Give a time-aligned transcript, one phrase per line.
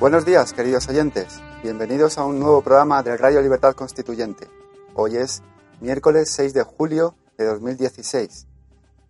[0.00, 1.42] Buenos días, queridos oyentes.
[1.62, 4.48] Bienvenidos a un nuevo programa de Radio Libertad Constituyente.
[4.94, 5.42] Hoy es
[5.78, 8.46] miércoles 6 de julio de 2016.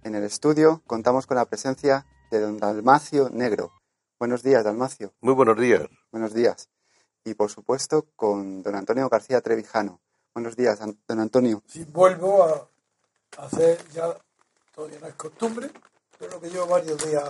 [0.02, 3.70] En el estudio contamos con la presencia de don Dalmacio Negro.
[4.18, 5.14] Buenos días, Dalmacio.
[5.20, 5.82] Muy buenos días.
[6.10, 6.68] Buenos días.
[7.22, 10.00] Y por supuesto con don Antonio García Trevijano.
[10.34, 11.62] Buenos días, don Antonio.
[11.68, 12.68] Si vuelvo a
[13.38, 14.12] hacer ya,
[14.74, 15.70] todavía no es costumbre,
[16.18, 17.24] pero lo que llevo varios días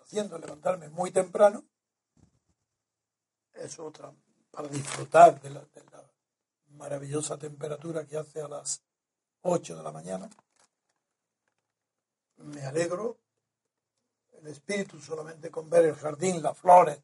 [0.00, 1.64] haciendo, levantarme muy temprano,
[3.54, 4.12] es otra,
[4.50, 6.02] para disfrutar de la, de la
[6.76, 8.82] maravillosa temperatura que hace a las
[9.42, 10.28] 8 de la mañana.
[12.38, 13.18] Me alegro
[14.32, 16.98] el espíritu solamente con ver el jardín, las flores,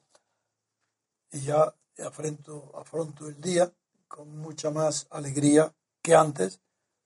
[1.32, 1.74] y ya
[2.04, 3.70] afronto, afronto el día
[4.08, 6.60] con mucha más alegría que antes,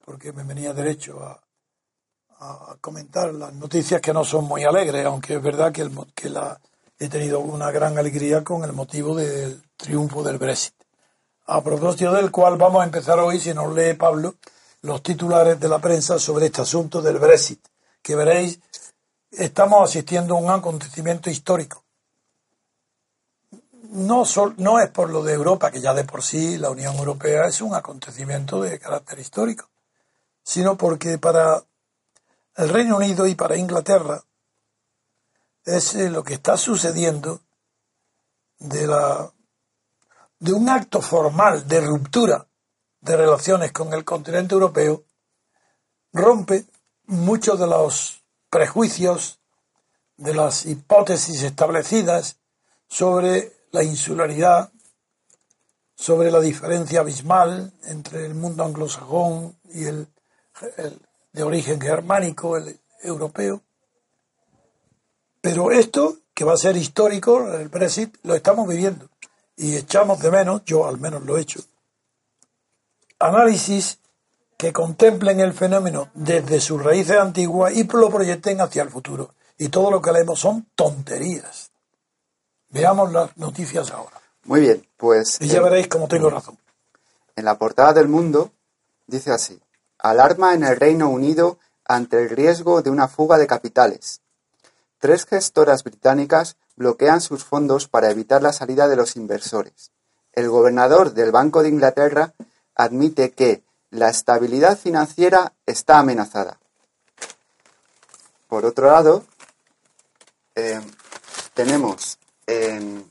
[0.04, 1.42] porque me venía derecho a,
[2.38, 6.30] a comentar las noticias que no son muy alegres, aunque es verdad que, el, que
[6.30, 6.60] la,
[7.00, 10.74] he tenido una gran alegría con el motivo del triunfo del Brexit.
[11.46, 14.36] A propósito del cual vamos a empezar hoy, si nos lee Pablo,
[14.82, 17.66] los titulares de la prensa sobre este asunto del Brexit,
[18.00, 18.60] que veréis,
[19.32, 21.82] estamos asistiendo a un acontecimiento histórico
[23.90, 24.24] no,
[24.56, 27.60] no es por lo de Europa, que ya de por sí la Unión Europea es
[27.60, 29.68] un acontecimiento de carácter histórico,
[30.42, 31.62] sino porque para
[32.56, 34.22] el Reino Unido y para Inglaterra
[35.64, 37.40] es eh, lo que está sucediendo
[38.58, 39.32] de, la,
[40.38, 42.46] de un acto formal de ruptura
[43.00, 45.04] de relaciones con el continente europeo,
[46.12, 46.66] rompe
[47.06, 49.40] muchos de los prejuicios,
[50.16, 52.36] de las hipótesis establecidas
[52.88, 54.70] sobre la insularidad,
[55.94, 60.08] sobre la diferencia abismal entre el mundo anglosajón y el,
[60.76, 61.00] el
[61.32, 63.62] de origen germánico, el europeo.
[65.40, 69.08] Pero esto, que va a ser histórico, el Brexit, lo estamos viviendo.
[69.56, 71.60] Y echamos de menos, yo al menos lo he hecho,
[73.18, 73.98] análisis
[74.56, 79.34] que contemplen el fenómeno desde sus raíces antiguas y lo proyecten hacia el futuro.
[79.56, 81.70] Y todo lo que leemos son tonterías.
[82.70, 84.20] Veamos las noticias ahora.
[84.44, 85.38] Muy bien, pues...
[85.40, 86.58] Y ya eh, veréis cómo tengo razón.
[87.36, 88.52] En la portada del mundo
[89.06, 89.60] dice así,
[89.98, 94.20] alarma en el Reino Unido ante el riesgo de una fuga de capitales.
[95.00, 99.92] Tres gestoras británicas bloquean sus fondos para evitar la salida de los inversores.
[100.32, 102.34] El gobernador del Banco de Inglaterra
[102.74, 106.60] admite que la estabilidad financiera está amenazada.
[108.46, 109.24] Por otro lado,
[110.54, 110.80] eh,
[111.54, 113.10] tenemos en,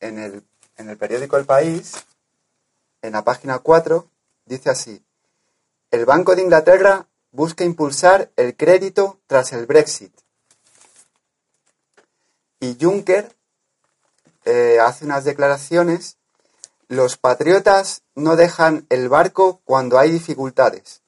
[0.00, 0.44] en, el,
[0.76, 1.94] en el periódico El País,
[3.00, 4.06] en la página 4,
[4.44, 5.02] dice así,
[5.90, 10.12] el Banco de Inglaterra busca impulsar el crédito tras el Brexit.
[12.62, 13.34] Y Juncker
[14.44, 16.16] eh, hace unas declaraciones,
[16.86, 21.02] los patriotas no dejan el barco cuando hay dificultades.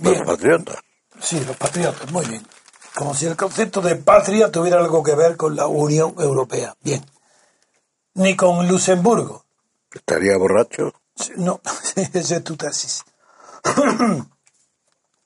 [0.00, 0.78] Los patriotas.
[1.20, 2.44] Sí, los patriotas, muy bien.
[2.96, 6.74] Como si el concepto de patria tuviera algo que ver con la Unión Europea.
[6.80, 7.06] Bien.
[8.14, 9.44] Ni con Luxemburgo.
[9.92, 10.92] ¿Estaría borracho?
[11.36, 11.60] No,
[11.94, 13.04] esa es tu tesis.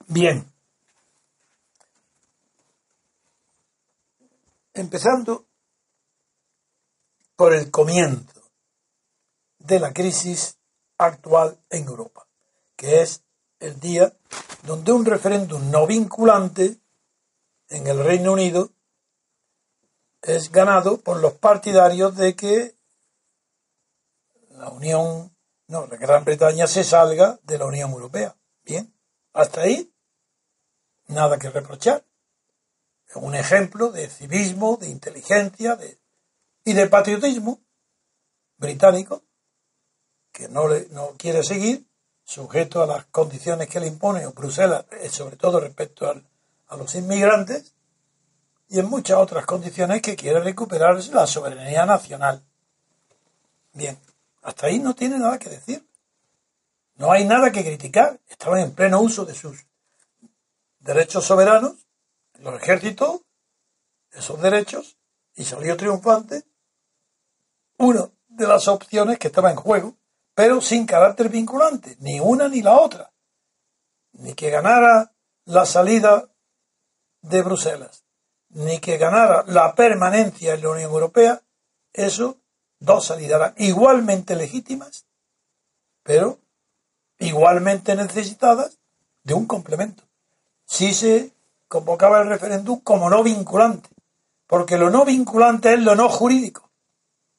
[0.09, 0.47] Bien.
[4.79, 5.45] Empezando
[7.35, 8.41] por el comienzo
[9.59, 10.57] de la crisis
[10.99, 12.29] actual en Europa,
[12.77, 13.25] que es
[13.59, 14.17] el día
[14.63, 16.79] donde un referéndum no vinculante
[17.71, 18.71] en el Reino Unido
[20.23, 22.77] es ganado por los partidarios de que
[24.51, 25.37] la Unión,
[25.67, 28.37] no, la Gran Bretaña se salga de la Unión Europea.
[28.63, 28.95] Bien,
[29.33, 29.93] hasta ahí
[31.09, 32.05] nada que reprochar.
[33.15, 35.79] Un ejemplo de civismo, de inteligencia
[36.65, 37.61] y de patriotismo
[38.59, 39.23] británico
[40.33, 41.89] que no, le, no quiere seguir,
[42.23, 47.75] sujeto a las condiciones que le impone Bruselas, eh, sobre todo respecto a los inmigrantes,
[48.69, 52.45] y en muchas otras condiciones que quiere recuperar la soberanía nacional.
[53.73, 53.99] Bien,
[54.43, 55.89] hasta ahí no tiene nada que decir.
[56.97, 58.21] No hay nada que criticar.
[58.29, 59.65] Estaban en pleno uso de sus
[60.81, 61.88] derechos soberanos,
[62.39, 63.23] los ejércitos,
[64.11, 64.99] esos derechos,
[65.35, 66.45] y salió triunfante
[67.79, 69.97] una de las opciones que estaba en juego,
[70.35, 73.13] pero sin carácter vinculante, ni una ni la otra.
[74.13, 75.13] Ni que ganara
[75.45, 76.29] la salida
[77.23, 78.05] de Bruselas,
[78.51, 81.43] ni que ganara la permanencia en la Unión Europea,
[81.93, 82.39] eso,
[82.79, 85.07] dos salidas igualmente legítimas,
[86.03, 86.39] pero
[87.19, 88.79] igualmente necesitadas
[89.23, 90.05] de un complemento.
[90.65, 91.33] Si se
[91.69, 93.91] convocaba el referéndum como no vinculante,
[94.47, 96.71] porque lo no vinculante es lo no jurídico,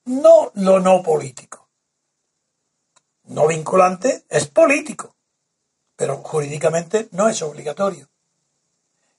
[0.06, 1.68] no lo no político.
[3.24, 5.16] No vinculante es político,
[5.96, 8.08] pero jurídicamente no es obligatorio.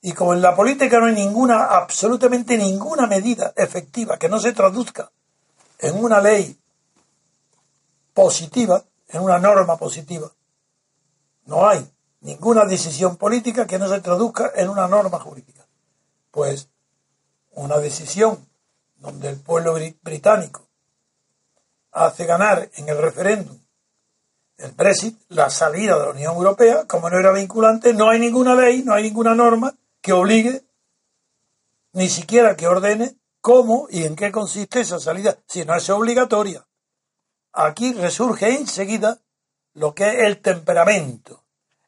[0.02, 4.52] Y como en la política no hay ninguna, absolutamente ninguna medida efectiva que no se
[4.52, 5.12] traduzca
[5.78, 6.58] en una ley
[8.14, 10.30] positiva, en una norma positiva,
[11.44, 11.86] no hay
[12.20, 15.66] ninguna decisión política que no se traduzca en una norma jurídica.
[16.30, 16.68] Pues
[17.52, 18.46] una decisión
[18.96, 20.68] donde el pueblo británico
[21.92, 23.60] hace ganar en el referéndum
[24.60, 28.54] el Brexit, la salida de la Unión Europea, como no era vinculante, no hay ninguna
[28.54, 30.62] ley, no hay ninguna norma que obligue,
[31.92, 36.66] ni siquiera que ordene cómo y en qué consiste esa salida, si no es obligatoria.
[37.52, 39.18] Aquí resurge enseguida
[39.74, 41.39] lo que es el temperamento,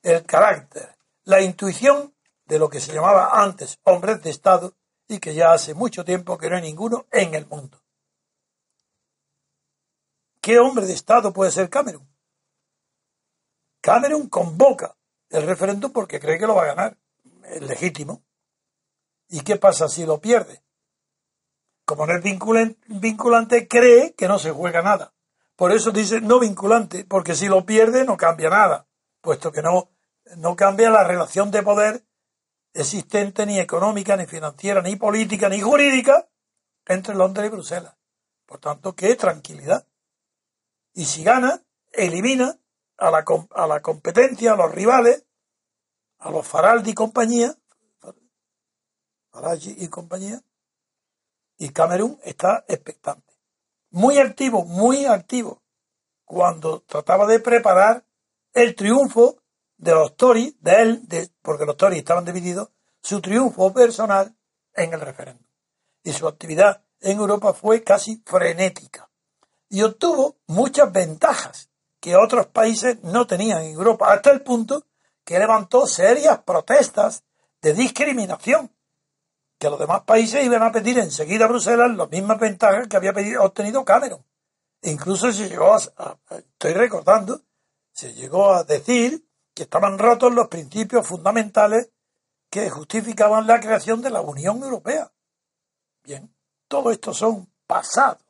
[0.02, 2.14] el carácter, la intuición
[2.44, 4.76] de lo que se llamaba antes hombres de Estado
[5.08, 7.82] y que ya hace mucho tiempo que no hay ninguno en el mundo.
[10.40, 12.08] ¿Qué hombre de Estado puede ser Cameron?
[13.80, 14.96] Cameron convoca
[15.30, 16.98] el referéndum porque cree que lo va a ganar.
[17.44, 18.22] Es legítimo.
[19.28, 20.62] ¿Y qué pasa si lo pierde?
[21.84, 22.22] Como no es
[22.86, 25.14] vinculante, cree que no se juega nada.
[25.56, 28.86] Por eso dice no vinculante, porque si lo pierde no cambia nada,
[29.20, 29.91] puesto que no,
[30.36, 32.04] no cambia la relación de poder
[32.74, 36.28] existente ni económica, ni financiera, ni política, ni jurídica
[36.86, 37.94] entre Londres y Bruselas.
[38.46, 39.86] Por tanto, qué tranquilidad.
[40.94, 42.58] Y si gana, elimina
[42.96, 45.26] a la, a la competencia, a los rivales,
[46.18, 47.56] a los Faraldi y compañía,
[49.30, 50.42] Farage y compañía,
[51.56, 53.32] y Camerún está expectante.
[53.90, 55.62] Muy activo, muy activo,
[56.24, 58.06] cuando trataba de preparar
[58.52, 59.41] el triunfo
[59.82, 62.68] de los Tories, de él, de, porque los Tories estaban divididos,
[63.00, 64.32] su triunfo personal
[64.74, 65.44] en el referéndum.
[66.04, 69.10] Y su actividad en Europa fue casi frenética.
[69.68, 71.68] Y obtuvo muchas ventajas
[71.98, 74.86] que otros países no tenían en Europa, hasta el punto
[75.24, 77.24] que levantó serias protestas
[77.60, 78.70] de discriminación,
[79.58, 83.12] que los demás países iban a pedir enseguida a Bruselas las mismas ventajas que había
[83.12, 84.24] pedido, obtenido Cameron.
[84.80, 87.40] E incluso se llegó a, estoy recordando,
[87.90, 91.90] se llegó a decir que estaban rotos los principios fundamentales
[92.50, 95.12] que justificaban la creación de la Unión Europea.
[96.02, 96.34] Bien,
[96.68, 98.22] todo esto son pasados.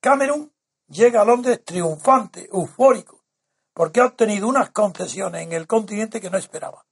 [0.00, 0.52] Cameron
[0.88, 3.24] llega a Londres triunfante, eufórico,
[3.72, 6.86] porque ha obtenido unas concesiones en el continente que no esperaba.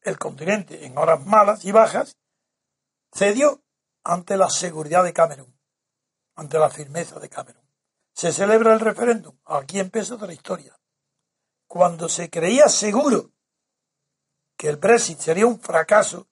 [0.00, 2.16] El continente, en horas malas y bajas,
[3.12, 3.62] cedió
[4.04, 5.58] ante la seguridad de Cameron,
[6.36, 7.68] ante la firmeza de Cameron.
[8.14, 9.36] Se celebra el referéndum.
[9.44, 10.78] Aquí empieza la historia
[11.66, 13.30] cuando se creía seguro
[14.56, 16.28] que el Brexit sería un fracaso,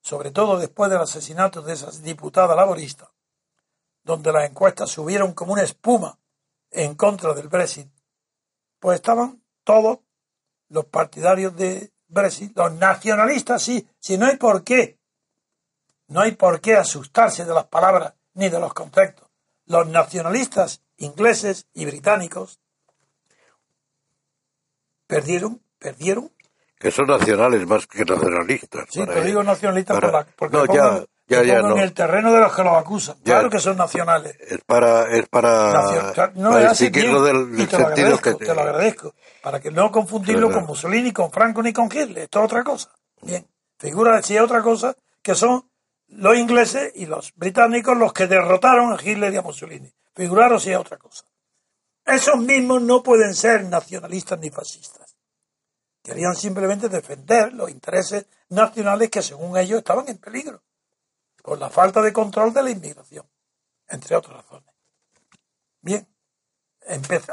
[0.00, 3.12] sobre todo después del asesinato de esa diputada laborista,
[4.02, 6.18] donde las encuestas subieron como una espuma
[6.70, 7.88] en contra del Brexit,
[8.78, 10.00] pues estaban todos
[10.68, 14.98] los partidarios de Brexit, los nacionalistas, sí, si no hay por qué,
[16.06, 19.28] no hay por qué asustarse de las palabras ni de los conceptos.
[19.64, 22.60] Los nacionalistas ingleses y británicos
[25.06, 26.30] perdieron, perdieron.
[26.78, 28.86] Que son nacionales más que nacionalistas.
[28.90, 29.98] Sí, te digo nacionalistas
[30.36, 33.16] porque no, ya, ya, ya, en el terreno de los que los acusan.
[33.24, 34.36] claro que son nacionales.
[34.40, 38.54] Es para, es para, no, es así del, y te lo agradezco, te...
[38.54, 39.14] lo agradezco.
[39.42, 42.24] Para que no confundirlo con Mussolini, con Franco ni con Hitler.
[42.24, 42.90] Esto es otra cosa.
[43.22, 43.46] Bien.
[43.78, 45.64] Figura si es otra cosa que son
[46.08, 49.90] los ingleses y los británicos los que derrotaron a Hitler y a Mussolini.
[50.14, 51.24] Figuraros si es otra cosa.
[52.04, 55.16] Esos mismos no pueden ser nacionalistas ni fascistas.
[56.02, 60.62] Querían simplemente defender los intereses nacionales que según ellos estaban en peligro,
[61.42, 63.26] por la falta de control de la inmigración,
[63.88, 64.74] entre otras razones.
[65.80, 66.06] Bien,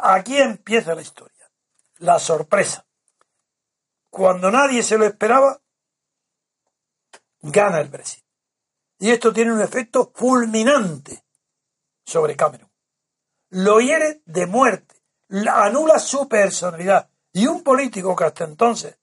[0.01, 1.51] aquí empieza la historia,
[1.97, 2.85] la sorpresa.
[4.09, 5.61] Cuando nadie se lo esperaba,
[7.41, 8.23] gana el Brexit.
[8.99, 11.25] Y esto tiene un efecto fulminante
[12.05, 12.70] sobre Cameron
[13.51, 14.95] lo hiere de muerte,
[15.29, 17.09] anula su personalidad.
[17.33, 18.97] Y un político que hasta entonces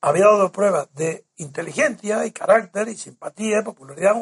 [0.00, 4.14] había dado pruebas de inteligencia y carácter y simpatía y popularidad,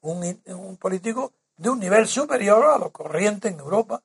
[0.00, 4.02] un, un, político de un nivel superior a lo corriente en Europa.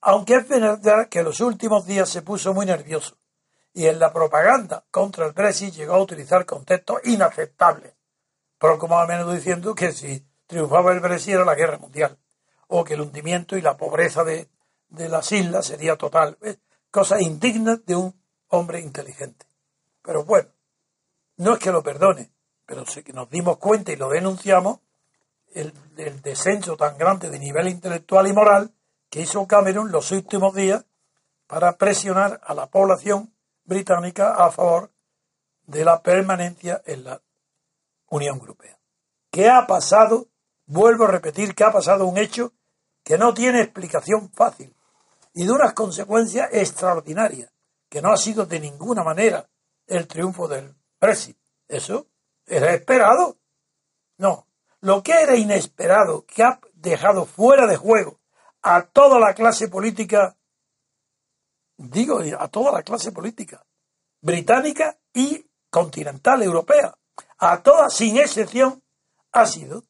[0.00, 3.16] Aunque es verdad que en los últimos días se puso muy nervioso
[3.72, 7.94] y en la propaganda contra el Brexit llegó a utilizar contextos inaceptables,
[8.58, 12.18] pero como a menudo diciendo que si triunfaba el Brexit era la guerra mundial,
[12.68, 14.48] o que el hundimiento y la pobreza de,
[14.88, 16.38] de las islas sería total.
[16.90, 18.14] Cosas indignas de un
[18.48, 19.46] hombre inteligente.
[20.02, 20.48] Pero bueno,
[21.36, 22.30] no es que lo perdone,
[22.66, 24.80] pero que nos dimos cuenta y lo denunciamos
[25.54, 25.72] el,
[26.22, 28.74] descenso tan grande de nivel intelectual y moral
[29.08, 30.84] que hizo Cameron los últimos días
[31.46, 33.32] para presionar a la población
[33.64, 34.90] británica a favor
[35.66, 37.22] de la permanencia en la
[38.08, 38.78] Unión Europea.
[39.30, 40.28] ¿Qué ha pasado?
[40.66, 42.52] Vuelvo a repetir que ha pasado un hecho
[43.02, 44.74] que no tiene explicación fácil
[45.34, 47.52] y de unas consecuencias extraordinarias,
[47.88, 49.48] que no ha sido de ninguna manera
[49.86, 51.36] el triunfo del Brexit.
[51.68, 52.06] Eso
[52.46, 53.36] era esperado.
[54.16, 54.46] No,
[54.80, 58.20] lo que era inesperado, que ha dejado fuera de juego
[58.62, 60.36] a toda la clase política,
[61.76, 63.66] digo, a toda la clase política,
[64.20, 66.96] británica y continental europea,
[67.38, 68.82] a todas sin excepción,
[69.32, 69.84] ha sido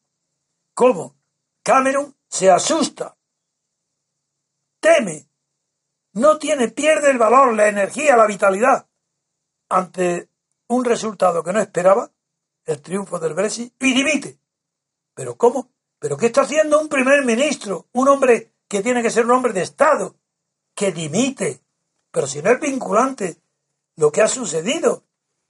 [0.74, 1.16] cómo
[1.62, 3.16] Cameron se asusta,
[4.80, 5.28] teme,
[6.12, 8.86] no tiene, pierde el valor, la energía, la vitalidad
[9.68, 10.28] ante
[10.68, 12.10] un resultado que no esperaba,
[12.64, 14.38] el triunfo del Brexit, y dimite.
[15.14, 15.70] ¿Pero cómo?
[15.98, 17.88] ¿Pero qué está haciendo un primer ministro?
[17.92, 20.16] Un hombre que tiene que ser un hombre de Estado,
[20.74, 21.60] que dimite.
[22.10, 23.38] Pero si no es vinculante
[23.96, 25.04] lo que ha sucedido,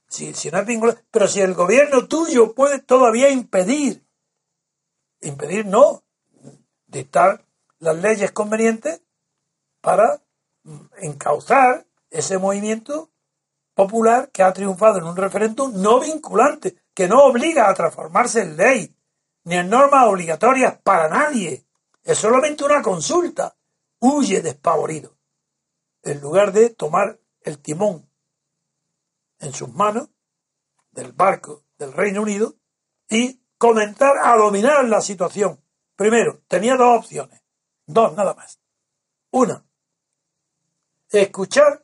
[0.07, 4.04] si, si no es vinculante, pero si el gobierno tuyo puede todavía impedir,
[5.27, 6.03] impedir no,
[6.87, 7.45] dictar
[7.79, 9.01] las leyes convenientes
[9.81, 10.21] para
[11.01, 13.11] encauzar ese movimiento
[13.73, 18.57] popular que ha triunfado en un referéndum no vinculante, que no obliga a transformarse en
[18.57, 18.95] ley,
[19.43, 21.65] ni en normas obligatorias para nadie.
[22.03, 23.55] Es solamente una consulta.
[23.99, 25.17] Huye despavorido.
[26.03, 28.09] En lugar de tomar el timón
[29.39, 30.09] en sus manos
[30.91, 32.55] del barco del Reino Unido
[33.09, 35.61] y comenzar a dominar la situación.
[35.95, 37.41] Primero, tenía dos opciones.
[37.85, 38.59] Dos nada más.
[39.31, 39.65] Una,
[41.09, 41.83] escuchar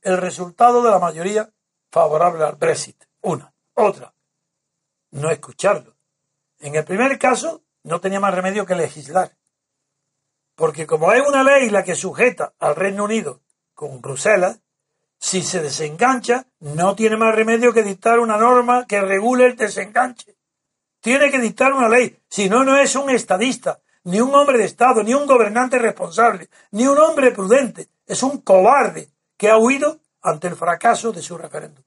[0.00, 1.52] el resultado de la mayoría
[1.90, 3.04] favorable al Brexit.
[3.20, 3.52] Una.
[3.74, 4.14] Otra.
[5.12, 5.96] No escucharlo.
[6.58, 9.36] En el primer caso, no tenía más remedio que legislar.
[10.54, 13.40] Porque como es una ley la que sujeta al Reino Unido
[13.74, 14.60] con Bruselas,
[15.18, 20.36] si se desengancha, no tiene más remedio que dictar una norma que regule el desenganche.
[21.02, 22.16] Tiene que dictar una ley.
[22.28, 26.48] Si no, no es un estadista, ni un hombre de Estado, ni un gobernante responsable,
[26.70, 27.88] ni un hombre prudente.
[28.06, 31.82] Es un cobarde que ha huido ante el fracaso de su referéndum.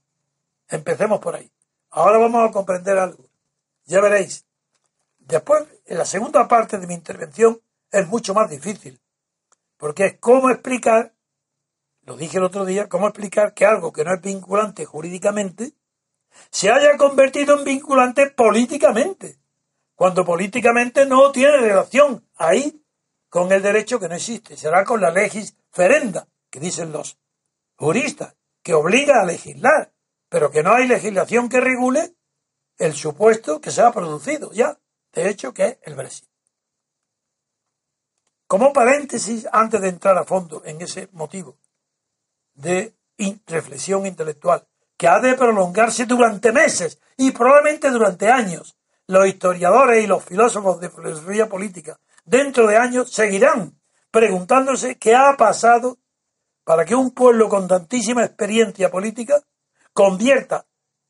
[0.68, 1.50] Empecemos por ahí.
[1.92, 3.24] Ahora vamos a comprender algo.
[3.86, 4.46] Ya veréis.
[5.20, 9.00] Después, en la segunda parte de mi intervención, es mucho más difícil.
[9.78, 11.14] Porque es cómo explicar,
[12.04, 15.72] lo dije el otro día, cómo explicar que algo que no es vinculante jurídicamente
[16.50, 19.38] se haya convertido en vinculante políticamente.
[19.96, 22.82] Cuando políticamente no tiene relación ahí
[23.30, 24.58] con el derecho que no existe.
[24.58, 27.18] Será con la legis ferenda, que dicen los
[27.78, 29.94] jurista que obliga a legislar,
[30.30, 32.16] pero que no hay legislación que regule
[32.78, 34.80] el supuesto que se ha producido ya,
[35.14, 36.28] de hecho, que es el Brexit.
[38.48, 41.58] Como paréntesis, antes de entrar a fondo en ese motivo
[42.54, 42.96] de
[43.48, 50.08] reflexión intelectual, que ha de prolongarse durante meses y probablemente durante años, los historiadores y
[50.08, 55.98] los filósofos de filosofía política dentro de años seguirán preguntándose qué ha pasado
[56.64, 59.42] para que un pueblo con tantísima experiencia política
[59.94, 60.66] convierta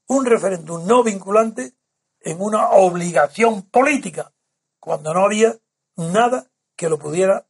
[0.07, 1.73] un referéndum no vinculante
[2.19, 4.33] en una obligación política,
[4.79, 5.55] cuando no había
[5.95, 7.47] nada que lo pudiera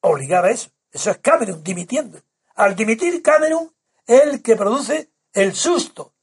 [0.00, 0.70] obligar a eso.
[0.90, 2.20] Eso es Cameron dimitiendo.
[2.54, 3.72] Al dimitir Cameron
[4.06, 6.14] el que produce el susto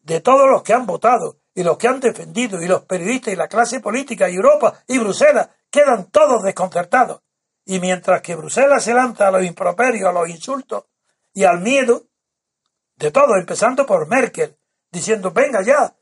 [0.00, 3.36] de todos los que han votado y los que han defendido y los periodistas y
[3.36, 7.22] la clase política y Europa y Bruselas quedan todos desconcertados.
[7.64, 10.84] Y mientras que Bruselas se lanza a los improperios, a los insultos
[11.32, 12.04] y al miedo,
[12.94, 14.56] de todo, empezando por Merkel,
[14.90, 15.94] diciendo, venga ya,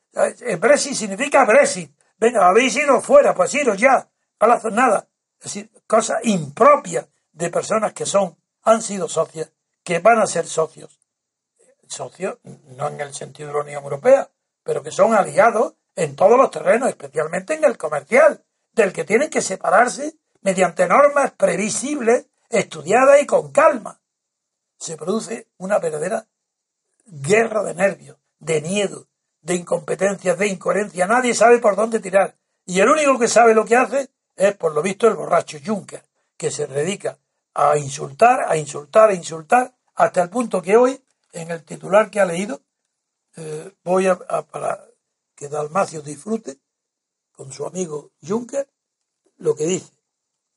[0.59, 5.09] Brexit significa Brexit, venga, habéis ido fuera, pues iros ya, para hacer nada.
[5.39, 9.51] Es decir, cosas impropias de personas que son, han sido socias,
[9.83, 11.01] que van a ser socios.
[11.89, 12.39] Socios,
[12.77, 14.31] no en el sentido de la Unión Europea,
[14.63, 19.31] pero que son aliados en todos los terrenos, especialmente en el comercial, del que tienen
[19.31, 24.01] que separarse mediante normas previsibles, estudiadas y con calma.
[24.79, 26.27] Se produce una verdadera
[27.07, 29.07] guerra de nervios, de miedo,
[29.41, 31.07] de incompetencia, de incoherencia.
[31.07, 32.37] Nadie sabe por dónde tirar.
[32.67, 36.05] Y el único que sabe lo que hace es, por lo visto, el borracho Juncker,
[36.37, 37.19] que se dedica
[37.55, 41.04] a insultar, a insultar, a insultar, hasta el punto que hoy,
[41.35, 42.63] en el titular que ha leído,
[43.37, 44.85] eh, voy a, para
[45.35, 46.61] que Dalmacio disfrute
[47.33, 48.71] con su amigo Juncker
[49.39, 49.93] lo que dice.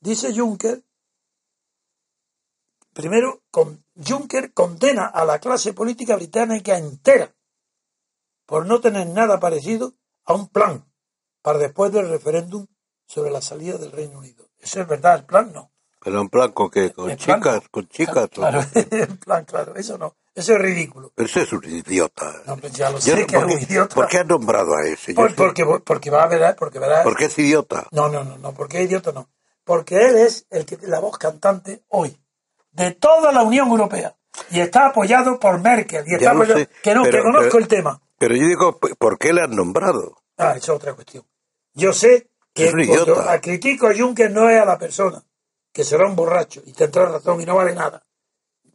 [0.00, 0.82] Dice Juncker,
[2.92, 7.34] primero, con, Juncker condena a la clase política británica entera
[8.46, 9.94] por no tener nada parecido
[10.24, 10.84] a un plan
[11.42, 12.66] para después del referéndum
[13.06, 14.48] sobre la salida del Reino Unido.
[14.58, 15.72] Eso es verdad, el plan no.
[16.00, 18.28] Pero un plan con qué, con chicas, con chicas.
[18.30, 21.12] Claro, en plan, claro, eso no, eso es ridículo.
[21.14, 22.42] Pero ese es un idiota.
[22.46, 23.94] No, pues ya lo sé que es un idiota.
[23.94, 25.14] ¿Por qué has nombrado a ese?
[25.14, 27.02] porque, porque va a ver, porque verás.
[27.04, 27.86] Porque es idiota.
[27.90, 29.28] No, no, no, no, porque es idiota no.
[29.64, 32.18] Porque él es el que la voz cantante hoy
[32.72, 34.16] de toda la Unión Europea
[34.50, 38.00] y está apoyado por Merkel y está apoyado, que no, que conozco el tema.
[38.18, 40.22] Pero yo digo, ¿por qué le han nombrado?
[40.36, 41.24] Ah, esa es otra cuestión.
[41.74, 45.22] Yo sé que a critico a Juncker no es a la persona,
[45.72, 48.04] que será un borracho y tendrá razón y no vale nada.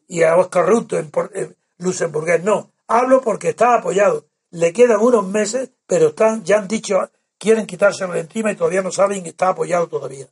[0.08, 2.72] Y a Oscar Ruto en, en Luxemburgués, no.
[2.88, 4.26] Hablo porque está apoyado.
[4.52, 6.96] Le quedan unos meses, pero están, ya han dicho,
[7.38, 10.28] quieren quitárselo de encima y todavía no saben que está apoyado todavía.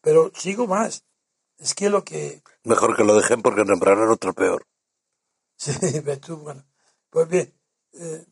[0.00, 1.04] Pero sigo más.
[1.58, 2.42] Es que lo que...
[2.64, 4.66] Mejor que lo dejen porque nombrarán otro peor.
[5.58, 5.72] Sí,
[6.20, 6.64] tú, bueno.
[7.08, 7.50] Pues bien,
[7.94, 8.26] eh,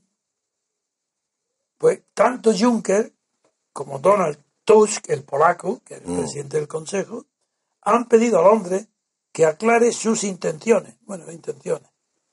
[1.78, 3.12] pues tanto Juncker
[3.72, 6.18] como Donald Tusk, el polaco, que es el mm.
[6.18, 7.24] presidente del Consejo,
[7.82, 8.88] han pedido a Londres
[9.34, 10.94] que aclare sus intenciones.
[11.00, 11.90] Bueno, intenciones.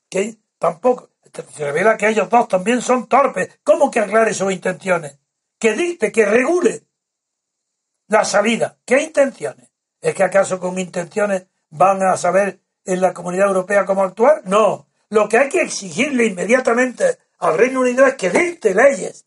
[0.07, 1.09] Que tampoco.
[1.33, 3.59] Se revela que ellos dos también son torpes.
[3.63, 5.17] ¿Cómo que aclare sus intenciones?
[5.57, 6.83] Que dicte, que regule
[8.07, 8.77] la salida.
[8.85, 9.71] ¿Qué intenciones?
[9.99, 14.43] ¿Es que acaso con intenciones van a saber en la comunidad europea cómo actuar?
[14.45, 14.87] No.
[15.09, 19.25] Lo que hay que exigirle inmediatamente al Reino Unido es que dicte leyes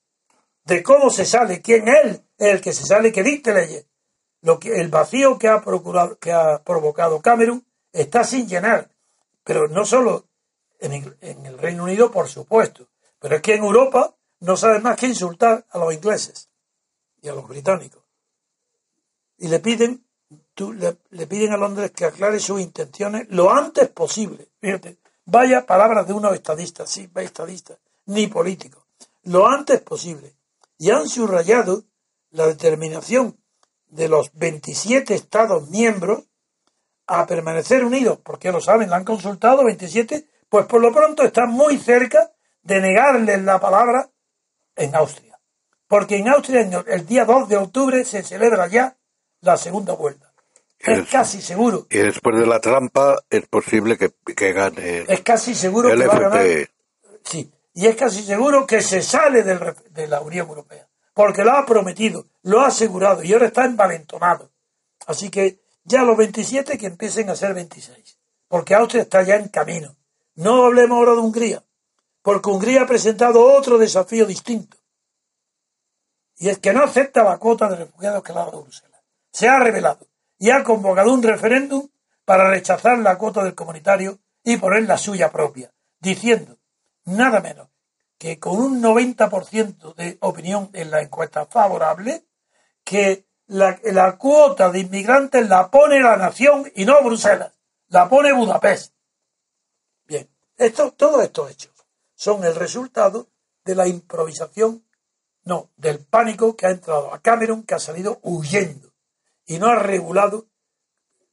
[0.64, 3.84] de cómo se sale, quién es el que se sale, que dicte leyes.
[4.44, 8.90] Lo que, el vacío que ha, procurado, que ha provocado Cameron está sin llenar.
[9.42, 10.26] Pero no solo
[10.78, 12.86] en, en el Reino Unido, por supuesto,
[13.18, 16.48] pero es que en Europa no saben más que insultar a los ingleses
[17.20, 18.02] y a los británicos.
[19.38, 20.04] Y le piden
[21.10, 24.48] le, piden a Londres que aclare sus intenciones lo antes posible.
[24.60, 28.84] Fíjate, vaya palabras de unos estadistas, sí, estadistas, ni políticos.
[29.24, 30.36] Lo antes posible.
[30.78, 31.84] Y han subrayado
[32.30, 33.38] la determinación
[33.94, 36.24] de los 27 Estados miembros
[37.06, 41.50] a permanecer unidos, porque lo saben, la han consultado 27, pues por lo pronto están
[41.50, 44.10] muy cerca de negarles la palabra
[44.74, 45.38] en Austria.
[45.86, 48.96] Porque en Austria el día 2 de octubre se celebra ya
[49.42, 50.32] la segunda vuelta.
[50.78, 51.86] Es casi seguro.
[51.90, 55.04] Y después de la trampa es posible que, que gane.
[55.08, 56.46] Es casi seguro que va a ganar.
[57.22, 60.88] Sí, y es casi seguro que se sale de la Unión Europea.
[61.14, 64.50] Porque lo ha prometido, lo ha asegurado y ahora está envalentonado.
[65.06, 68.18] Así que ya los 27 que empiecen a ser 26.
[68.48, 69.96] Porque Austria está ya en camino.
[70.34, 71.64] No hablemos ahora de Hungría.
[72.22, 74.76] Porque Hungría ha presentado otro desafío distinto.
[76.36, 79.00] Y es que no acepta la cuota de refugiados que dado Bruselas.
[79.30, 80.06] Se ha revelado
[80.38, 81.88] y ha convocado un referéndum
[82.24, 86.58] para rechazar la cuota del comunitario y poner la suya propia, diciendo
[87.04, 87.68] nada menos
[88.18, 92.24] que con un 90% de opinión en la encuesta favorable,
[92.84, 97.52] que la, la, cuota de inmigrantes la pone la nación y no Bruselas,
[97.88, 98.94] la pone Budapest.
[100.06, 101.72] Bien, esto, todos estos hechos
[102.14, 103.28] son el resultado
[103.64, 104.84] de la improvisación,
[105.44, 108.92] no, del pánico que ha entrado a Cameron, que ha salido huyendo
[109.46, 110.46] y no ha regulado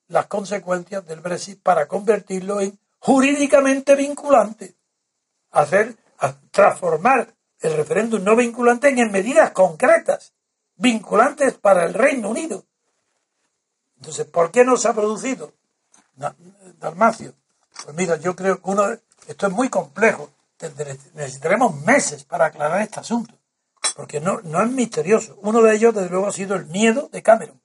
[0.08, 4.76] las consecuencias del Brexit para convertirlo en jurídicamente vinculante.
[5.52, 5.96] Hacer,
[6.52, 10.34] transformar el referéndum no vinculante en medidas concretas,
[10.76, 12.66] vinculantes para el Reino Unido.
[13.98, 15.54] Entonces, ¿por qué no se ha producido?
[16.80, 17.34] Dalmacio.
[17.84, 18.86] Pues mira, yo creo que uno,
[19.28, 20.32] esto es muy complejo.
[21.14, 23.34] Necesitaremos meses para aclarar este asunto.
[23.96, 25.38] Porque no, no es misterioso.
[25.42, 27.62] Uno de ellos, desde luego, ha sido el miedo de Cameron.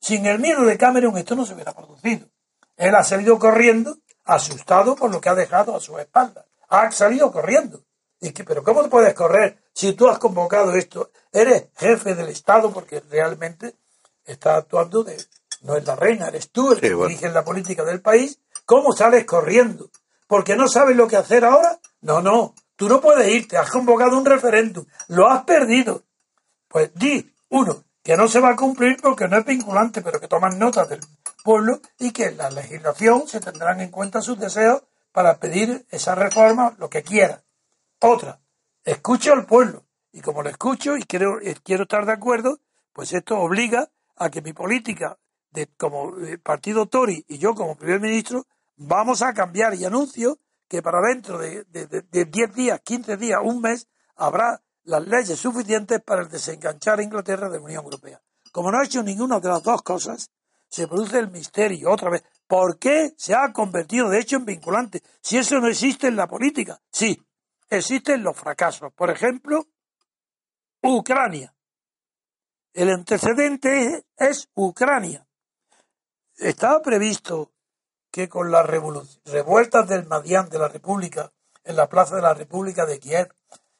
[0.00, 2.28] Sin el miedo de Cameron esto no se hubiera producido.
[2.76, 6.46] Él ha salido corriendo, asustado por lo que ha dejado a su espalda.
[6.68, 7.82] Ha salido corriendo.
[8.24, 11.10] ¿Y que, pero ¿cómo te puedes correr si tú has convocado esto?
[11.30, 13.74] Eres jefe del Estado porque realmente
[14.24, 15.22] está actuando de...
[15.60, 18.38] No es la reina, eres tú el que dirige la política del país.
[18.64, 19.90] ¿Cómo sales corriendo?
[20.26, 21.78] ¿Porque no sabes lo que hacer ahora?
[22.00, 22.54] No, no.
[22.76, 23.58] Tú no puedes irte.
[23.58, 24.86] Has convocado un referéndum.
[25.08, 26.04] Lo has perdido.
[26.68, 30.28] Pues di, uno, que no se va a cumplir porque no es vinculante, pero que
[30.28, 31.00] toman nota del
[31.42, 34.82] pueblo y que en la legislación se tendrán en cuenta sus deseos
[35.12, 37.44] para pedir esa reforma, lo que quiera.
[38.00, 38.40] Otra,
[38.84, 39.84] escucho al pueblo.
[40.12, 42.60] Y como lo escucho y quiero, eh, quiero estar de acuerdo,
[42.92, 45.18] pues esto obliga a que mi política
[45.50, 50.38] de, como eh, partido Tory y yo como primer ministro vamos a cambiar y anuncio
[50.68, 56.00] que para dentro de, de, 10 días, 15 días, un mes, habrá las leyes suficientes
[56.02, 58.20] para desenganchar a Inglaterra de la Unión Europea.
[58.50, 60.30] Como no ha hecho ninguna de las dos cosas,
[60.68, 62.24] se produce el misterio otra vez.
[62.46, 65.02] ¿Por qué se ha convertido de hecho en vinculante?
[65.20, 66.80] Si eso no existe en la política.
[66.90, 67.20] Sí,
[67.68, 68.92] existen los fracasos.
[68.92, 69.66] Por ejemplo,
[70.82, 71.54] Ucrania.
[72.72, 75.26] El antecedente es Ucrania.
[76.36, 77.52] Estaba previsto
[78.10, 81.32] que con las revueltas del Madián de la República
[81.64, 83.34] en la Plaza de la República de Kiev,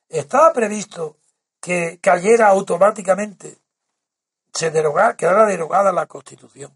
[0.08, 1.18] estaba previsto
[1.60, 3.58] que cayera automáticamente,
[4.52, 6.74] se derogara, quedara derogada la Constitución,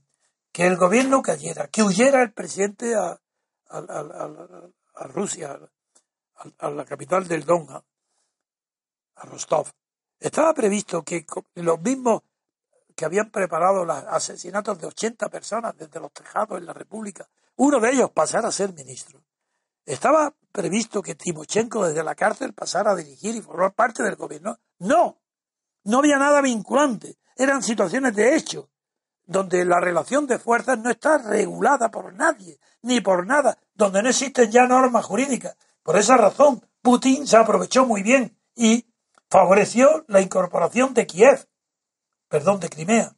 [0.52, 3.18] que el gobierno cayera, que huyera el presidente a,
[3.70, 5.58] a Rusia,
[6.58, 7.82] a, la capital del Donga,
[9.16, 9.68] a Rostov.
[10.18, 12.22] Estaba previsto que los mismos
[12.94, 17.78] que habían preparado los asesinatos de 80 personas desde los tejados en la República, uno
[17.78, 19.22] de ellos pasara a ser ministro.
[19.86, 24.58] Estaba previsto que Timochenko desde la cárcel pasara a dirigir y formar parte del gobierno.
[24.80, 25.18] No,
[25.84, 27.16] no había nada vinculante.
[27.36, 28.68] Eran situaciones de hecho,
[29.24, 34.08] donde la relación de fuerzas no está regulada por nadie, ni por nada, donde no
[34.08, 35.56] existen ya normas jurídicas.
[35.88, 38.92] Por esa razón, Putin se aprovechó muy bien y
[39.30, 41.48] favoreció la incorporación de Kiev
[42.28, 43.16] perdón, de Crimea.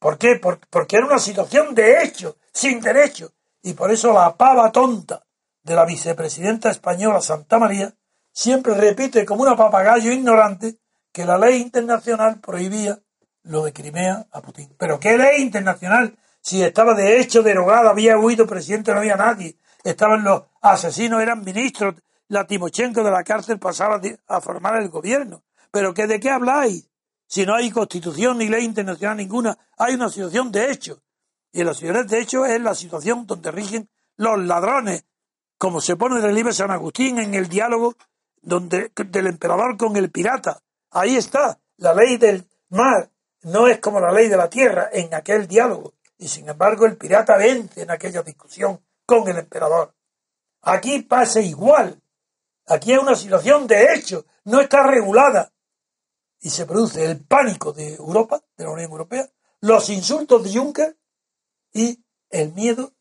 [0.00, 0.40] ¿Por qué?
[0.70, 3.30] porque era una situación de hecho, sin derecho.
[3.62, 5.24] Y por eso la pava tonta
[5.62, 7.94] de la vicepresidenta española Santa María
[8.32, 10.80] siempre repite como una papagayo ignorante
[11.12, 12.98] que la ley internacional prohibía
[13.44, 14.74] lo de Crimea a Putin.
[14.80, 16.18] Pero ¿qué ley internacional?
[16.40, 19.56] Si estaba de hecho derogada, había huido presidente, no había nadie.
[19.88, 21.94] Estaban los asesinos, eran ministros.
[22.28, 25.44] La Timochenko de la cárcel pasaba a formar el gobierno.
[25.70, 26.90] ¿Pero qué, de qué habláis?
[27.26, 31.00] Si no hay constitución ni ley internacional ninguna, hay una situación de hecho.
[31.52, 35.06] Y la situación de hecho es la situación donde rigen los ladrones,
[35.56, 37.96] como se pone el libro San Agustín en el diálogo
[38.42, 40.60] donde, del emperador con el pirata.
[40.90, 43.10] Ahí está, la ley del mar
[43.42, 45.94] no es como la ley de la tierra en aquel diálogo.
[46.18, 49.94] Y sin embargo el pirata vence en aquella discusión con el emperador.
[50.60, 51.98] Aquí pasa igual.
[52.66, 55.50] Aquí es una situación de hecho, no está regulada
[56.40, 59.26] y se produce el pánico de Europa, de la Unión Europea,
[59.60, 60.98] los insultos de Juncker
[61.72, 62.92] y el miedo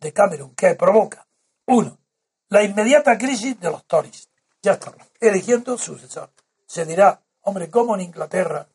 [0.00, 1.28] de Cameron, que provoca,
[1.66, 2.00] uno,
[2.48, 4.28] la inmediata crisis de los Tories.
[4.60, 6.32] Ya estamos, eligiendo sucesor.
[6.66, 8.68] Se dirá, hombre, ¿cómo en Inglaterra,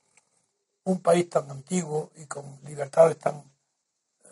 [0.85, 3.43] un país tan antiguo y con libertades tan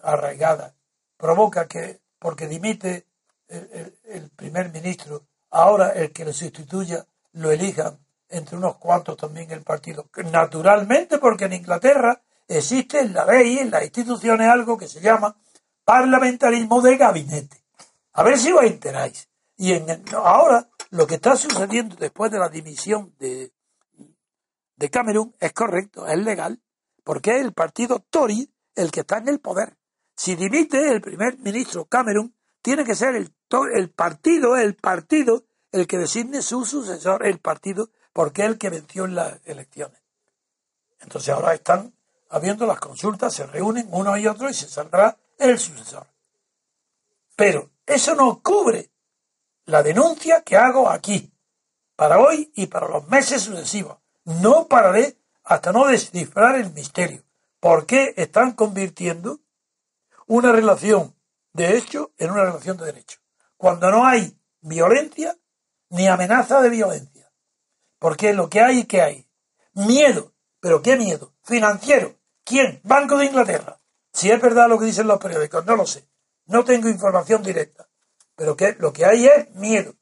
[0.01, 0.73] arraigadas,
[1.17, 3.07] provoca que, porque dimite
[3.47, 7.03] el, primer ministro, ahora el que le sustituya
[7.33, 7.97] lo elijan
[8.29, 10.07] entre unos cuantos también el partido.
[10.31, 15.35] Naturalmente, porque en Inglaterra existe en la ley, en las instituciones, algo que se llama
[15.83, 17.57] parlamentarismo de gabinete.
[18.13, 19.27] A ver si os enteráis.
[19.57, 19.73] Y
[20.13, 23.51] ahora lo que está sucediendo después de la dimisión de,
[24.75, 26.61] de Camerún es correcto, es legal,
[27.03, 29.80] porque es el partido Tory el que está en el poder.
[30.21, 33.33] Si dimite el primer ministro Camerún, tiene que ser el,
[33.73, 38.69] el partido, el partido, el que designe su sucesor, el partido porque es el que
[38.69, 39.99] venció en las elecciones.
[40.99, 41.95] Entonces ahora están
[42.29, 46.05] habiendo las consultas, se reúnen uno y otro y se saldrá el sucesor.
[47.35, 48.91] Pero eso no cubre
[49.65, 51.33] la denuncia que hago aquí,
[51.95, 53.97] para hoy y para los meses sucesivos.
[54.25, 57.23] No pararé hasta no descifrar el misterio.
[57.59, 59.39] ¿Por qué están convirtiendo
[60.31, 61.13] una relación
[61.51, 63.19] de hecho en una relación de derecho?
[63.57, 65.35] Cuando no hay violencia
[65.89, 67.29] ni amenaza de violencia.
[67.99, 69.29] Porque lo que hay, ¿qué hay?
[69.73, 70.33] Miedo.
[70.61, 71.33] ¿Pero qué miedo?
[71.43, 72.15] Financiero.
[72.45, 72.79] ¿Quién?
[72.83, 73.77] Banco de Inglaterra.
[74.13, 76.07] Si es verdad lo que dicen los periódicos, no lo sé.
[76.45, 77.89] No tengo información directa.
[78.35, 79.95] Pero que lo que hay es miedo.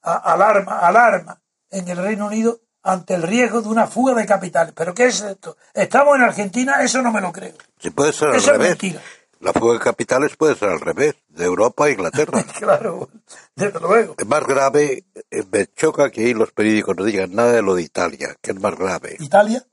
[0.00, 4.72] alarma, alarma en el Reino Unido ante el riesgo de una fuga de capitales.
[4.74, 5.58] ¿Pero qué es esto?
[5.74, 6.82] ¿Estamos en Argentina?
[6.82, 7.54] Eso no me lo creo.
[7.78, 8.48] Si puede ser al revés.
[8.48, 9.02] Es mentira.
[9.40, 12.44] La fuga de capitales puede ser al revés, de Europa a Inglaterra.
[12.58, 13.08] claro,
[13.54, 14.14] desde luego.
[14.18, 17.74] Es más grave, eh, me choca que ahí los periódicos no digan nada de lo
[17.74, 19.16] de Italia, que es más grave.
[19.18, 19.64] ¿Italia?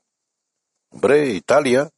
[0.90, 1.90] Hombre, Italia.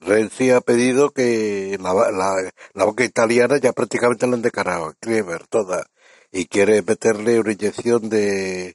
[0.00, 5.38] Renzi ha pedido que la, la, la banca italiana ya prácticamente la han declarado, a
[5.48, 5.86] toda,
[6.32, 8.74] y quiere meterle una inyección de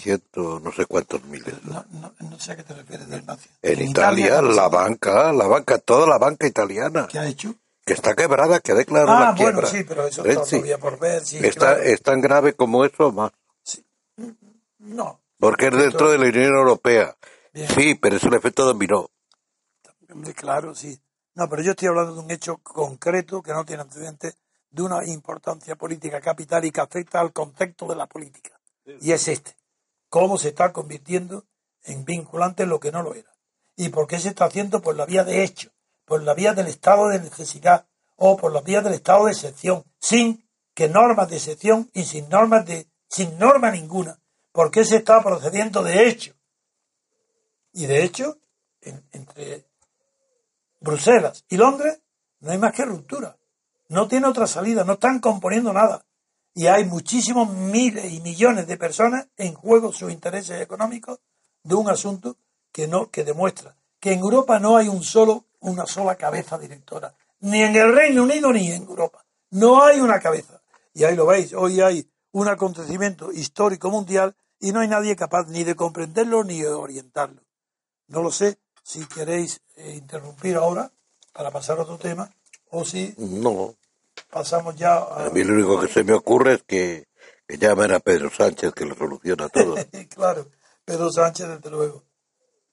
[0.00, 1.54] ciento no sé cuántos miles.
[1.64, 1.84] No,
[2.20, 3.24] no, sé a qué te refieres del
[3.62, 7.06] En, Italia, la banca, la banca, toda la banca italiana.
[7.10, 7.54] ¿Qué ha hecho?
[7.84, 9.66] Que está quebrada, que ha declarado Ah, la bueno, quiebra.
[9.66, 11.24] sí, pero eso todavía por ver.
[11.24, 11.82] Sí, está, claro.
[11.82, 13.32] es tan grave como eso o más.
[14.78, 17.16] No, Porque es dentro de la Unión Europea.
[17.52, 17.68] Bien.
[17.68, 19.10] Sí, pero es un efecto dominó.
[20.34, 21.00] claro, sí.
[21.34, 24.36] No, pero yo estoy hablando de un hecho concreto que no tiene antecedentes,
[24.70, 28.58] de una importancia política capital y que afecta al contexto de la política.
[29.00, 29.57] Y es este.
[30.08, 31.46] Cómo se está convirtiendo
[31.84, 33.30] en vinculante lo que no lo era.
[33.76, 34.80] ¿Y por qué se está haciendo?
[34.82, 35.70] Por la vía de hecho,
[36.04, 39.84] por la vía del estado de necesidad o por la vía del estado de excepción,
[40.00, 44.18] sin que normas de excepción y sin normas de, sin norma ninguna.
[44.52, 46.34] ¿Por qué se está procediendo de hecho?
[47.72, 48.38] Y de hecho,
[48.80, 49.66] en- entre
[50.80, 52.00] Bruselas y Londres
[52.40, 53.36] no hay más que ruptura.
[53.88, 56.04] No tiene otra salida, no están componiendo nada.
[56.54, 61.20] Y hay muchísimos miles y millones de personas en juego sus intereses económicos
[61.62, 62.36] de un asunto
[62.72, 67.14] que no que demuestra que en Europa no hay un solo una sola cabeza directora,
[67.40, 69.24] ni en el Reino Unido ni en Europa.
[69.50, 70.62] No hay una cabeza.
[70.94, 75.48] Y ahí lo veis, hoy hay un acontecimiento histórico mundial y no hay nadie capaz
[75.48, 77.42] ni de comprenderlo ni de orientarlo.
[78.06, 80.92] No lo sé si queréis eh, interrumpir ahora
[81.32, 82.30] para pasar a otro tema
[82.70, 83.74] o si No.
[84.30, 85.26] Pasamos ya a...
[85.26, 87.08] A mí lo único que se me ocurre es que,
[87.46, 89.76] que llamen a Pedro Sánchez, que lo soluciona todo.
[90.14, 90.48] claro,
[90.84, 92.04] Pedro Sánchez, desde luego.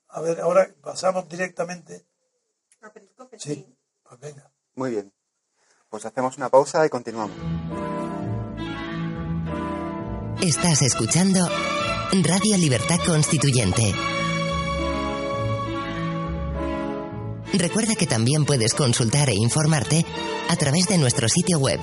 [0.08, 2.06] A ver, ahora pasamos directamente.
[3.38, 4.50] Sí, pues venga.
[4.74, 5.12] Muy bien.
[5.88, 7.36] Pues hacemos una pausa y continuamos.
[10.40, 11.40] Estás escuchando
[12.12, 13.94] Radio Libertad Constituyente.
[17.52, 20.04] Recuerda que también puedes consultar e informarte
[20.48, 21.78] a través de nuestro sitio web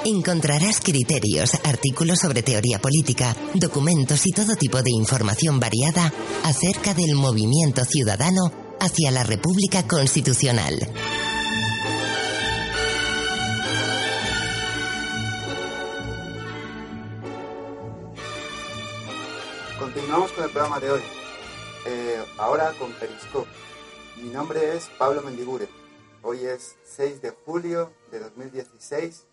[0.05, 6.11] Encontrarás criterios, artículos sobre teoría política, documentos y todo tipo de información variada
[6.43, 8.51] acerca del movimiento ciudadano
[8.81, 10.91] hacia la República Constitucional.
[20.13, 21.01] Continuamos con el programa de hoy.
[21.87, 23.49] Eh, ahora con Periscope.
[24.17, 25.67] Mi nombre es Pablo Mendiguren.
[26.21, 29.25] Hoy es 6 de julio de 2016,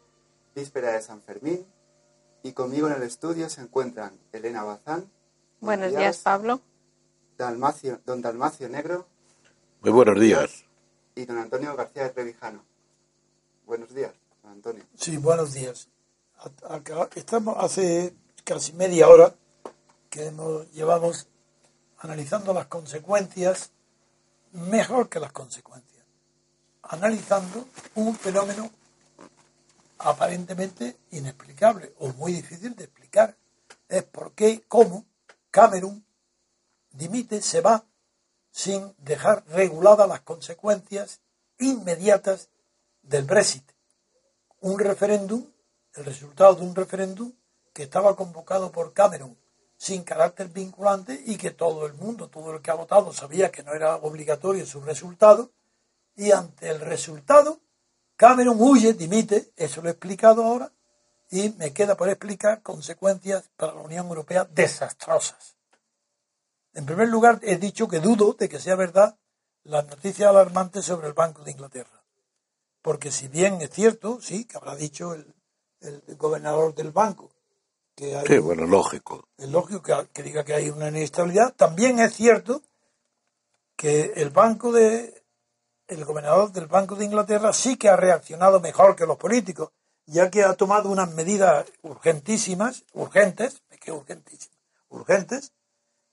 [0.55, 1.67] víspera de San Fermín.
[2.43, 5.13] Y conmigo en el estudio se encuentran Elena Bazán.
[5.61, 6.63] Buenos días, Pablo.
[7.37, 9.07] Dalmacio, don Dalmacio Negro
[9.83, 10.65] Muy buenos días.
[11.15, 12.65] y don Antonio García de Trevijano.
[13.67, 14.85] Buenos días, don Antonio.
[14.95, 15.91] Sí, buenos días.
[17.17, 18.15] Estamos hace
[18.45, 19.35] casi media hora
[20.11, 21.29] que hemos, llevamos
[21.99, 23.71] analizando las consecuencias,
[24.53, 26.05] mejor que las consecuencias,
[26.83, 28.71] analizando un fenómeno
[29.99, 33.37] aparentemente inexplicable o muy difícil de explicar.
[33.89, 35.07] Es por qué, cómo
[35.51, 36.05] Camerún
[36.93, 37.85] dimite, se va
[38.51, 41.21] sin dejar reguladas las consecuencias
[41.59, 42.49] inmediatas
[43.03, 43.71] del Brexit
[44.61, 45.45] un referéndum,
[45.95, 47.33] el resultado de un referéndum
[47.73, 49.37] que estaba convocado por Cameron
[49.81, 53.63] sin carácter vinculante y que todo el mundo, todo el que ha votado sabía que
[53.63, 55.53] no era obligatorio su resultado
[56.15, 57.61] y ante el resultado
[58.17, 60.71] Cameron huye, dimite, eso lo he explicado ahora
[61.31, 65.57] y me queda por explicar consecuencias para la Unión Europea desastrosas.
[66.75, 69.17] En primer lugar, he dicho que dudo de que sea verdad
[69.63, 72.01] las noticias alarmantes sobre el Banco de Inglaterra
[72.83, 75.35] porque si bien es cierto, sí, que habrá dicho el,
[75.81, 77.31] el gobernador del banco,
[78.01, 79.29] que hay, Sí, bueno, lógico.
[79.37, 82.63] es lógico que, que diga que hay una inestabilidad, también es cierto
[83.77, 85.23] que el banco de,
[85.89, 89.71] el gobernador del Banco de Inglaterra sí que ha reaccionado mejor que los políticos,
[90.07, 94.57] ya que ha tomado unas medidas urgentísimas, urgentes, que urgentísimas,
[94.89, 95.53] urgentes,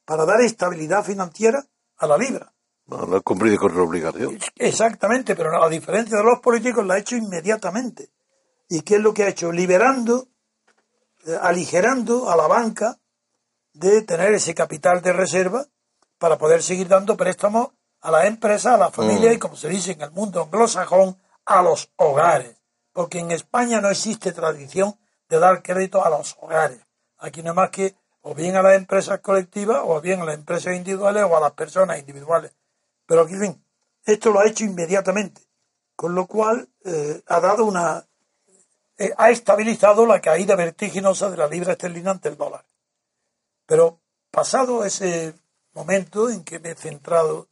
[0.05, 1.63] para dar estabilidad financiera
[1.97, 2.53] a la libra.
[2.85, 4.39] No, no ha cumplido con su obligación.
[4.55, 8.09] Exactamente, pero a diferencia de los políticos la ha hecho inmediatamente.
[8.69, 9.51] ¿Y qué es lo que ha hecho?
[9.51, 10.27] Liberando,
[11.41, 12.99] aligerando a la banca
[13.73, 15.65] de tener ese capital de reserva
[16.17, 17.69] para poder seguir dando préstamos
[18.01, 21.61] a las empresas, a las familias y, como se dice en el mundo anglosajón, a
[21.61, 22.55] los hogares.
[22.91, 24.97] Porque en España no existe tradición
[25.29, 26.79] de dar crédito a los hogares.
[27.17, 30.35] Aquí no es más que o bien a las empresas colectivas o bien a las
[30.35, 32.53] empresas individuales o a las personas individuales.
[33.05, 33.65] Pero aquí, en fin,
[34.05, 35.41] esto lo ha hecho inmediatamente,
[35.95, 38.06] con lo cual eh, ha dado una.
[38.97, 42.65] Eh, ha estabilizado la caída vertiginosa de la libra esterlina ante el dólar.
[43.65, 43.99] Pero
[44.31, 45.35] pasado ese
[45.73, 47.47] momento en que me he centrado,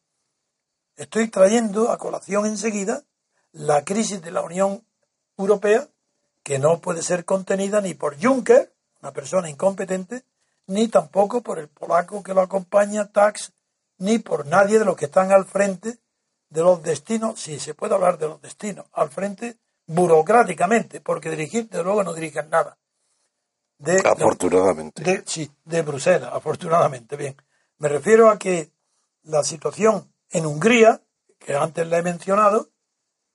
[0.95, 3.03] estoy trayendo a colación enseguida
[3.51, 4.83] la crisis de la Unión
[5.37, 5.87] Europea,
[6.43, 10.23] que no puede ser contenida ni por Juncker, una persona incompetente,
[10.67, 13.53] ni tampoco por el polaco que lo acompaña, Tax,
[13.97, 15.99] ni por nadie de los que están al frente
[16.49, 21.69] de los destinos, si se puede hablar de los destinos, al frente burocráticamente, porque dirigir,
[21.69, 22.77] de luego no dirigen nada.
[23.77, 25.23] De, afortunadamente.
[25.25, 27.17] sí, de Bruselas, afortunadamente.
[27.17, 27.35] Bien,
[27.77, 28.71] me refiero a que
[29.23, 31.01] la situación en Hungría,
[31.39, 32.69] que antes la he mencionado,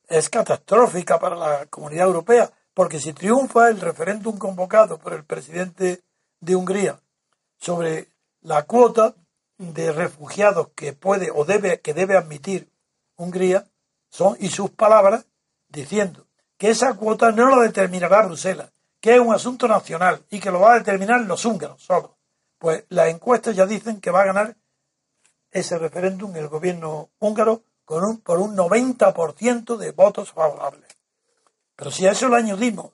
[0.09, 6.03] es catastrófica para la comunidad europea, porque si triunfa el referéndum convocado por el presidente
[6.41, 7.01] de Hungría
[7.59, 8.09] sobre
[8.41, 9.15] la cuota
[9.59, 12.73] de refugiados que puede o debe que debe admitir
[13.17, 13.67] Hungría
[14.09, 15.27] son y sus palabras
[15.69, 16.27] diciendo
[16.61, 18.71] que esa cuota no la determinará Bruselas,
[19.01, 22.19] que es un asunto nacional y que lo va a determinar los húngaros solo.
[22.59, 24.57] Pues las encuestas ya dicen que va a ganar
[25.51, 30.87] ese referéndum el gobierno húngaro con un, por un 90% de votos favorables.
[31.77, 32.93] Pero si a eso le añadimos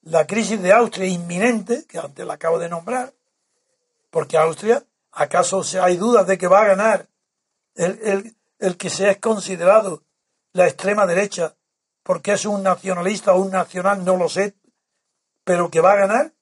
[0.00, 3.12] la crisis de Austria inminente, que antes la acabo de nombrar,
[4.08, 7.06] porque Austria, ¿acaso hay dudas de que va a ganar
[7.74, 10.02] el, el, el que se es considerado
[10.54, 11.54] la extrema derecha
[12.02, 14.54] porque es un nacionalista o un nacional, no lo sé,
[15.44, 16.32] pero que va a ganar?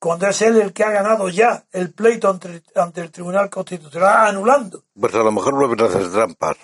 [0.00, 4.82] cuando es él el que ha ganado ya el pleito ante, el Tribunal Constitucional, anulando.
[4.98, 6.56] Pues a lo mejor vuelven a hacer trampas.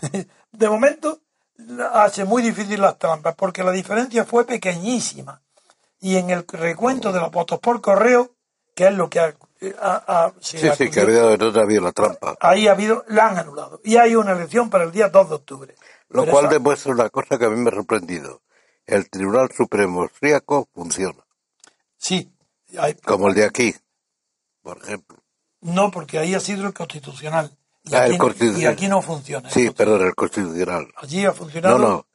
[0.52, 1.18] de momento
[1.92, 5.42] hace muy difícil las trampas, porque la diferencia fue pequeñísima.
[6.00, 8.30] Y en el recuento de los votos por correo,
[8.76, 9.34] que es lo que ha...
[10.40, 12.36] sí, sí, que ha habido, no ha habido la trampa.
[12.40, 13.80] Ahí ha habido, la han anulado.
[13.82, 15.74] Y hay una elección para el día 2 de octubre.
[16.14, 18.42] Lo cual demuestra una cosa que a mí me ha sorprendido.
[18.86, 21.24] El Tribunal Supremo Austríaco funciona.
[21.96, 22.32] Sí,
[23.04, 23.74] como el de aquí,
[24.62, 25.18] por ejemplo.
[25.60, 27.50] No, porque ahí ha sido el constitucional.
[27.82, 28.62] Y, ah, aquí, el constitucional.
[28.62, 29.50] y aquí no funciona.
[29.50, 30.86] Sí, perdón, el constitucional.
[30.96, 31.78] Allí ha funcionado.
[31.78, 32.06] No, no.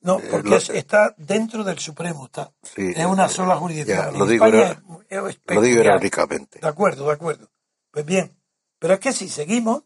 [0.00, 2.52] No, eh, porque está dentro del Supremo, está.
[2.62, 4.16] Sí, es una sola jurisdicción.
[4.16, 6.60] lo, digo lo digo irónicamente.
[6.60, 7.50] De acuerdo, de acuerdo.
[7.90, 8.38] Pues bien,
[8.78, 9.82] pero es que si seguimos,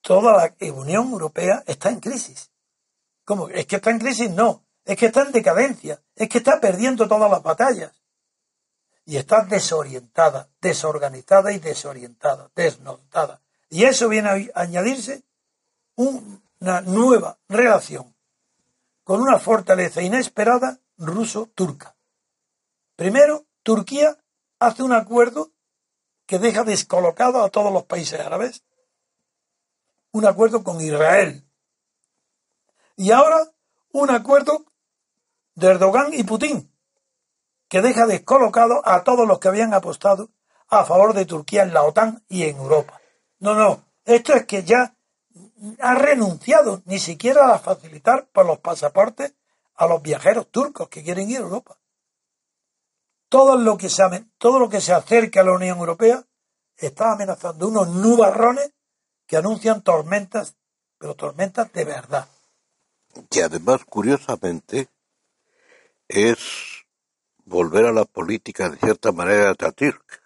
[0.00, 2.50] toda la Unión Europea está en crisis.
[3.24, 3.48] ¿Cómo?
[3.48, 4.30] ¿Es que está en crisis?
[4.30, 4.64] No.
[4.84, 6.02] Es que está en decadencia.
[6.14, 7.92] Es que está perdiendo todas las batallas
[9.04, 13.40] y está desorientada, desorganizada y desorientada, desnotada.
[13.70, 15.24] Y eso viene a añadirse
[15.96, 18.14] una nueva relación
[19.04, 21.96] con una fortaleza inesperada ruso-turca.
[22.96, 24.18] Primero, Turquía
[24.58, 25.52] hace un acuerdo
[26.26, 28.62] que deja descolocado a todos los países árabes.
[30.18, 31.44] Un acuerdo con Israel.
[32.96, 33.38] Y ahora
[33.92, 34.64] un acuerdo
[35.54, 36.68] de Erdogan y Putin
[37.68, 40.30] que deja descolocado a todos los que habían apostado
[40.66, 43.00] a favor de Turquía en la OTAN y en Europa.
[43.38, 44.96] No, no, esto es que ya
[45.78, 49.34] ha renunciado ni siquiera a facilitar por los pasaportes
[49.76, 51.78] a los viajeros turcos que quieren ir a Europa.
[53.28, 54.02] Todo lo que se,
[54.36, 56.24] todo lo que se acerca a la Unión Europea
[56.76, 58.72] está amenazando unos nubarrones
[59.28, 60.56] que anuncian tormentas,
[60.98, 62.26] pero tormentas de verdad.
[63.30, 64.88] Y además, curiosamente,
[66.08, 66.38] es
[67.44, 70.22] volver a la política de cierta manera de Ataturk.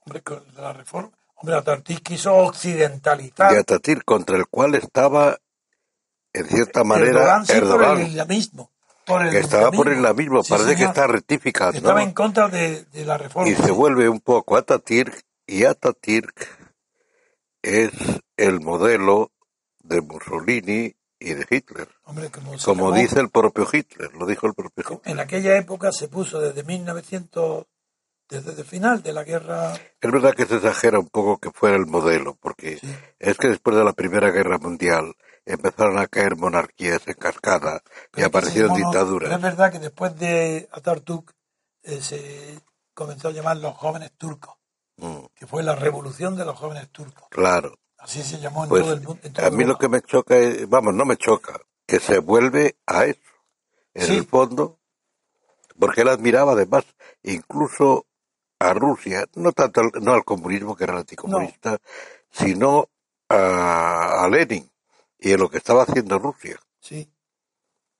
[0.00, 0.22] Hombre,
[0.56, 1.10] la reforma.
[1.36, 3.52] Hombre, Ataturk quiso occidentalizar.
[3.52, 5.38] De Ataturk, contra el cual estaba,
[6.32, 7.90] en cierta manera, Erdogan.
[7.90, 8.70] por el islamismo.
[9.30, 11.76] que estaba por el islamismo, parece que está rectificando.
[11.76, 13.50] Estaba en contra de, de, la reforma.
[13.50, 16.63] Y se vuelve un poco Ataturk, y Ataturk
[17.64, 17.92] es
[18.36, 19.32] el modelo
[19.82, 21.88] de Mussolini y de Hitler.
[22.64, 25.00] como, dice el propio Hitler, lo dijo el propio Hitler.
[25.04, 27.64] En aquella época se puso desde 1900,
[28.28, 29.72] desde el final de la guerra.
[29.72, 32.78] Es verdad que se exagera un poco que fuera el modelo, porque
[33.18, 35.14] es que después de la Primera Guerra Mundial
[35.46, 37.82] empezaron a caer monarquías en cascada
[38.14, 39.32] y aparecieron dictaduras.
[39.32, 41.34] es verdad que después de Atatürk
[41.82, 42.60] eh, se
[42.92, 44.54] comenzó a llamar los jóvenes turcos,
[44.96, 45.26] mm.
[45.34, 47.28] que fue la revolución de los jóvenes turcos.
[47.30, 47.78] Claro.
[47.98, 49.20] Así se llamó en pues, todo el mundo.
[49.42, 53.06] a mí lo que me choca es, vamos, no me choca, que se vuelve a
[53.06, 53.20] eso,
[53.94, 54.78] en el fondo,
[55.78, 56.84] porque él admiraba además
[57.22, 58.06] incluso
[58.58, 61.78] a Rusia, no tanto al, no al comunismo que era anticomunista,
[62.30, 62.90] sino
[63.28, 64.70] a, Lenin
[65.18, 66.58] y en lo que estaba haciendo Rusia.
[66.80, 67.10] Sí.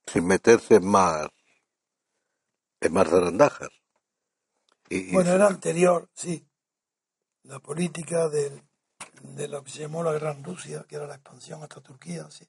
[0.05, 1.27] Sin meterse en más,
[2.79, 3.69] en más zarandajas.
[4.89, 6.47] Y, bueno, era anterior, sí.
[7.47, 8.61] La política del
[9.21, 12.47] de lo que se llamó la Gran Rusia, que era la expansión hasta Turquía, ¿sí?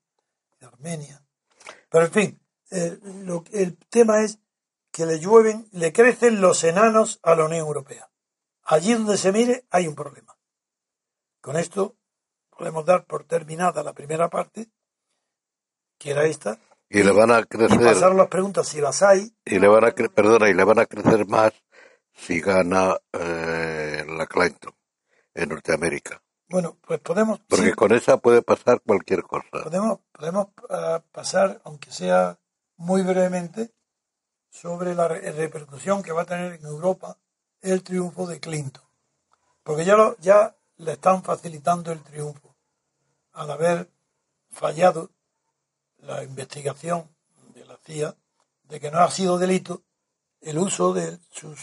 [0.61, 1.22] de Armenia.
[1.88, 2.40] Pero en fin,
[2.70, 3.01] el,
[3.53, 4.38] el tema es
[4.92, 8.11] que le llueven, le crecen los enanos a la Unión Europea.
[8.62, 10.36] Allí donde se mire hay un problema.
[11.40, 11.97] Con esto
[12.51, 14.68] podemos dar por terminada la primera parte,
[15.99, 16.59] que era esta.
[16.88, 17.80] Y, le van a crecer.
[17.80, 19.34] pasar las preguntas si las hay.
[19.44, 21.53] Y le van a, perdona, y le van a crecer más
[22.14, 24.76] si gana eh, la Clinton
[25.37, 26.22] en Norteamérica.
[26.49, 27.41] Bueno, pues podemos...
[27.49, 29.49] Porque con esa puede pasar cualquier cosa.
[29.51, 32.39] Podemos, podemos uh, pasar, aunque sea
[32.76, 33.72] muy brevemente,
[34.51, 37.18] sobre la re repercusión que va a tener en Europa
[37.61, 38.84] el triunfo de Clinton.
[39.62, 42.55] Porque ya, lo, ya le están facilitando el triunfo
[43.32, 43.91] al haber
[44.51, 45.11] fallado
[45.99, 47.09] la investigación
[47.55, 48.14] de la CIA
[48.64, 49.82] de que no ha sido delito
[50.41, 51.59] el uso de sus,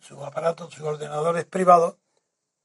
[0.00, 1.96] sus aparatos, sus ordenadores privados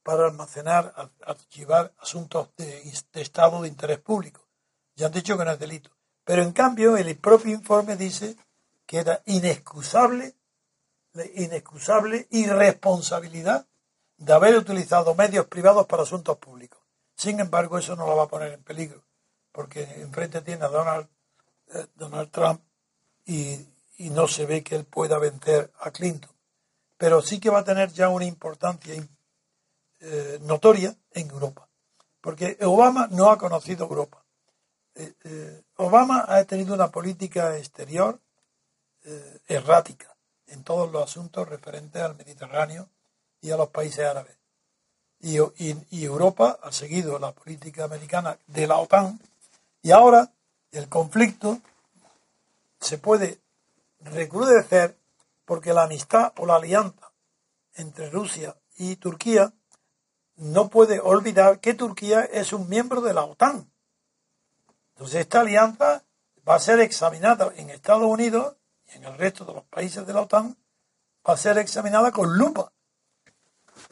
[0.04, 0.94] para almacenar,
[1.26, 4.46] archivar asuntos de, de, Estado de interés público.
[4.94, 5.90] Ya han dicho que no es delito.
[6.24, 8.36] Pero en cambio, el propio informe dice
[8.86, 10.36] que era inexcusable,
[11.34, 13.66] inexcusable irresponsabilidad
[14.18, 16.80] de haber utilizado medios privados para asuntos públicos.
[17.16, 19.02] Sin embargo, eso no lo va a poner en peligro,
[19.52, 21.08] porque enfrente tiene a Donald,
[21.74, 22.60] eh, Donald Trump
[23.24, 23.58] y,
[23.96, 26.30] y, no se ve que él pueda vencer a Clinton.
[26.98, 28.94] Pero sí que va a tener ya una importancia
[30.06, 31.66] eh, notoria en Europa,
[32.20, 34.22] porque Obama no ha conocido Europa.
[34.94, 38.20] Eh, eh Obama ha tenido una política exterior
[39.48, 40.14] errática
[40.46, 42.88] en todos los asuntos referentes al Mediterráneo
[43.42, 44.36] y a los países árabes.
[45.20, 49.18] Y, y, Europa ha seguido la política americana de la OTAN
[49.82, 50.30] y ahora
[50.70, 51.60] el conflicto
[52.80, 53.38] se puede
[54.00, 54.96] recrudecer
[55.44, 57.10] porque la amistad o la alianza
[57.74, 59.52] entre Rusia y Turquía
[60.36, 63.70] no puede olvidar que Turquía es un miembro de la OTAN.
[64.94, 66.04] Entonces esta alianza
[66.48, 68.56] va a ser examinada en Estados Unidos
[68.92, 70.56] y en el resto de los países de la OTAN,
[71.28, 72.74] va a ser examinada con lupa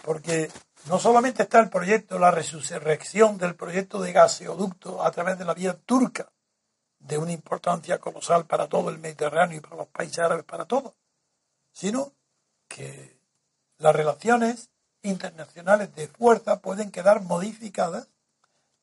[0.02, 0.50] porque
[0.86, 5.54] no solamente está el proyecto, la resurrección del proyecto de gaseoducto a través de la
[5.54, 6.32] vía turca,
[6.98, 10.94] de una importancia colosal para todo el Mediterráneo y para los países árabes, para todo,
[11.72, 12.12] sino
[12.68, 13.18] que
[13.78, 14.70] las relaciones
[15.02, 18.08] internacionales de fuerza pueden quedar modificadas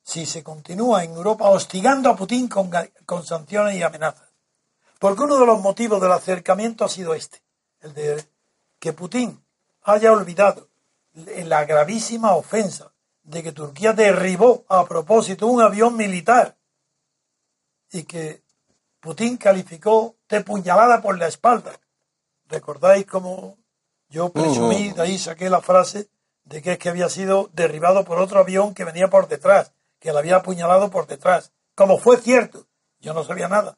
[0.04, 4.30] si se continúa en Europa hostigando a Putin con, sanciones y amenazas.
[4.98, 7.42] Porque uno de los motivos del acercamiento ha sido este,
[7.82, 8.26] el de
[8.80, 9.44] que Putin
[9.84, 10.70] haya olvidado
[11.14, 12.92] la gravísima ofensa
[13.24, 16.58] de que Turquía derribó a propósito un avión militar
[17.92, 18.44] y que
[19.00, 21.80] Putin calificó de puñalada por la espalda.
[22.48, 23.59] ¿Recordáis cómo
[24.10, 26.10] yo presumí, de ahí saqué la frase
[26.44, 30.12] de que es que había sido derribado por otro avión que venía por detrás, que
[30.12, 31.52] lo había apuñalado por detrás?
[31.76, 32.68] Como fue cierto,
[33.00, 33.78] yo no sabía nada,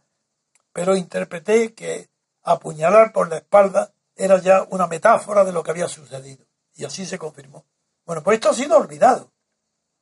[0.74, 2.10] pero interpreté que
[2.44, 6.46] apuñalar por la espalda era ya una metáfora de lo que había sucedido.
[6.74, 7.66] Y así se confirmó.
[8.06, 9.32] Bueno, pues esto ha sido olvidado.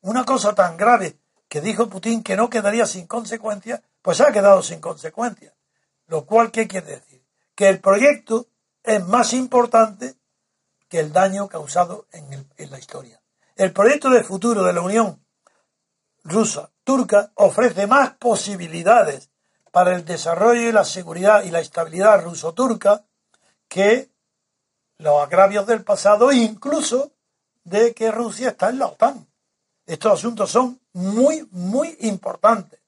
[0.02, 1.18] Una cosa tan grave
[1.48, 5.54] que dijo Putin que no quedaría sin consecuencias, pues ha quedado sin consecuencias.
[6.08, 7.26] Lo cual, ¿qué quiere decir?
[7.56, 8.48] Que el proyecto
[8.84, 10.16] es más importante
[10.90, 13.22] que el daño causado en, en la historia.
[13.56, 15.24] El proyecto de futuro de la Unión
[16.24, 19.30] rusa-turca ofrece más posibilidades
[19.72, 23.06] para el desarrollo y la seguridad y la estabilidad ruso-turca
[23.68, 24.10] que
[24.98, 27.14] los agravios del pasado, incluso
[27.64, 29.28] de que Rusia está en la OTAN.
[29.86, 32.80] Estos asuntos son muy, muy importantes.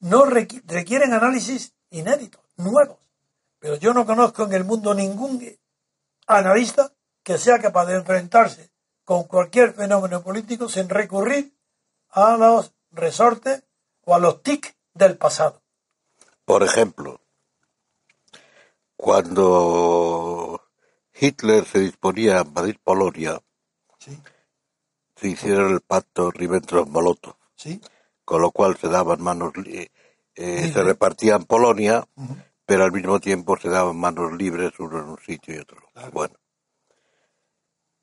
[0.00, 2.98] No requieren análisis inéditos, nuevos.
[3.58, 5.38] Pero yo no conozco en el mundo ningún
[6.26, 8.70] analista que sea capaz de enfrentarse
[9.04, 11.54] con cualquier fenómeno político sin recurrir
[12.10, 13.64] a los resortes
[14.04, 15.62] o a los TIC del pasado.
[16.44, 17.20] Por ejemplo,
[18.96, 20.60] cuando
[21.18, 23.40] Hitler se disponía a invadir Polonia,
[23.98, 24.18] sí.
[25.16, 27.80] se hicieron el pacto Ribbentrop-Molotov, ¿Sí?
[28.24, 29.88] con lo cual se daban manos, eh,
[30.34, 32.44] eh, se repartían Polonia, Uh -huh.
[32.66, 35.88] Pero al mismo tiempo se daban manos libres uno en un sitio y otro.
[35.92, 36.10] Claro.
[36.12, 36.34] Bueno,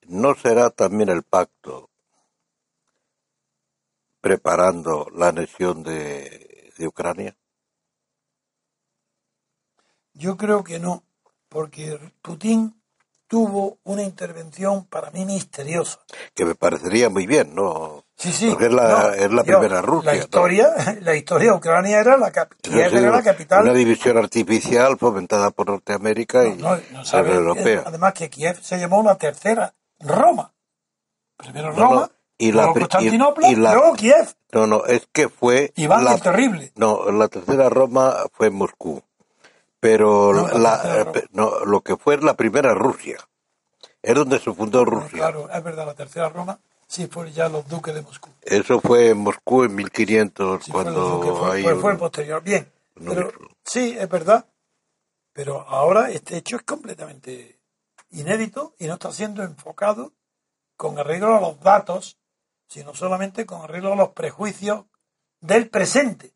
[0.08, 1.90] ¿no será también el pacto
[4.20, 7.36] preparando la anexión de, de Ucrania?
[10.14, 11.04] Yo creo que no,
[11.50, 12.82] porque Putin
[13.28, 16.00] tuvo una intervención para mí misteriosa.
[16.36, 18.04] Que me parecería muy bien, ¿no?
[18.22, 18.50] Sí, sí.
[18.52, 20.12] Porque es la, no, es la yo, primera Rusia.
[20.14, 20.94] La historia, ¿no?
[21.02, 23.64] la historia de Ucrania era la, cap Sí, era la capital.
[23.64, 27.84] Una división artificial fomentada por Norteamérica y No, sabe, la Europea.
[27.86, 30.54] Además que Kiev se llamó la tercera Roma.
[31.38, 34.28] Primero Roma, y la luego y- Constantinopla, y la- luego Kiev.
[34.54, 36.72] No, no, es que fue Iván la, el Terrible.
[36.76, 39.02] no, la tercera Roma fue Moscú,
[39.80, 43.18] pero la la, eh, no, lo que fue la primera Rusia,
[44.04, 45.10] es donde se fundó Rusia.
[45.12, 46.60] Claro, es verdad, la tercera Roma
[46.92, 48.30] sí fue ya los duques de Moscú.
[48.42, 51.98] Eso fue en Moscú en 1500 Sí, fue cuando duques, fue, hay fue- fue un-
[51.98, 52.44] posterior.
[52.44, 53.32] Bien, pero
[53.64, 54.46] sí, es verdad.
[55.34, 57.60] Pero ahora este hecho es completamente
[58.10, 60.12] inédito y no está siendo enfocado
[60.76, 62.18] con arreglo a los datos,
[62.68, 64.86] sino solamente con arreglo a los prejuicios
[65.40, 66.34] del presente.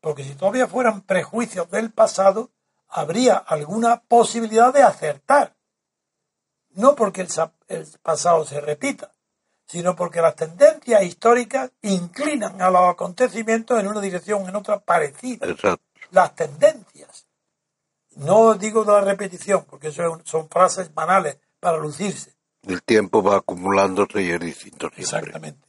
[0.00, 2.52] Porque si todavía fueran prejuicios del pasado,
[2.88, 5.56] habría alguna posibilidad de acertar.
[6.70, 7.28] No porque el,
[7.68, 9.10] el pasado se repita,
[9.66, 14.78] sino porque las tendencias históricas inclinan a los acontecimientos en una dirección o en otra
[14.78, 15.46] parecida.
[16.10, 17.26] Las tendencias.
[18.14, 22.34] No digo de la repetición, porque eso son frases banales para lucirse.
[22.62, 25.66] El tiempo va acumulándose y es distinto Exactamente.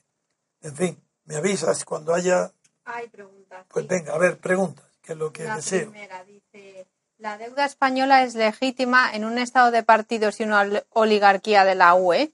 [0.61, 2.51] En fin, me avisas cuando haya...
[2.85, 3.65] Hay preguntas.
[3.67, 5.91] Pues venga, a ver, preguntas, que es lo que la deseo.
[5.91, 6.87] Primera dice,
[7.17, 11.93] ¿la deuda española es legítima en un estado de partidos y una oligarquía de la
[11.95, 12.31] UE?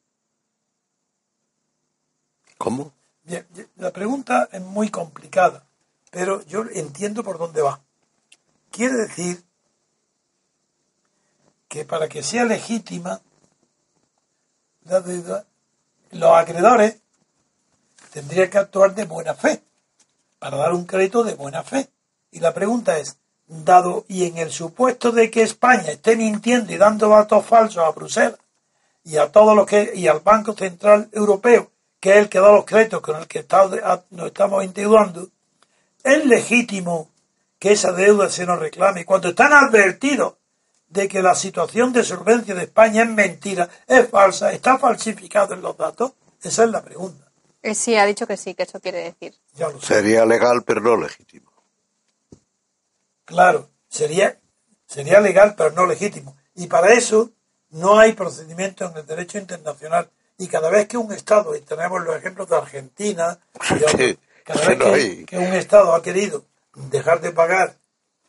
[2.64, 2.94] ¿Cómo?
[3.24, 3.46] Bien,
[3.76, 5.66] la pregunta es muy complicada,
[6.10, 7.82] pero yo entiendo por dónde va.
[8.72, 9.44] Quiere decir
[11.68, 13.20] que para que sea legítima
[14.86, 15.04] la
[16.12, 17.00] los acreedores
[18.14, 19.62] tendrían que actuar de buena fe,
[20.40, 21.90] para dar un crédito de buena fe.
[22.32, 26.78] Y la pregunta es, dado y en el supuesto de que España esté mintiendo y
[26.78, 28.40] dando datos falsos a Bruselas
[29.04, 31.73] y a todos los que y al Banco Central Europeo
[32.04, 33.46] que es el que da los créditos con el que
[34.10, 35.30] nos estamos endeudando,
[36.04, 37.10] es legítimo
[37.58, 40.34] que esa deuda se nos reclame cuando están advertidos
[40.90, 45.62] de que la situación de solvencia de España es mentira, es falsa, está falsificado en
[45.62, 46.12] los datos?
[46.42, 47.32] Esa es la pregunta.
[47.62, 49.34] Eh, sí, ha dicho que sí, que eso quiere decir.
[49.80, 51.54] Sería legal, pero no legítimo.
[53.24, 54.42] Claro, sería,
[54.88, 56.36] sería legal, pero no legítimo.
[56.54, 57.32] Y para eso
[57.70, 62.04] no hay procedimiento en el derecho internacional y cada vez que un Estado, y tenemos
[62.04, 63.40] los ejemplos de Argentina,
[64.44, 66.44] cada vez que, un Estado ha querido
[66.76, 67.76] dejar de pagar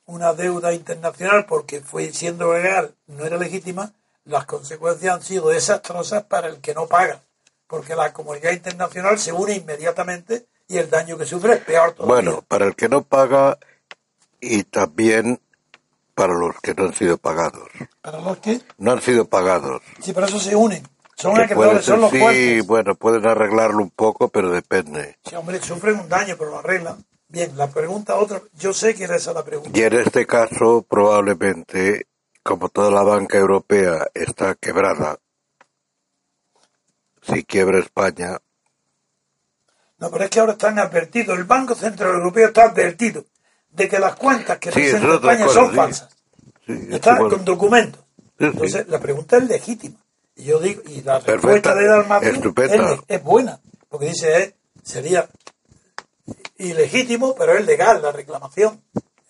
[0.06, 3.92] una deuda internacional porque fue siendo legal, no era legítima,
[4.24, 7.20] las consecuencias han sido desastrosas para el que no paga,
[7.66, 12.14] porque la comunidad internacional se une inmediatamente y el daño que sufre es peor todavía.
[12.14, 13.58] Bueno, para el que no paga
[14.40, 15.40] y también
[16.14, 17.68] para los que no han sido pagados.
[18.00, 18.60] ¿Para los que?
[18.78, 19.82] No han sido pagados.
[20.00, 20.86] Sí, pero eso se unen.
[21.16, 25.18] Son acreedores, son los Sí, bueno, pueden arreglarlo un poco, pero depende.
[25.28, 27.04] Sí, hombre, sufren un daño, pero lo arreglan.
[27.28, 29.76] Bien, la pregunta otra, yo sé que era esa la pregunta.
[29.76, 32.06] Y en este caso, probablemente,
[32.42, 35.18] como toda la banca europea está quebrada,
[37.22, 38.38] si quiebra España.
[39.98, 43.24] No, pero es que ahora están advertidos, el Banco Central Europeo está advertido
[43.70, 46.08] de que las cuentas que presenta España son falsas.
[46.66, 48.04] está con documentos.
[48.38, 50.03] Entonces, la pregunta es legítima.
[50.36, 55.28] Y yo digo, y la respuesta de Dalmacio es, es, buena, porque dice, eh, sería
[56.58, 58.82] ilegítimo, pero es legal la reclamación.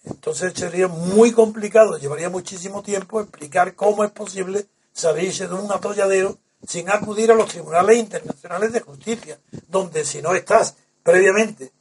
[0.05, 6.38] Entonces sería muy complicado, llevaría muchísimo tiempo explicar cómo es posible salirse de un atolladero
[6.66, 9.38] sin acudir a los tribunales internacionales de justicia,
[9.68, 11.72] donde si no estás previamente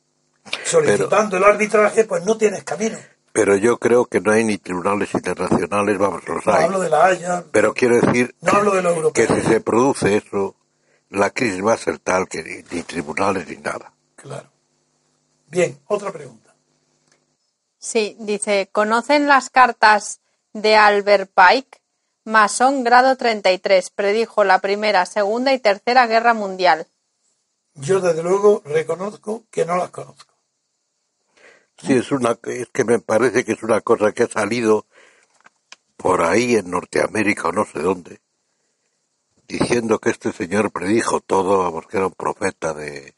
[0.66, 2.98] solicitando el arbitraje, pues no tienes camino.
[3.34, 6.66] Pero yo creo que no hay ni tribunales internacionales, vamos, los no hay.
[6.66, 7.44] hablo de la Haya.
[7.52, 10.56] Pero quiero decir no hablo de lo que si se produce eso,
[11.10, 13.92] la crisis va a ser tal que ni, tribunales ni nada.
[14.16, 14.50] Claro.
[15.48, 16.56] Bien, otra pregunta.
[17.80, 20.22] Sí, dice, ¿conocen las cartas
[20.54, 21.82] de Albert Pike?
[22.26, 26.88] Masón grado 33, predijo la Primera, Segunda y Tercera Guerra Mundial.
[27.76, 30.33] Yo desde luego reconozco que no las conozco.
[31.86, 34.86] Sí, es una, es que me parece que es una cosa que ha salido
[35.98, 38.22] por ahí en Norteamérica o no sé dónde,
[39.50, 43.16] diciendo que este señor predijo todo, porque era un profeta de,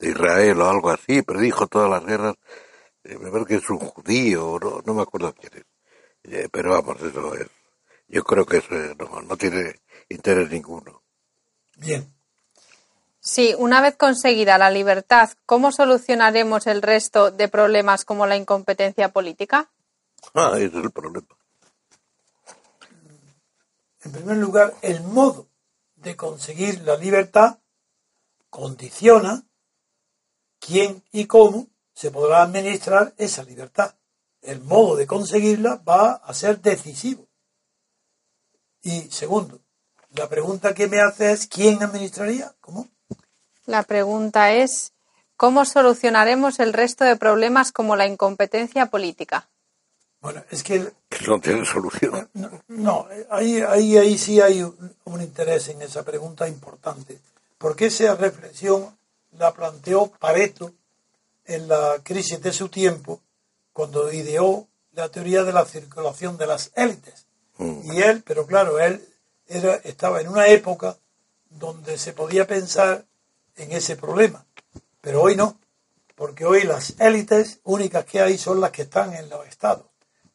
[0.00, 2.34] Israel o algo así, predijo todas las guerras,
[3.04, 6.70] eh, me parece que es un judío, no, no me acuerdo quién es, eh, pero
[6.70, 7.46] vamos, eso es,
[8.08, 9.76] yo creo que eso no, no tiene
[10.08, 11.02] interés ninguno.
[11.76, 12.19] Bien.
[13.20, 19.12] Sí, una vez conseguida la libertad, ¿cómo solucionaremos el resto de problemas como la incompetencia
[19.12, 19.70] política?
[20.32, 21.28] Ah, ese es el problema.
[24.02, 25.48] En primer lugar, el modo
[25.96, 27.58] de conseguir la libertad
[28.48, 29.44] condiciona
[30.58, 33.94] quién y cómo se podrá administrar esa libertad.
[34.40, 37.28] El modo de conseguirla va a ser decisivo.
[38.80, 39.60] Y segundo,
[40.14, 42.54] la pregunta que me hace es ¿quién administraría?
[42.60, 42.88] ¿Cómo?
[43.70, 44.94] La pregunta es,
[45.36, 49.48] ¿cómo solucionaremos el resto de problemas como la incompetencia política?
[50.20, 50.92] Bueno, es que...
[51.24, 52.28] No tiene solución.
[52.66, 57.20] No, ahí, ahí, ahí sí hay un, interés en esa pregunta importante.
[57.58, 58.98] Porque esa reflexión
[59.38, 60.72] la planteó Pareto
[61.44, 63.20] en la crisis de su tiempo,
[63.72, 67.26] cuando ideó la teoría de la circulación de las élites.
[67.58, 67.92] Mm.
[67.92, 69.00] Y él, pero claro, él
[69.46, 70.96] era, estaba en una época
[71.50, 73.04] donde se podía pensar
[73.60, 74.44] en ese problema.
[75.00, 75.58] Pero hoy no,
[76.14, 79.86] porque hoy las élites únicas que hay son las que están en los estados.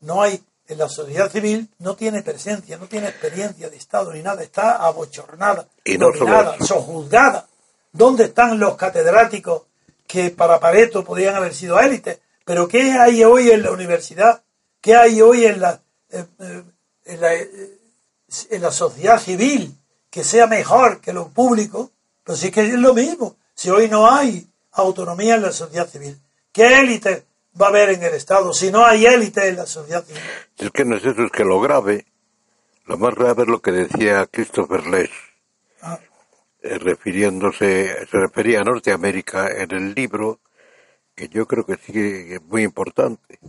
[0.01, 4.21] No hay, en la sociedad civil no tiene presencia, no tiene experiencia de estado ni
[4.21, 7.47] nada, está abochornada, Y no dominada, sojuzgada.
[7.91, 9.63] ¿Dónde están los catedráticos
[10.07, 12.19] que para Pareto podrían haber sido élites?
[12.43, 14.43] Pero ¿qué hay hoy en la universidad?
[14.82, 16.63] ¿Qué hay hoy en la, eh, eh,
[17.05, 17.80] en la, eh,
[18.51, 19.76] en la sociedad civil
[20.09, 21.91] que sea mejor que lo público?
[22.26, 23.38] Pues sí que es lo mismo.
[23.53, 26.19] Si hoy no hay autonomía en la sociedad civil,
[26.51, 27.23] ¿qué élite
[27.59, 30.21] va a haber en el Estado si no hay élite en la sociedad civil?
[30.57, 32.05] Es que no es eso, es que lo grave,
[32.86, 35.13] lo más grave es lo que decía Christopher Lesch,
[35.82, 35.99] Ah,
[36.63, 40.39] eh, refiriéndose, se refería a Norteamérica en el libro,
[41.13, 43.39] que yo creo que sí es muy importante,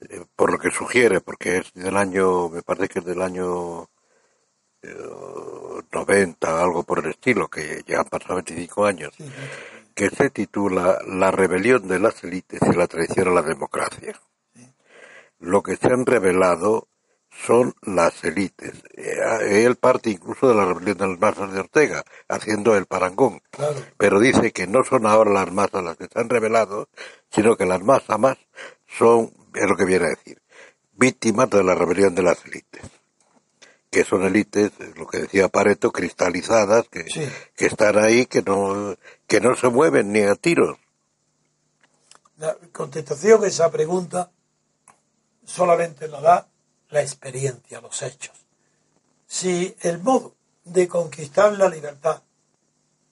[0.00, 3.90] eh, por lo que sugiere, porque es del año, me parece que es del año
[5.92, 9.14] 90, algo por el estilo, que ya han pasado 25 años,
[9.94, 14.20] que se titula La rebelión de las élites y la traición a la democracia.
[15.38, 16.88] Lo que se han revelado
[17.30, 18.82] son las élites.
[18.94, 23.42] Eh, Él parte incluso de la rebelión de las masas de Ortega, haciendo el parangón.
[23.50, 23.76] claro.
[23.98, 26.88] Pero dice que no son ahora las masas las que se han revelado,
[27.30, 28.38] sino que las masas más
[28.86, 30.40] son, es lo que viene a decir,
[30.92, 32.82] víctimas de la rebelión de las élites.
[33.96, 37.26] Que son élites, lo que decía Pareto, cristalizadas, que, Sí.
[37.56, 38.94] que están ahí, que no,
[39.26, 40.76] que no se mueven ni a tiros.
[42.36, 44.30] La contestación a esa pregunta
[45.46, 46.46] solamente la da
[46.90, 48.36] la experiencia, los hechos.
[49.26, 50.34] Si el modo
[50.66, 52.20] de conquistar la libertad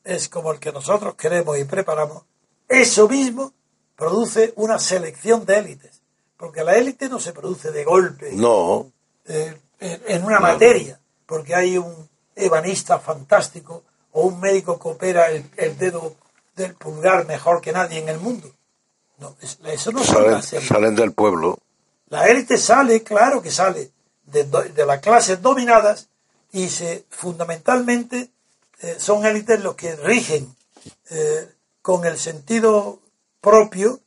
[0.04, 2.24] es como el que nosotros queremos y preparamos,
[2.68, 3.54] eso mismo
[3.96, 6.02] produce una selección de élites.
[6.36, 8.92] Porque la élite no se produce de golpe No,
[9.24, 9.58] eh,
[10.06, 13.82] en una materia, porque hay un ebanista fantástico
[14.12, 16.14] o un médico que opera el, el dedo
[16.56, 18.50] del pulgar mejor que nadie en el mundo.
[19.18, 21.58] No, es- eso no salen, salen del pueblo.
[22.08, 23.90] La élite sale, claro que sale,
[24.26, 26.08] de, de las clases dominadas
[26.52, 28.30] y se fundamentalmente
[28.80, 30.54] eh, son élites los que rigen
[31.10, 31.48] eh,
[31.82, 33.00] con el sentido
[33.40, 34.00] propio,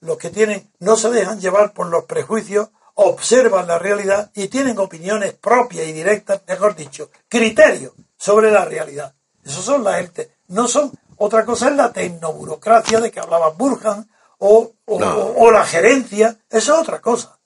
[0.00, 2.68] los que tienen, no se dejan llevar por los prejuicios,
[3.00, 9.14] observan la realidad y tienen opiniones propias y directas, mejor dicho, criterios sobre la realidad.
[9.44, 10.28] Esos son las élites.
[10.48, 15.16] No son, otra cosa es la tecnoburocracia de que hablaba Burhan o, o- No.
[15.16, 17.38] o- o la gerencia, eso es otra cosa.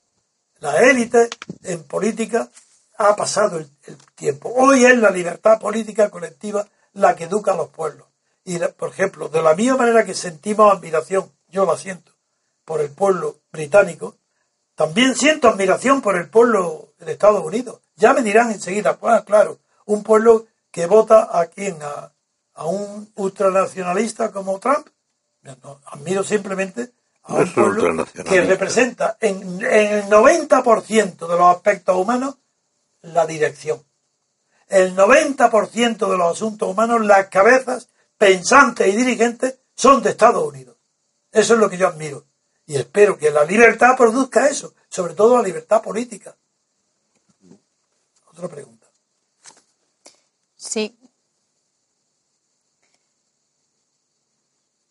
[0.61, 1.28] La élite
[1.64, 2.48] en política
[2.96, 4.50] ha pasado el, el tiempo.
[4.57, 8.07] Hoy es la libertad política colectiva la que educa a los pueblos.
[8.44, 12.12] Y, la- por ejemplo, de la misma manera que sentimos admiración, yo la siento,
[12.64, 14.16] por el pueblo británico,
[14.75, 17.81] también siento admiración por el pueblo de Estados Unidos.
[17.97, 22.12] Ya me dirán enseguida, pues claro, un pueblo que vota a quién, a,
[22.55, 24.89] a un ultranacionalista como Trump.
[25.43, 26.93] No, admiro simplemente
[27.25, 32.37] a No un pueblo que representa en, en el 90% de los aspectos humanos
[33.03, 33.83] la dirección.
[34.68, 40.77] El 90% de los asuntos humanos, las cabezas pensantes y dirigentes son de Estados Unidos.
[41.31, 42.25] Eso es lo que yo admiro.
[42.67, 46.37] Y espero que la libertad produzca eso, sobre todo la libertad política.
[48.31, 48.87] Otra pregunta.
[50.57, 50.97] Sí.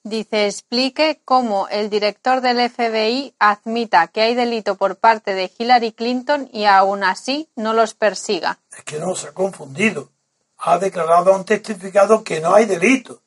[0.03, 5.91] Dice, explique cómo el director del FBI admita que hay delito por parte de Hillary
[5.91, 8.59] Clinton y aún así no los persiga.
[8.75, 10.09] Es que no se ha confundido.
[10.57, 13.21] Ha declarado a un testificado que no hay delito.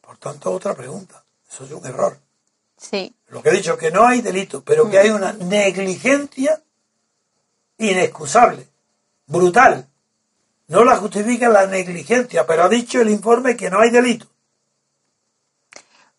[0.00, 1.24] Por tanto, otra pregunta.
[1.48, 2.16] Eso es un error.
[2.80, 6.62] Sí, Lo que he dicho, que no hay delito, pero que hay una negligencia
[7.76, 8.66] inexcusable,
[9.26, 9.86] brutal.
[10.68, 14.26] No la justifica la negligencia, pero ha dicho el informe que no hay delito.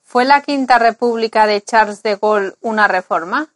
[0.03, 3.47] ¿Fue la Quinta República de Charles de Gaulle una reforma?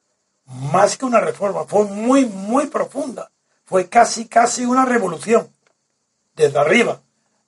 [0.45, 3.29] Más que una reforma, fue muy, muy profunda.
[3.65, 5.49] Fue casi, casi una revolución.
[6.35, 7.01] Desde arriba.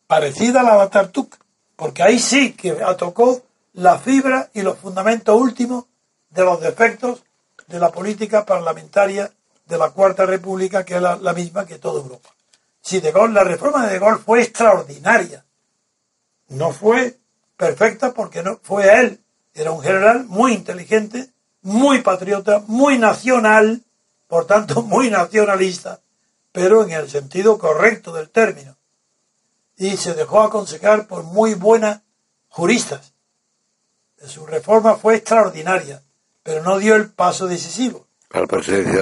[0.06, 1.38] Parecida a la de.
[1.76, 3.47] Porque ahí sí que tocó
[3.78, 5.86] la fibra y los fundamentos últimos
[6.32, 7.24] de los defectos
[7.68, 9.32] de la política parlamentaria
[9.68, 12.30] de la Cuarta República, que es la, misma que toda Europa.
[12.82, 15.46] Si de Gaulle, la reforma de De Gaulle fue extraordinaria.
[16.48, 17.18] No fue
[17.56, 19.22] perfecta porque no fue él.
[19.54, 21.30] Era un general muy inteligente,
[21.62, 23.84] muy patriota, muy nacional,
[24.28, 26.00] por tanto muy nacionalista,
[26.52, 28.76] pero en el sentido correcto del término.
[29.76, 32.02] Y se dejó aconsejar por muy buenas
[32.48, 33.14] juristas.
[34.26, 36.02] Su reforma fue extraordinaria,
[36.44, 38.48] pero no dio el paso decisivo Al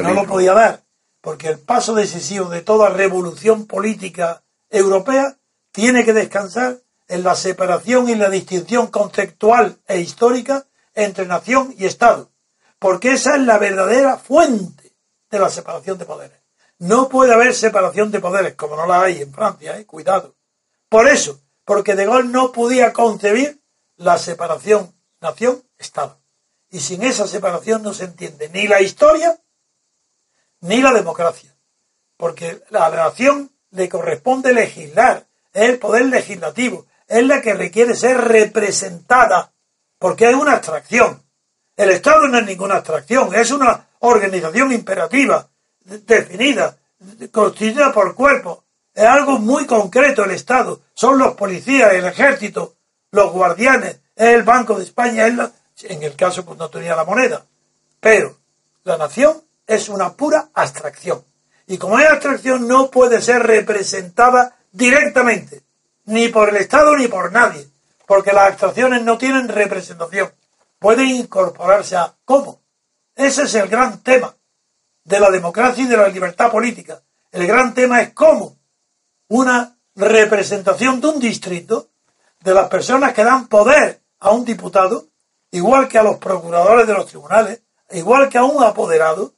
[0.04, 0.84] no lo podía dar,
[1.22, 5.38] porque el paso decisivo de toda revolución política europea
[5.72, 11.86] tiene que descansar en la separación y la distinción conceptual e histórica entre nación y
[11.86, 12.32] Estado,
[12.80, 14.96] porque esa es la verdadera fuente
[15.30, 16.40] de la separación de poderes.
[16.78, 19.86] No puede haber separación de poderes, como no la hay en Francia, ¿eh?
[19.86, 20.36] cuidado.
[20.90, 23.62] Por eso, porque De Gaulle no podía concebir
[23.98, 24.95] la separación
[25.26, 26.20] nación-Estado.
[26.70, 29.40] Y sin esa separación no se entiende ni la historia
[30.62, 31.56] ni la democracia.
[32.18, 37.96] Porque a la nación le corresponde legislar, es el poder legislativo, es la que requiere
[37.96, 39.54] ser representada,
[40.00, 41.24] porque es una abstracción.
[41.76, 45.50] El Estado no es ninguna abstracción, es una organización imperativa,
[45.84, 46.78] definida,
[47.32, 48.60] constituida por cuerpos.
[48.94, 50.82] Es algo muy concreto el Estado.
[50.94, 52.76] Son los policías, el ejército,
[53.12, 57.04] los guardianes, es el Banco de España, es en el caso pues no tenía la
[57.04, 57.46] moneda.
[58.00, 58.38] Pero
[58.84, 61.24] la nación es una pura abstracción.
[61.68, 65.64] Y como es abstracción no puede ser representada directamente,
[66.06, 67.68] ni por el Estado ni por nadie,
[68.06, 70.32] porque las abstracciones no tienen representación.
[70.80, 72.62] Pueden incorporarse a cómo.
[73.16, 74.36] Ese es el gran tema
[75.04, 77.02] de la democracia y de la libertad política.
[77.32, 78.58] El gran tema es cómo
[79.30, 81.90] una representación de un distrito,
[82.42, 85.06] de las personas que dan poder a un diputado,
[85.52, 87.62] igual que a los procuradores de los tribunales,
[87.92, 89.34] igual que a un apoderado,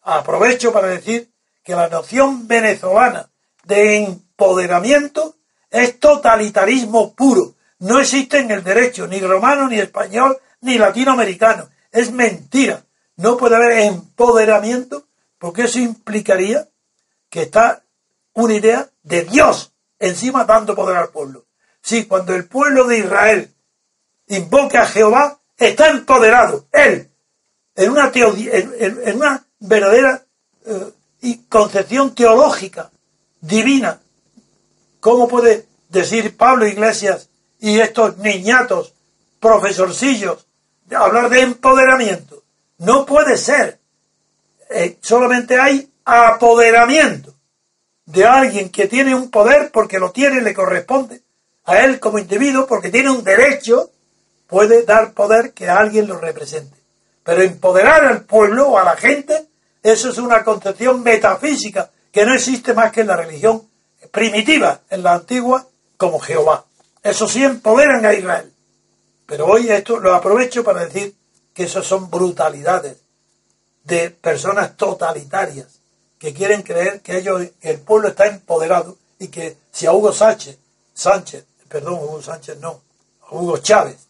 [0.00, 1.30] aprovecho para decir
[1.62, 3.30] que la noción venezolana
[3.64, 5.36] de empoderamiento
[5.70, 7.54] es totalitarismo puro.
[7.80, 11.68] No existe en el derecho ni romano, ni español, ni latinoamericano.
[11.92, 12.82] Es mentira.
[13.16, 15.04] No puede haber empoderamiento
[15.38, 16.66] porque eso implicaría
[17.28, 17.82] que está
[18.32, 21.44] una idea de Dios encima dando poder al pueblo.
[21.82, 23.54] Sí, cuando el pueblo de Israel
[24.28, 27.10] invoca a Jehová, está empoderado, él,
[27.74, 30.24] en una, en, una verdadera
[30.66, 32.90] eh, concepción teológica,
[33.40, 34.00] divina.
[35.00, 37.28] ¿Cómo puede decir Pablo Iglesias
[37.60, 38.92] y estos niñatos,
[39.40, 40.46] profesorcillos,
[40.90, 42.42] hablar de empoderamiento?
[42.78, 43.78] No puede ser.
[44.70, 47.34] Eh, solamente hay apoderamiento
[48.04, 51.22] de alguien que tiene un poder porque lo tiene, le corresponde
[51.64, 53.90] a él como individuo porque tiene un derecho,
[54.48, 56.76] puede dar poder que alguien lo represente.
[57.22, 59.46] Pero empoderar al pueblo o a la gente,
[59.82, 63.68] eso es una concepción metafísica que no existe más que en la religión
[64.10, 66.64] primitiva, en la antigua, como Jehová.
[67.02, 68.52] Eso sí empoderan a Israel.
[69.26, 71.14] Pero hoy esto lo aprovecho para decir
[71.52, 72.96] que eso son brutalidades
[73.84, 75.66] de personas totalitarias
[76.18, 80.58] que quieren creer que ellos, el pueblo está empoderado y que si a Hugo Sánchez,
[80.94, 82.80] Sánchez, perdón, Hugo Sánchez no,
[83.22, 84.07] a Hugo Chávez,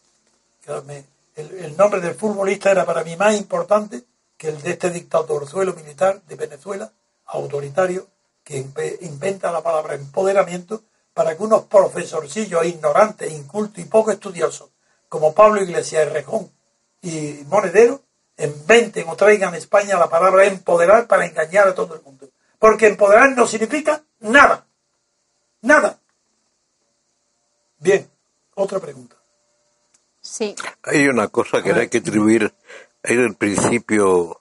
[1.35, 4.03] el, nombre del futbolista era para mí más importante
[4.37, 6.91] que el de este dictadorzuelo militar de Venezuela,
[7.25, 8.07] autoritario,
[8.43, 8.57] que
[9.01, 14.69] inventa la palabra empoderamiento para que unos profesorcillos ignorantes, incultos y poco estudiosos,
[15.07, 16.49] como Pablo Iglesias Rejón,
[17.01, 18.01] y Monedero
[18.37, 22.29] inventen o traigan a España la palabra empoderar para engañar a todo el mundo.
[22.57, 24.65] Porque empoderar no significa nada.
[25.61, 25.99] Nada.
[27.79, 28.09] Bien,
[28.55, 29.18] otra pregunta.
[30.39, 30.55] Sí.
[30.83, 32.53] Hay una cosa que hay que atribuir,
[33.03, 34.39] hay el principio,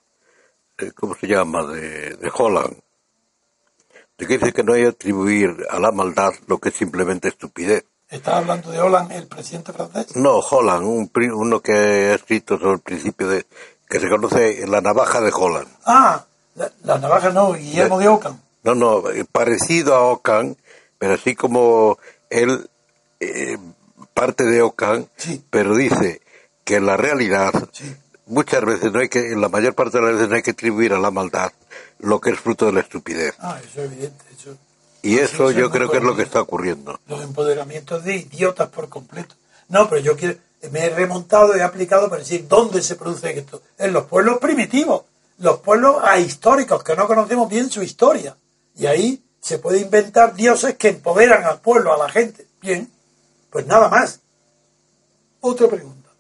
[0.79, 2.77] eh, ¿cómo se llama?, de, de Holland,
[4.17, 7.27] de que dice que no hay que atribuir a la maldad lo que es simplemente
[7.27, 7.85] estupidez.
[8.09, 10.15] ¿Estás hablando de Holland, el presidente francés?
[10.15, 13.47] No, Holland, un, uno que ha escrito sobre el principio de,
[13.89, 15.69] que se conoce la navaja de Holland.
[15.85, 16.25] Ah,
[16.55, 18.41] la, navaja no, Guillermo de Ockham.
[18.63, 20.55] No, no, eh, parecido a Ockham,
[20.97, 21.99] pero así como
[22.31, 22.71] él
[23.19, 23.59] eh,
[24.19, 25.07] parte de Ockham,
[25.49, 26.21] pero dice
[26.65, 27.53] que en la realidad
[28.27, 30.51] muchas veces no hay que, en la mayor parte de las veces no hay que
[30.51, 31.53] atribuir a la maldad
[32.01, 33.35] lo que es fruto de la estupidez.
[33.39, 34.25] Ah, eso es evidente.
[34.37, 34.57] Eso,
[35.03, 36.99] y eso, yo creo que es lo que está ocurriendo.
[37.07, 39.37] Los empoderamientos de idiotas por completo.
[39.69, 40.35] No, pero yo quiero,
[40.73, 43.63] me he remontado y he aplicado para decir dónde se produce esto.
[43.79, 45.03] En los pueblos primitivos,
[45.39, 48.37] los pueblos ahistóricos, que no conocemos bien su historia.
[48.77, 52.47] Y ahí se puede inventar dioses que empoderan al pueblo, a la gente.
[52.61, 52.91] Bien,
[53.59, 54.21] pues nada más.
[55.41, 56.11] Otra pregunta.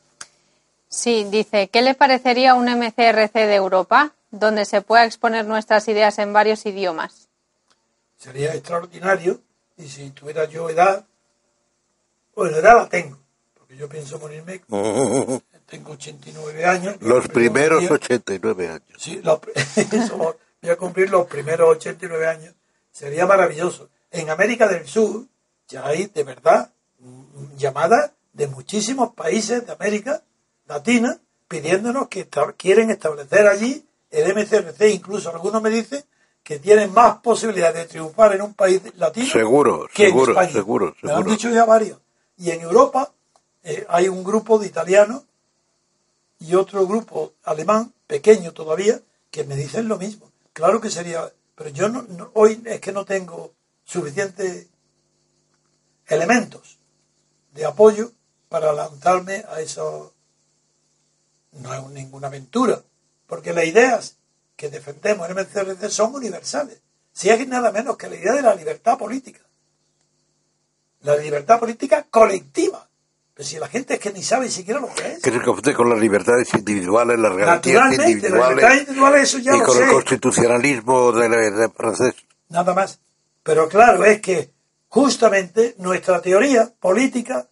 [0.88, 6.18] Sí, dice, ¿qué le parecería un MCRC de Europa donde se pueda exponer nuestras ideas
[6.18, 7.28] en varios idiomas?
[8.16, 9.40] sería extraordinario
[9.76, 11.06] y si tuviera yo edad,
[12.34, 13.16] bueno, edad la tengo,
[13.56, 14.60] porque yo pienso morirme,
[15.66, 16.96] tengo 89 años.
[16.98, 18.82] Los primeros 89 años.
[18.98, 22.54] Sí, voy a cumplir los primeros 89 años,
[22.90, 23.90] sería maravilloso.
[24.10, 25.26] En América del Sur
[25.68, 26.72] ya hay de verdad
[27.56, 30.22] llamadas de muchísimos países de América
[30.66, 31.18] Latina
[31.48, 36.04] pidiéndonos que quieren establecer allí el MCRC, incluso algunos me dicen
[36.42, 40.52] que tienen más posibilidades de triunfar en un país latino Seguro, que seguro, en España.
[40.52, 41.30] seguro, Me lo han seguro.
[41.36, 41.98] dicho ya varios.
[42.38, 43.12] Y en Europa
[43.62, 45.24] eh, hay un grupo de italianos
[46.38, 50.30] y otro grupo alemán, pequeño todavía, que me dicen lo mismo.
[50.54, 53.52] Claro que sería, pero yo no, no- hoy es que no tengo
[53.84, 54.68] suficientes
[56.06, 56.77] elementos
[57.52, 58.12] de apoyo
[58.48, 60.14] para lanzarme a eso.
[61.52, 62.80] No es ninguna aventura,
[63.26, 64.16] porque las ideas
[64.56, 66.80] que defendemos en MCRC son universales.
[67.12, 69.40] Si es nada menos que la idea de la libertad política.
[71.02, 72.88] La libertad política colectiva.
[73.34, 75.22] Pero si la gente es que ni sabe siquiera lo que es.
[75.22, 79.54] Que se confunde con las libertades individuales, las garantías la individuales libertad individual, eso ya
[79.54, 79.84] y lo con sé.
[79.84, 82.14] el constitucionalismo de, de francés.
[82.48, 82.98] nada más.
[83.44, 84.50] Pero claro, es que
[84.88, 87.48] justamente nuestra teoría política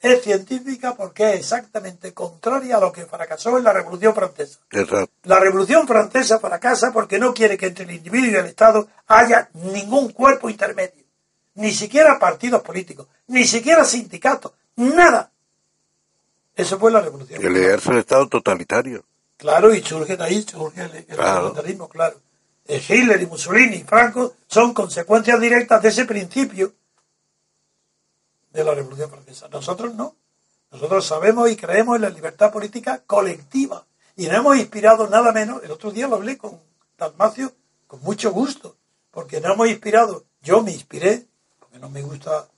[0.00, 4.58] es científica porque es exactamente contraria a lo que fracasó en la Revolución Francesa.
[4.70, 5.10] Exacto.
[5.24, 9.50] La Revolución Francesa fracasa porque no quiere que entre el individuo y el Estado haya
[9.54, 11.04] ningún cuerpo intermedio,
[11.54, 15.30] ni siquiera partidos políticos, ni siquiera sindicatos, nada.
[16.56, 17.44] Eso fue la Revolución.
[17.44, 19.04] El el Estado totalitario.
[19.36, 21.48] Claro, y surge de ahí, surge el, el Claro.
[21.48, 22.16] totalitarismo, claro.
[22.66, 26.72] Eh, Hitler y Mussolini y Franco son consecuencias directas de ese principio
[28.50, 29.48] de la Revolución Francesa.
[29.48, 30.16] Nosotros no.
[30.70, 33.86] Nosotros sabemos y creemos en la libertad política colectiva.
[34.16, 36.60] Y nos hemos inspirado nada menos, el otro día lo hablé con
[36.98, 37.52] Dalmacio
[37.86, 38.76] con mucho gusto,
[39.10, 41.26] porque nos hemos inspirado, yo me inspiré,
[41.58, 42.48] porque no me gusta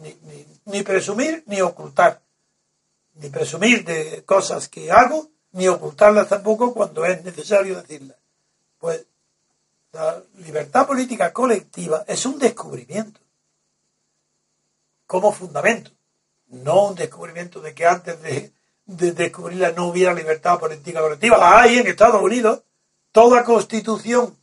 [0.00, 0.16] ni-
[0.64, 2.22] ni presumir ni ocultar
[3.14, 8.16] ni presumir de cosas que hago, ni ocultarlas tampoco cuando es necesario decirlas.
[8.78, 9.04] Pues
[9.92, 13.20] la libertad política colectiva es un descubrimiento
[15.12, 15.90] como fundamento,
[16.46, 18.50] no un descubrimiento de que antes de,
[18.86, 21.36] de descubrirla no hubiera libertad política colectiva.
[21.36, 22.62] La hay en Estados Unidos,
[23.12, 24.38] toda constitución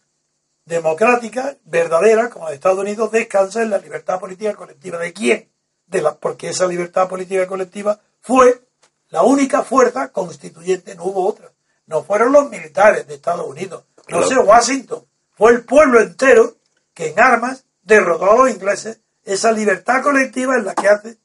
[0.65, 4.99] democrática, verdadera, como la de Estados Unidos, descansa en la libertad política colectiva.
[4.99, 5.49] ¿De quién?
[5.87, 8.61] De la, porque esa libertad política colectiva fue
[9.07, 11.51] la única fuerza constituyente, no hubo otra.
[11.87, 14.27] No fueron los militares de Estados Unidos, no Claro.
[14.27, 15.03] sé Washington,
[15.35, 16.57] fue el pueblo entero
[16.93, 18.99] que en armas derrotó a los ingleses.
[19.29, 21.17] Esa libertad colectiva es la que hace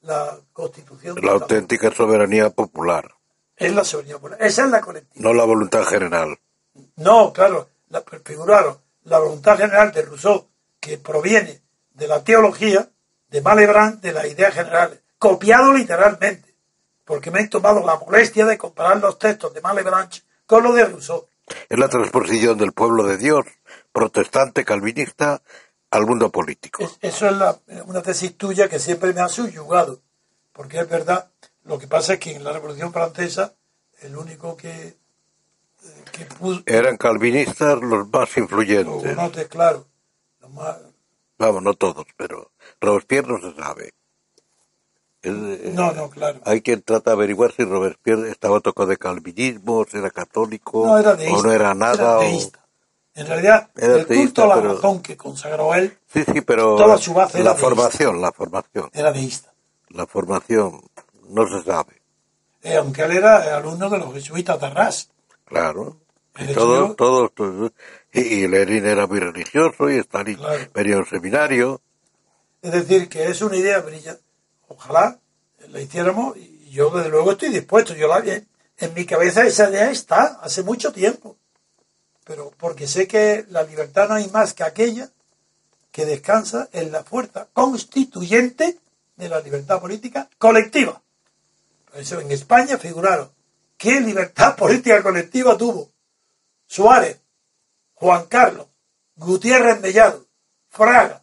[0.00, 1.14] la constitución.
[1.14, 3.14] de La auténtica soberanía popular.
[3.56, 4.42] Es la soberanía popular.
[4.42, 5.22] Esa es la colectiva.
[5.22, 6.36] no la voluntad general.
[6.96, 10.48] No, claro, la, figuraron la voluntad general de Rousseau,
[10.80, 12.90] que proviene de la teología
[13.28, 16.56] de Malebranche, de las ideas generales, copiado literalmente,
[17.04, 20.86] porque me he tomado la molestia de comparar los textos de Malebranche con los de
[20.86, 21.28] Rousseau.
[21.68, 23.44] Es la transposición del pueblo de Dios,
[23.92, 25.40] protestante, calvinista,
[25.94, 26.82] al mundo político.
[26.82, 30.00] Es- eso es la- una tesis tuya que siempre me ha subyugado,
[30.52, 31.30] porque es verdad,
[31.64, 33.54] lo que pasa es que en la Revolución Francesa,
[34.00, 34.96] el único que, eh,
[36.12, 39.16] que puso, Eran calvinistas los más influyentes.
[39.16, 39.86] no te claro,
[40.50, 40.78] más-
[41.38, 43.92] Vamos, no todos, pero Robespierre no se sabe.
[45.22, 46.40] Eh, no, no, claro.
[46.44, 50.98] Hay quien trata de averiguar si Robespierre estaba tocado de calvinismo, si era católico, No,
[50.98, 51.38] era deísta.
[51.38, 51.94] o no era nada.
[51.94, 52.52] era o-.
[53.16, 56.40] En realidad, Era el culto deísta, a la pero- razón que consagró él Sí, sí,
[56.40, 57.68] pero Toda su base la era deísta.
[57.68, 59.52] formación, la formación, era deísta.
[59.90, 60.80] la formación
[61.28, 62.02] no se sabe,
[62.62, 65.10] Eh, aunque él era alumno de los jesuitas de Arras.
[65.44, 65.98] claro.
[66.52, 67.70] Todos, todos, todos-
[68.12, 70.64] y, y Lenin era muy religioso y Stalin Claro.
[70.74, 71.80] venía a un seminario.
[72.60, 74.20] Es decir, que es una idea brillante.
[74.66, 75.20] Ojalá
[75.68, 77.94] la hiciéramos y yo desde luego estoy dispuesto.
[77.94, 78.48] Yo la, en,
[78.78, 81.36] en mi cabeza esa idea está hace mucho tiempo.
[82.24, 85.10] Pero porque sé que la libertad no hay más que aquella
[85.92, 88.80] que descansa en la fuerza constituyente
[89.16, 91.00] de la libertad política colectiva.
[91.90, 93.30] Por eso en España figuraron
[93.76, 95.90] qué libertad política colectiva tuvo
[96.66, 97.20] Suárez,
[97.94, 98.66] Juan Carlos,
[99.16, 100.26] Gutiérrez Mellado,
[100.70, 101.22] Fraga,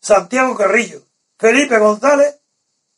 [0.00, 1.02] Santiago Carrillo,
[1.38, 2.38] Felipe González,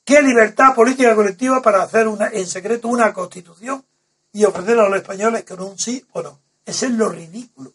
[0.05, 3.85] qué libertad política colectiva para hacer una, en secreto una constitución
[4.33, 6.41] y ofrecerla a los españoles con un sí o no.
[6.65, 7.73] Ese es lo ridículo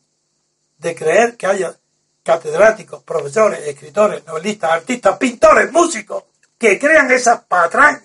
[0.78, 1.76] de creer que haya
[2.24, 6.26] catedráticos, profesores, escritores, novelistas, artistas, pintores, músicos,
[6.58, 8.04] que crean esas patrañas.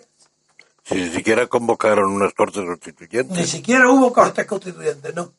[0.84, 3.48] Si ni siquiera convocaron unas cortes Ni constituyentes.
[3.50, 5.32] siquiera hubo cortes constituyentes, no.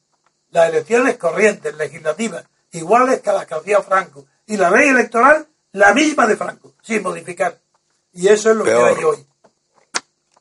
[0.52, 4.26] Las elecciones corrientes, legislativas, iguales que las que hacía Franco.
[4.46, 7.60] Y la ley electoral, la misma de Franco, sin modificar.
[8.14, 8.94] Y eso es lo Peor.
[8.94, 9.28] que hay hoy.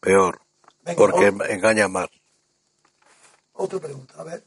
[0.01, 0.41] Peor,
[0.83, 1.47] Venga, porque otro.
[1.47, 2.09] engaña más.
[3.55, 4.45] Otra pregunta, a ver.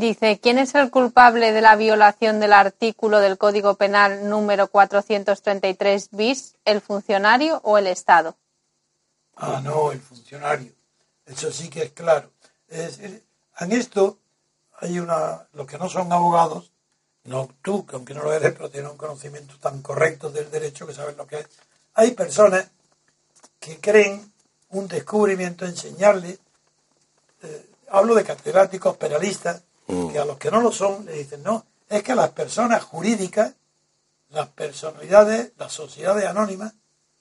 [0.00, 6.10] Dice, ¿quién es el culpable de la violación del artículo del Código Penal número 433
[6.10, 8.36] bis, el funcionario o el Estado?
[9.36, 10.72] Ah, no, el funcionario.
[11.24, 12.30] Eso sí que es claro.
[12.68, 13.22] Es- es-
[13.60, 14.18] en esto
[14.80, 16.72] hay una, los que no son abogados,
[17.24, 20.86] no tú, que aunque no lo eres, pero tienes un conocimiento tan correcto del derecho
[20.86, 21.46] que sabes lo que es.
[21.94, 22.66] Hay personas
[23.58, 24.30] que creen
[24.68, 26.38] un descubrimiento, enseñarle,
[27.42, 30.12] eh, hablo de catedráticos, penalistas, Mm.
[30.12, 33.54] que a los que no lo son le dicen, no, es que las personas jurídicas,
[34.30, 36.74] las personalidades, las sociedades anónimas,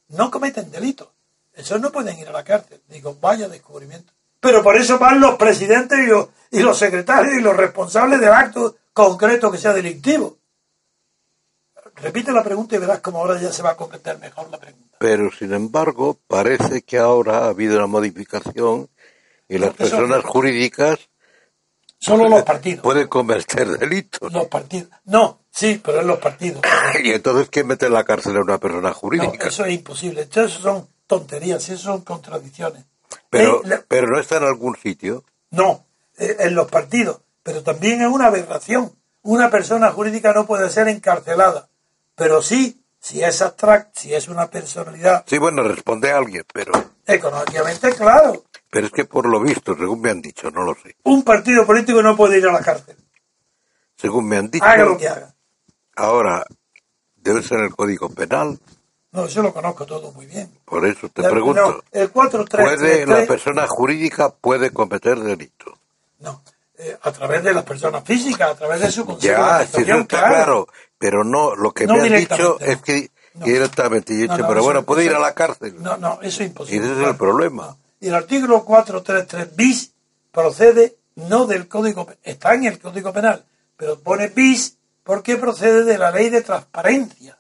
[0.10, 1.10] no cometen delitos.
[1.54, 2.82] Esos no pueden ir a la cárcel.
[2.90, 4.12] Digo, vaya descubrimiento.
[4.40, 8.34] Pero por eso van los presidentes y los, y los secretarios y los responsables del
[8.34, 10.38] acto concreto que sea delictivo.
[11.96, 14.98] Repite la pregunta y verás cómo ahora ya se va a comprender mejor la pregunta.
[15.00, 18.90] Pero sin embargo, parece que ahora ha habido una modificación
[19.48, 21.00] y las personas jurídicas
[22.06, 22.84] Solo los partidos.
[22.84, 24.32] pueden cometer delitos.
[24.32, 24.90] Los partidos.
[25.06, 26.62] No, sí, pero en los partidos.
[27.04, 29.48] Y entonces, ¿quién mete en la cárcel a una persona No, jurídica?
[29.48, 30.22] eso es imposible.
[30.24, 32.84] Entonces, eso son tonterías, eso son contradicciones.
[33.30, 35.24] Pero, Eh, la- pero no está en algún sitio.
[35.52, 35.86] No,
[36.18, 37.20] eh, en los partidos.
[37.44, 38.92] Pero también es una aberración.
[39.22, 41.68] Una persona jurídica no puede ser encarcelada.
[42.16, 46.72] Pero sí, si es abstract, si es una personalidad Sí, bueno, responde a alguien, pero,
[47.06, 48.44] económicamente, claro.
[48.76, 51.66] Pero es que por lo visto, según me han dicho, no lo sé, Un partido
[51.66, 52.98] político no puede ir a la cárcel.
[53.96, 55.34] según me han dicho, Haga lo que haga.
[55.96, 56.44] ahora
[57.16, 58.60] debe ser el Código Penal,
[59.14, 60.50] No, yo lo conozco todo muy bien.
[60.66, 63.06] por eso te La- pregunto, no, el 433.
[63.06, 65.80] ¿puede la persona jurídica puede cometer delito?
[66.20, 66.42] No,
[66.78, 69.64] eh, a través de las personas físicas, a través de su consejo de Ya, sí,
[69.64, 70.68] eso administración, está claro,
[70.98, 73.46] pero no, lo que No me has dicho es que no.
[73.46, 75.82] directamente, he dicho, pero eso- bueno, puede ir eso- a la cárcel.
[75.82, 76.86] No, no, eso es imposible.
[76.86, 77.78] Y ese es el problema.
[78.06, 79.92] Y el artículo 433 bis
[80.32, 83.44] procede no del Código Penal, está en el Código Penal,
[83.76, 87.40] pero pone bis porque procede de la ley de transparencia,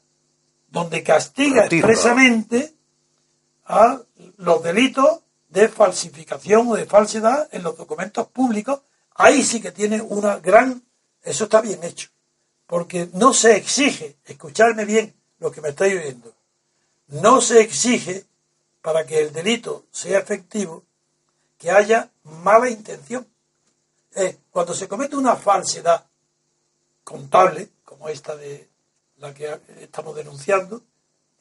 [0.68, 2.74] donde castiga expresamente
[3.66, 4.02] a
[4.38, 8.82] los delitos de falsificación o de falsedad en los documentos públicos.
[9.14, 10.82] Ahí sí que tiene una gran...
[11.22, 12.10] Eso está bien hecho,
[12.66, 16.34] porque no se exige, escucharme bien lo que me estáis oyendo,
[17.10, 18.26] no se exige
[18.86, 20.84] para que el delito sea efectivo
[21.58, 22.12] que haya
[22.44, 23.26] mala intención.
[24.14, 26.06] Eh, cuando se comete una falsedad
[27.04, 28.70] contable, como esta de
[29.18, 30.84] la que estamos denunciando,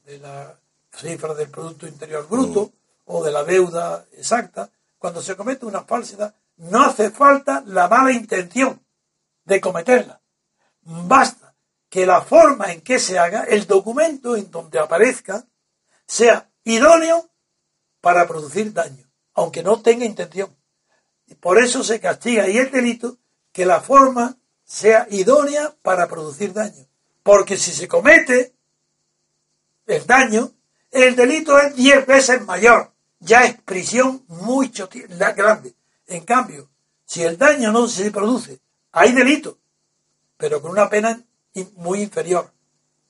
[0.06, 0.58] de la
[0.90, 2.72] cifra del Producto Interior Bruto
[3.04, 8.10] o de la deuda exacta, cuando se comete una falsedad, no hace falta la mala
[8.12, 8.82] intención
[9.44, 10.18] de cometerla.
[10.80, 11.54] Basta
[11.90, 15.44] que la forma en que se haga, el documento en donde aparezca,
[16.06, 17.28] sea idóneo
[18.04, 20.54] para producir daño, aunque no tenga intención.
[21.26, 23.16] Y por eso se castiga y el delito
[23.50, 26.86] que la forma sea idónea para producir daño.
[27.22, 28.54] Porque si se comete
[29.86, 30.52] el daño,
[30.90, 32.92] el delito es diez veces mayor.
[33.20, 34.90] Ya es prisión mucho
[35.34, 35.74] grande.
[36.06, 36.68] En cambio,
[37.06, 38.60] si el daño no se produce,
[38.92, 39.58] hay delito,
[40.36, 41.24] pero con una pena
[41.76, 42.52] muy inferior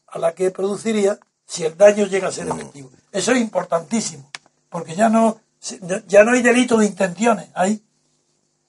[0.07, 2.93] a la que produciría si el daño llega a ser efectivo.
[3.11, 4.31] Eso es importantísimo,
[4.75, 5.41] porque ya no,
[6.09, 7.47] ya no hay delito de intenciones.
[7.55, 7.81] Hay,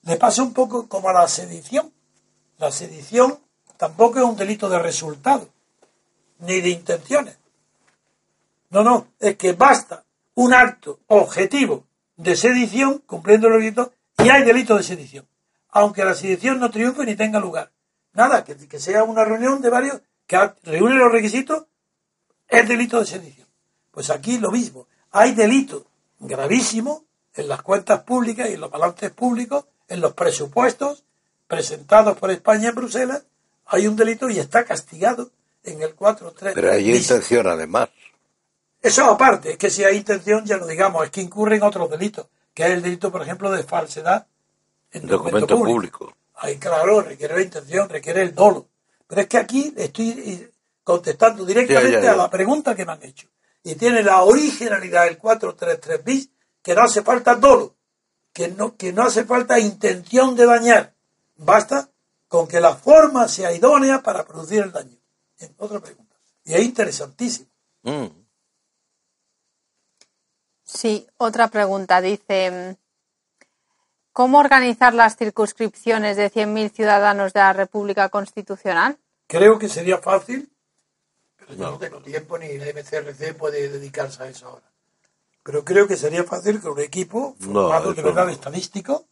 [0.03, 1.91] le pasa un poco como a la sedición.
[2.59, 3.39] La sedición
[3.75, 5.49] tampoco es un delito de resultado,
[6.37, 7.35] ni de intenciones.
[8.69, 11.85] No, no, es que basta un acto objetivo
[12.17, 13.89] de sedición, cumpliendo los requisitos,
[14.19, 15.27] y hay delito de sedición.
[15.69, 17.71] Aunque la sedición no triunfe ni tenga lugar.
[18.13, 21.65] Nada, que, que sea una reunión de varios que reúne los requisitos,
[22.47, 23.47] es delito de sedición.
[23.89, 24.85] Pues aquí lo mismo.
[25.09, 25.87] Hay delito
[26.27, 31.03] gravísimo en las cuentas públicas y en los balances públicos, en los presupuestos
[31.47, 33.23] presentados por España en Bruselas.
[33.67, 35.31] Hay un delito y está castigado
[35.63, 36.51] en el 4.3.
[36.53, 37.89] Pero hay intención además.
[38.81, 42.27] Eso aparte, es que si hay intención, ya lo digamos, es que incurren otros delitos,
[42.53, 44.27] que es el delito, por ejemplo, de falsedad
[44.91, 45.97] en documento, Documento público.
[45.99, 46.17] público.
[46.35, 48.67] Ahí, claro, requiere la intención, requiere el dolo.
[49.07, 50.51] Pero es que aquí estoy
[50.83, 52.13] contestando directamente Ya, ya, ya.
[52.13, 53.27] a la pregunta que me han hecho.
[53.65, 56.29] Y tiene la originalidad del 433 bis,
[56.61, 57.75] que no hace falta dolo,
[58.31, 60.93] que no, que no hace falta intención de dañar.
[61.35, 61.89] Basta
[62.27, 64.95] con que la forma sea idónea para producir el daño.
[65.57, 66.15] Otra pregunta.
[66.43, 67.49] Y es interesantísimo.
[67.81, 68.05] Mm.
[70.63, 72.01] Sí, otra pregunta.
[72.01, 72.77] Dice,
[74.11, 78.99] ¿cómo organizar las circunscripciones de 100.000 ciudadanos de la República Constitucional?
[79.25, 80.54] Creo que sería fácil,
[81.47, 84.65] pero yo no tengo tiempo ni la MCRC puede dedicarse a eso ahora.
[85.43, 88.31] Pero creo que sería fácil que un equipo No, formado de verdad no.
[88.31, 89.05] estadístico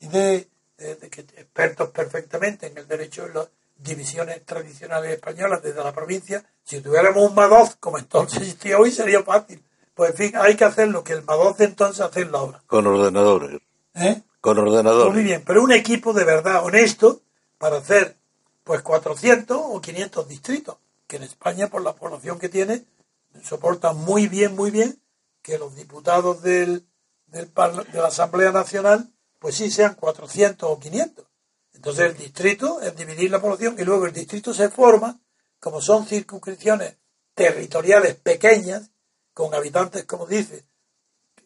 [0.00, 0.48] y de,
[0.78, 5.92] de- de que expertos perfectamente en el derecho en las divisiones tradicionales españolas desde la
[5.92, 9.62] provincia, si tuviéramos un MADOZ como entonces existía hoy sería fácil.
[9.94, 12.62] Pues en fin, hay que hacer lo que el MADOZ de entonces hacerlo ahora.
[12.66, 13.60] Con ordenadores.
[13.94, 14.22] ¿eh?
[14.40, 15.12] Con Pues ordenadores.
[15.12, 17.20] muy bien, pero un equipo de verdad honesto
[17.58, 18.16] para hacer
[18.64, 22.84] pues 400 o 500 distritos, que en España, por la población que tiene,
[23.42, 25.00] soporta muy bien, muy bien
[25.42, 26.86] que los diputados del,
[27.26, 31.26] del de la Asamblea Nacional, pues sí sean 400 o 500.
[31.74, 35.20] Entonces el distrito es dividir la población y luego el distrito se forma,
[35.60, 36.96] como son circunscripciones
[37.34, 38.90] territoriales pequeñas,
[39.34, 40.64] con habitantes, como dice,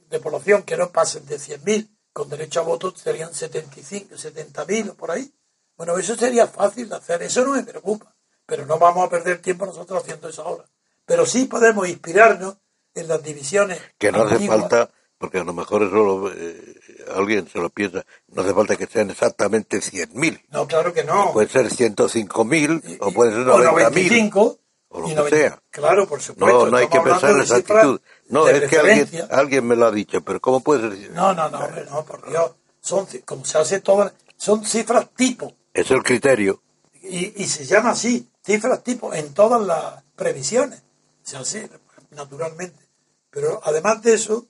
[0.08, 4.94] de población que no pasen de 100.000, con derecho a voto serían 75, 70.000 o
[4.94, 5.32] por ahí.
[5.76, 8.14] Bueno, eso sería fácil de hacer, eso no me preocupa,
[8.50, 10.64] pero no vamos a perder tiempo nosotros haciendo eso ahora.
[11.06, 12.56] Pero sí podemos inspirarnos
[12.94, 13.80] en las divisiones.
[13.96, 16.74] Que no hace falta, porque a lo mejor eso lo- eh,
[17.14, 20.42] alguien se lo piensa, no hace falta que sean exactamente 100.000.
[20.50, 21.32] No, claro que no.
[21.32, 23.72] Puede ser 105.000 Y- o puede ser o 90.000.
[23.72, 25.36] 95, o lo y que 90.
[25.36, 25.62] sea.
[25.70, 26.64] Claro, por supuesto.
[26.66, 28.00] No, no hay que pensar en exactitud.
[28.28, 31.10] No, es que alguien, alguien me lo ha dicho, pero ¿cómo puede ser?
[31.12, 32.52] No, no, no, hombre, no, por Dios.
[32.80, 35.54] Son, como se hace todas, son cifras tipo.
[35.74, 36.62] Es el criterio.
[37.02, 40.82] Y, y se llama así, cifras tipo, en todas las previsiones.
[41.22, 41.70] Se hace
[42.10, 42.88] naturalmente.
[43.30, 44.46] Pero además de eso,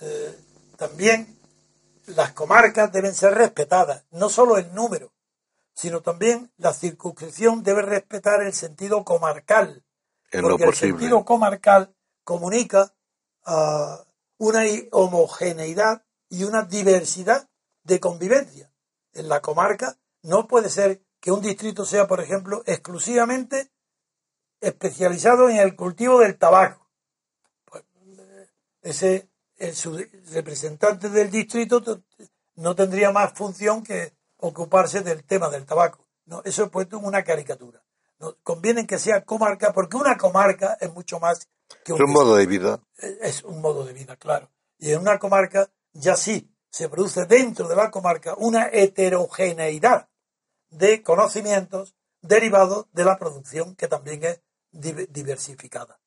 [0.00, 0.38] eh,
[0.76, 1.38] también
[2.06, 5.12] las comarcas deben ser respetadas, no solo el número,
[5.74, 9.84] sino también la circunscripción debe respetar el sentido comarcal.
[10.30, 10.98] En lo porque el posible.
[10.98, 12.94] sentido comarcal comunica
[13.44, 14.04] ah,
[14.38, 14.62] una
[14.92, 17.48] homogeneidad y una diversidad
[17.84, 18.70] de convivencia.
[19.12, 23.70] En la comarca no puede ser que un distrito sea, por ejemplo, exclusivamente
[24.60, 26.90] especializado en el cultivo del tabaco.
[27.64, 27.84] Pues,
[28.18, 28.48] eh,
[28.82, 29.72] ese, el,
[30.32, 31.80] representante del distrito
[32.56, 36.04] no tendría más función que ocuparse del tema del tabaco.
[36.24, 37.80] No, eso es puesto en una caricatura.
[38.18, 41.48] No, conviene que sea comarca porque una comarca es mucho más
[41.84, 42.80] que Es un un modo de vida.
[42.98, 44.50] es un modo de vida, claro.
[44.76, 50.08] Y en una comarca ya sí se produce dentro de la comarca una heterogeneidad
[50.72, 56.00] de conocimientos derivados de la producción que también es di- diversificada.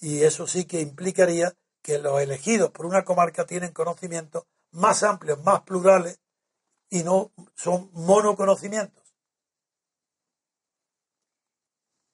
[0.00, 5.42] Y eso sí que implicaría que los elegidos por una comarca tienen conocimientos más amplios,
[5.42, 6.20] más plurales
[6.90, 9.04] y no son monoconocimientos.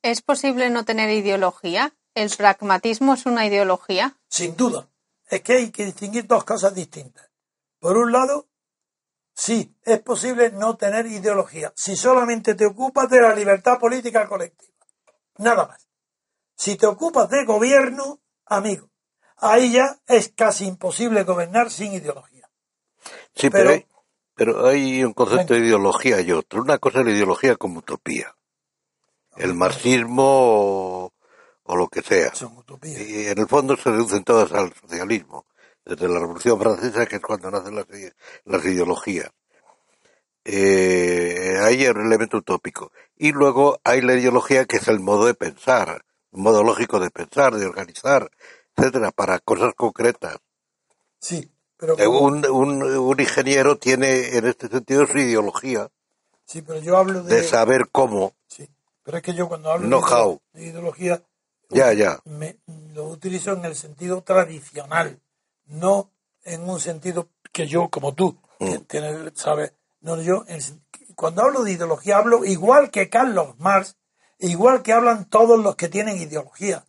[0.03, 1.95] ¿Es posible no tener ideología?
[2.15, 4.17] ¿El pragmatismo es una ideología?
[4.29, 4.89] Sin duda.
[5.29, 7.31] Es que hay que distinguir dos cosas distintas.
[7.79, 8.49] Por un lado,
[9.41, 14.75] sí, es posible no tener ideología si solamente te ocupas de la libertad política colectiva.
[15.39, 15.89] Nada más.
[16.55, 18.91] Si te ocupas de gobierno, amigo,
[19.39, 22.49] ahí ya es casi imposible gobernar sin ideología.
[23.35, 23.87] Sí, Pero- pero, hay,
[24.35, 26.61] pero hay un concepto de ideología y otro.
[26.61, 28.37] Una cosa es la ideología como utopía.
[29.37, 31.13] El marxismo o,
[31.63, 32.35] o lo que sea.
[32.35, 33.01] Son utopías.
[33.01, 35.47] Y en el fondo se reducen todas al socialismo.
[35.91, 38.15] Desde la Revolución Francesa, que es cuando nacen las, ide-
[38.45, 39.29] las ideologías.
[40.45, 42.93] Eh, hay el elemento utópico.
[43.17, 47.11] Y luego hay la ideología que es el modo de pensar, un modo lógico de
[47.11, 48.31] pensar, de organizar,
[48.77, 50.39] etcétera, para cosas concretas.
[51.19, 55.89] Sí, pero, Eh, como- Un, un, un ingeniero tiene en este sentido su ideología
[56.47, 57.35] sí, pero yo hablo de...
[57.37, 58.35] de saber cómo.
[58.47, 58.69] Sí,
[59.03, 60.35] pero es que yo cuando hablo de Know-how.
[60.35, 61.23] ideo- de ideología
[61.69, 62.21] Ya, ya.
[62.25, 62.59] me,
[62.95, 65.21] lo utilizo en el sentido tradicional,
[65.71, 66.11] no
[66.45, 68.85] en un sentido que yo, como tú, que Mm.
[68.85, 70.61] tienes, sabes, no yo, en
[71.15, 73.97] cuando hablo de ideología hablo igual que Carlos Marx,
[74.39, 76.85] igual que hablan todos los que tienen ideología.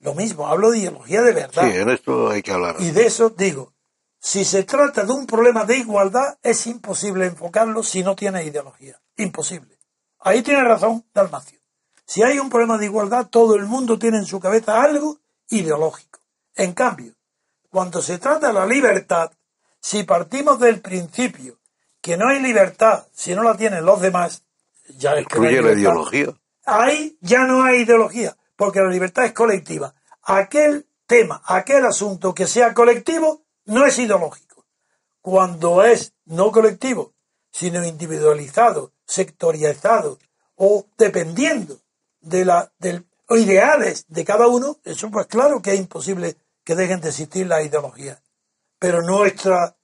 [0.00, 1.76] Lo mismo, hablo de ideología de Sí, verdad.
[1.76, 2.76] en esto hay que hablar.
[2.80, 3.72] Y de eso digo,
[4.20, 9.00] si se trata de un problema de igualdad, es imposible enfocarlo si no tiene ideología.
[9.16, 9.78] Imposible.
[10.20, 11.58] Ahí tiene razón Dalmacio.
[12.04, 15.18] Si hay un problema de igualdad, todo el mundo tiene en su cabeza algo
[15.50, 16.20] ideológico.
[16.54, 17.14] En cambio,
[17.70, 19.30] cuando se trata de la libertad,
[19.80, 21.58] si partimos del principio
[22.00, 24.42] que no hay libertad si no la tienen los demás,
[24.96, 26.34] ya es que no hay la ideología.
[26.64, 29.94] Ahí ya no hay ideología, porque la libertad es colectiva.
[30.22, 34.66] Aquel tema, aquel asunto que sea colectivo, no es ideológico.
[35.20, 37.12] Cuando es no colectivo,
[37.50, 40.18] sino individualizado, sectorializado
[40.56, 41.78] o dependiendo
[42.20, 46.36] de la del o ideales de cada uno, eso pues claro que es imposible
[46.68, 48.22] que dejen de existir las ideologías.
[48.78, 49.74] Pero nuestra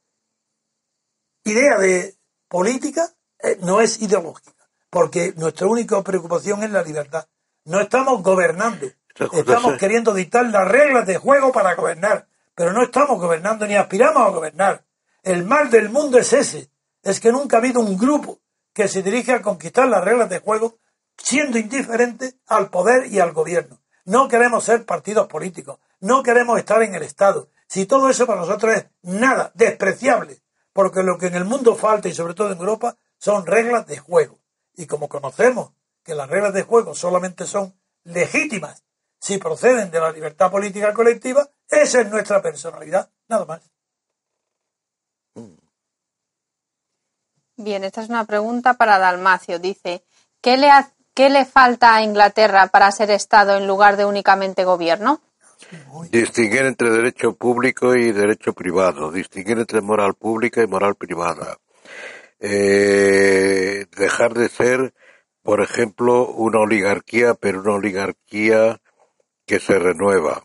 [1.42, 2.14] idea de
[2.46, 3.08] política
[3.42, 4.52] eh, no es ideológica,
[4.90, 7.26] porque nuestra única preocupación es la libertad.
[7.64, 8.86] No estamos gobernando,
[9.32, 14.22] estamos queriendo dictar las reglas de juego para gobernar, pero no estamos gobernando ni aspiramos
[14.22, 14.84] a gobernar.
[15.22, 16.70] El mal del mundo es ese,
[17.02, 18.40] es que nunca ha habido un grupo
[18.74, 20.76] que se dirige a conquistar las reglas de juego
[21.16, 23.80] siendo indiferente al poder y al gobierno.
[24.04, 27.48] No queremos ser partidos políticos, no queremos estar en el Estado.
[27.66, 30.42] Si todo eso para nosotros es nada, despreciable,
[30.74, 33.96] porque lo que en el mundo falta y sobre todo en Europa son reglas de
[33.96, 34.38] juego.
[34.74, 35.72] Y como conocemos
[36.02, 38.84] que las reglas de juego solamente son legítimas
[39.18, 43.62] si proceden de la libertad política colectiva, esa es nuestra personalidad, nada más.
[47.56, 49.58] Bien, esta es una pregunta para Dalmacio.
[49.58, 50.04] Dice,
[50.42, 50.68] ¿qué le,
[51.14, 55.22] ¿qué le falta a Inglaterra para ser Estado en lugar de únicamente gobierno?
[56.10, 61.58] Distinguir entre derecho público y derecho privado, distinguir entre moral pública y moral privada.
[62.40, 64.94] Eh, dejar de ser,
[65.42, 68.80] por ejemplo, una oligarquía, pero una oligarquía
[69.46, 70.44] que se renueva,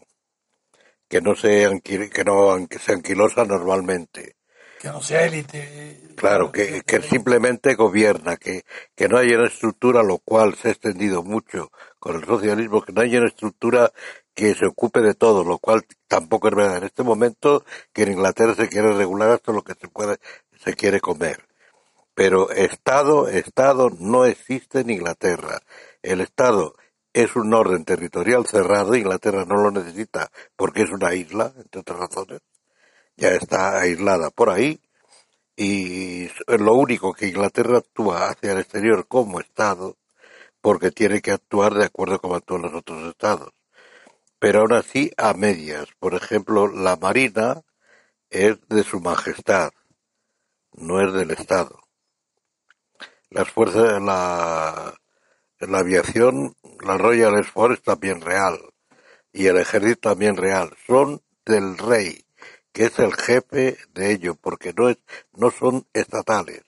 [1.07, 4.35] que no se, que no se anquilosa normalmente.
[4.79, 6.13] Que no sea élite.
[6.15, 8.63] Claro, que, que simplemente gobierna, que,
[8.95, 12.93] que no haya una estructura, lo cual se ha extendido mucho con el socialismo, que
[12.93, 13.91] no haya una estructura
[14.33, 16.77] que se ocupe de todo, lo cual tampoco es verdad.
[16.77, 20.17] En este momento que en Inglaterra se quiere regular hasta lo que se puede,
[20.63, 21.45] se quiere comer.
[22.13, 25.61] Pero Estado, Estado no existe en Inglaterra.
[26.01, 26.75] El Estado
[27.13, 31.99] es un orden territorial cerrado, Inglaterra no lo necesita porque es una isla, entre otras
[31.99, 32.41] razones,
[33.17, 34.79] ya está aislada por ahí,
[35.55, 39.97] y lo único que Inglaterra actúa hacia el exterior como Estado,
[40.61, 43.51] porque tiene que actuar de acuerdo con actúan los otros Estados.
[44.39, 45.87] Pero aún así a medias.
[45.99, 47.61] Por ejemplo, la Marina
[48.29, 49.71] es de su Majestad,
[50.73, 51.79] no es del Estado.
[53.29, 54.99] Las fuerzas, la,
[55.59, 58.59] la aviación, la Royal Air Force también real
[59.31, 60.75] y el ejército también real.
[60.87, 62.25] Son del rey,
[62.71, 64.97] que es el jefe de ello, porque no es,
[65.33, 66.63] no son estatales.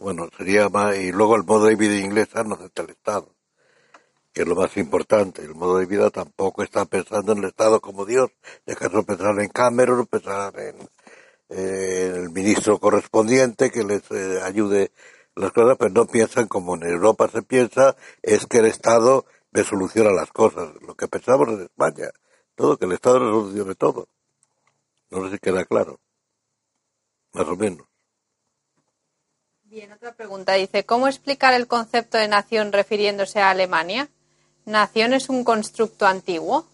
[0.00, 3.34] Bueno, sería más, y luego el modo de vida inglesa no es el Estado,
[4.32, 5.42] que es lo más importante.
[5.42, 8.30] El modo de vida tampoco está pensando en el Estado como Dios.
[8.66, 10.88] De caso pensar en Cameron, pensar en,
[11.48, 14.90] el ministro correspondiente que les eh, ayude
[15.34, 20.10] las cosas, pero no piensan como en Europa se piensa, es que el Estado resoluciona
[20.10, 20.70] las cosas.
[20.80, 22.08] Lo que pensamos en España,
[22.54, 24.08] todo, que el Estado resolucione todo.
[25.10, 26.00] No sé si queda claro.
[27.32, 27.86] Más o menos.
[29.64, 30.54] Bien, otra pregunta.
[30.54, 34.08] Dice, ¿cómo explicar el concepto de nación refiriéndose a Alemania?
[34.64, 36.66] ¿Nación es un constructo antiguo?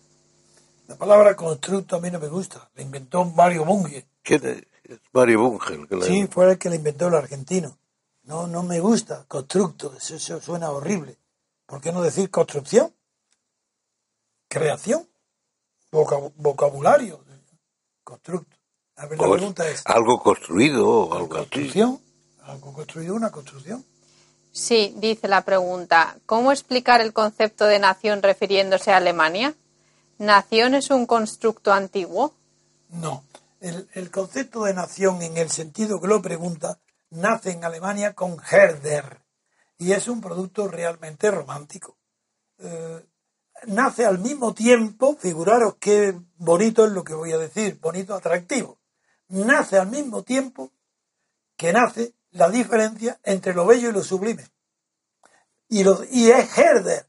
[0.89, 2.71] La palabra constructo a mí no me gusta.
[2.75, 4.07] La inventó Mario Bunge.
[4.23, 5.75] ¿Quién es Mario Bunge?
[5.75, 7.79] el que la- Sí, fue el que la inventó el argentino.
[8.25, 9.25] No, no me gusta.
[9.27, 11.17] Constructo, eso, eso suena horrible.
[11.67, 12.95] ¿Por qué no decir construcción?
[14.49, 15.09] Creación.
[15.91, 17.21] Voca- vocabulario.
[18.05, 18.57] Constructo.
[18.97, 21.49] A ver, la o es pregunta es, algo construido o algo así.
[21.51, 22.01] ¿construcción?
[22.43, 23.15] ¿Algo construido?
[23.15, 23.85] ¿Una construcción?
[24.59, 29.55] Sí, dice la pregunta, ¿cómo explicar el concepto de nación refiriéndose a Alemania?
[30.19, 32.35] ¿Nación es un constructo antiguo?
[32.89, 33.23] No.
[33.61, 36.81] El, concepto de nación, en el sentido que lo pregunta,
[37.11, 39.23] nace en Alemania con Herder
[39.79, 41.97] y es un producto realmente romántico.
[42.59, 43.07] Eh,
[43.69, 48.81] nace al mismo tiempo, figuraros qué bonito es lo que voy a decir, bonito, atractivo.
[49.29, 50.73] Nace al mismo tiempo
[51.57, 54.47] que nace la diferencia entre lo bello y lo sublime.
[55.69, 57.09] Y, lo- y es Herder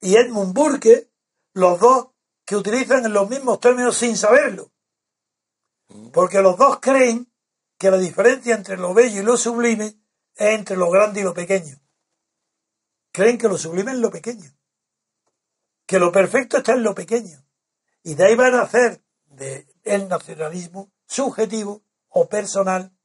[0.00, 1.10] y Edmund Burke
[1.54, 2.08] los dos
[2.44, 4.70] que utilizan los mismos términos sin saberlo.
[6.12, 7.30] Porque los dos creen
[7.78, 9.86] que la diferencia entre lo bello y lo sublime
[10.34, 11.76] es entre lo grande y lo pequeño.
[13.12, 14.50] Creen que lo sublime es lo pequeño.
[15.86, 17.44] Que lo perfecto está en lo pequeño.
[18.02, 22.96] Y de ahí van a hacer de el nacionalismo subjetivo o personal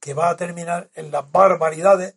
[0.00, 2.16] que va a terminar en las barbaridades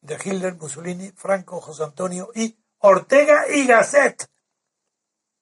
[0.00, 4.30] de Hitler, Mussolini, Franco, José Antonio y Ortega y Gasset,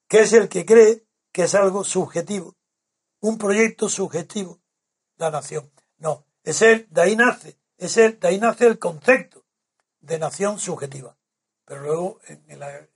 [0.09, 2.57] que es el que cree que es algo subjetivo,
[3.21, 4.61] un proyecto subjetivo,
[5.17, 5.73] la nación.
[5.99, 9.45] No, es el, de ahí nace, es el, de ahí nace el concepto
[10.01, 11.17] de nación subjetiva.
[11.65, 12.87] Pero luego en la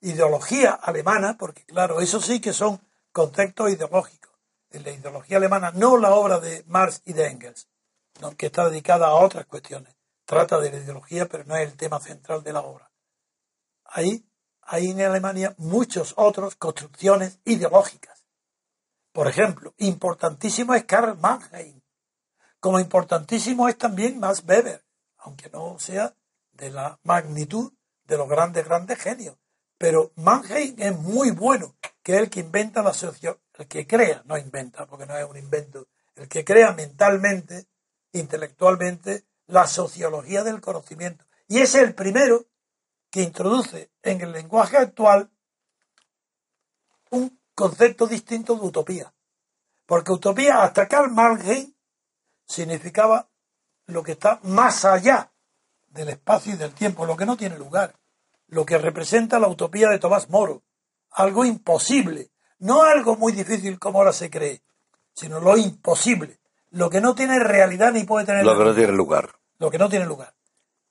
[0.00, 2.80] ideología alemana, porque claro, eso sí que son
[3.12, 4.30] conceptos ideológicos.
[4.70, 7.68] En la ideología alemana, no la obra de Marx y de Engels,
[8.20, 8.36] ¿no?
[8.36, 9.94] que está dedicada a otras cuestiones.
[10.24, 12.90] Trata de la ideología, pero no es el tema central de la obra.
[13.84, 14.24] Hay,
[14.62, 18.24] hay en Alemania muchas otras construcciones ideológicas.
[19.12, 21.80] Por ejemplo, importantísimo es Karl Mannheim,
[22.60, 24.84] como importantísimo es también Max Weber,
[25.16, 26.14] aunque no sea
[26.52, 27.72] de la magnitud
[28.04, 29.36] de los grandes, grandes genios.
[29.78, 34.22] Pero Mannheim es muy bueno, que es el que inventa la socio, el que crea,
[34.26, 37.66] no inventa, porque no es un invento, el que crea mentalmente,
[38.12, 41.24] intelectualmente, la sociología del conocimiento.
[41.48, 42.46] Y es el primero
[43.10, 45.30] que introduce en el lenguaje actual
[47.10, 49.12] un concepto distinto de utopía.
[49.86, 51.74] Porque utopía hasta Karl Mannheim
[52.46, 53.28] significaba
[53.86, 55.32] lo que está más allá
[55.88, 57.96] del espacio y del tiempo, lo que no tiene lugar,
[58.46, 60.62] lo que representa la utopía de Tomás Moro,
[61.10, 64.62] algo imposible, no algo muy difícil como ahora se cree,
[65.12, 66.39] sino lo imposible,
[66.70, 69.30] lo que no tiene realidad ni puede tener Lo que no tiene lugar.
[69.58, 70.34] lo que no tiene lugar.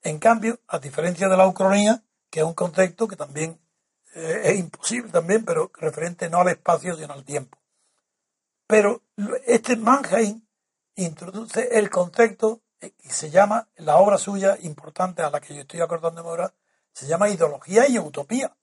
[0.02, 3.60] En cambio, a diferencia de la ucronía, que es un concepto que también
[4.16, 7.58] eh, es imposible también, pero referente no al espacio, sino al tiempo.
[8.68, 9.02] Pero
[9.48, 10.42] este Mannheim
[10.96, 15.62] introduce el concepto eh, que se llama, la obra suya importante a la que yo
[15.62, 16.54] estoy acordándome ahora,
[16.94, 18.56] se llama ideología y utopía.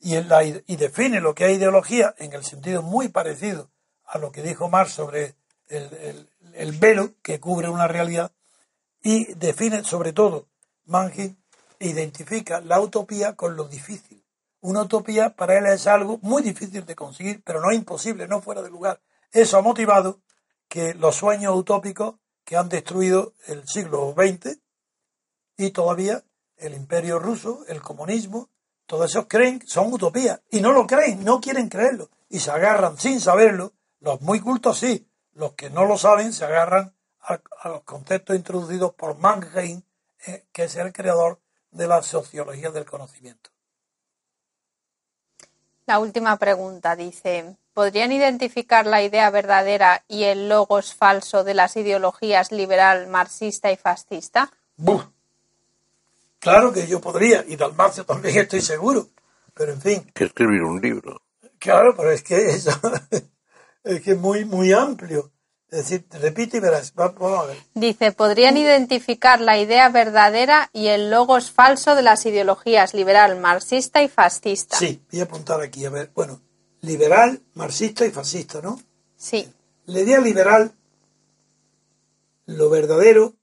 [0.00, 3.70] Y, en la, y define lo que es ideología en el sentido muy parecido
[4.04, 5.34] a lo que dijo Marx sobre
[5.68, 8.32] el, el- el velo que cubre una realidad
[9.02, 10.48] y define sobre todo
[10.86, 11.36] Mannheim
[11.80, 14.24] identifica la utopía con lo difícil.
[14.60, 18.62] Una utopía para él es algo muy difícil de conseguir, pero no imposible, no fuera
[18.62, 19.00] de lugar.
[19.30, 20.20] Eso ha motivado
[20.68, 22.14] que los sueños utópicos
[22.44, 24.58] que han destruido el siglo XX
[25.56, 26.24] y todavía
[26.56, 28.48] el imperio ruso, el comunismo,
[28.86, 32.98] todos esos creen son utopías y no lo creen, no quieren creerlo y se agarran
[32.98, 33.72] sin saberlo.
[34.00, 38.36] Los muy cultos sí, los que no lo saben se agarran a, a los conceptos
[38.36, 39.82] introducidos por Mannheim,
[40.26, 41.40] eh, que es el creador
[41.70, 43.50] de la sociología del conocimiento.
[45.86, 51.76] La última pregunta dice, ¿podrían identificar la idea verdadera y el logos falso de las
[51.76, 54.50] ideologías liberal, marxista y fascista?
[54.76, 55.04] ¡Buf!
[56.38, 59.08] Claro que yo podría, y Dalmacio también estoy seguro,
[59.54, 61.20] pero en fin, Que escribir un libro.
[61.58, 62.70] claro, pero es que eso
[63.84, 65.30] es que es muy, muy amplio.
[65.70, 67.56] Es decir, repite y verás, Va- vamos a ver.
[67.74, 74.02] Dice, ¿podrían identificar la idea verdadera y el logos falso de las ideologías liberal, marxista
[74.02, 74.76] y fascista?
[74.76, 76.40] Sí, voy a apuntar aquí, a ver, bueno,
[76.82, 78.80] liberal, marxista y fascista, ¿no?
[79.16, 79.50] Sí.
[79.86, 80.72] La idea liberal,
[82.46, 83.34] lo verdadero,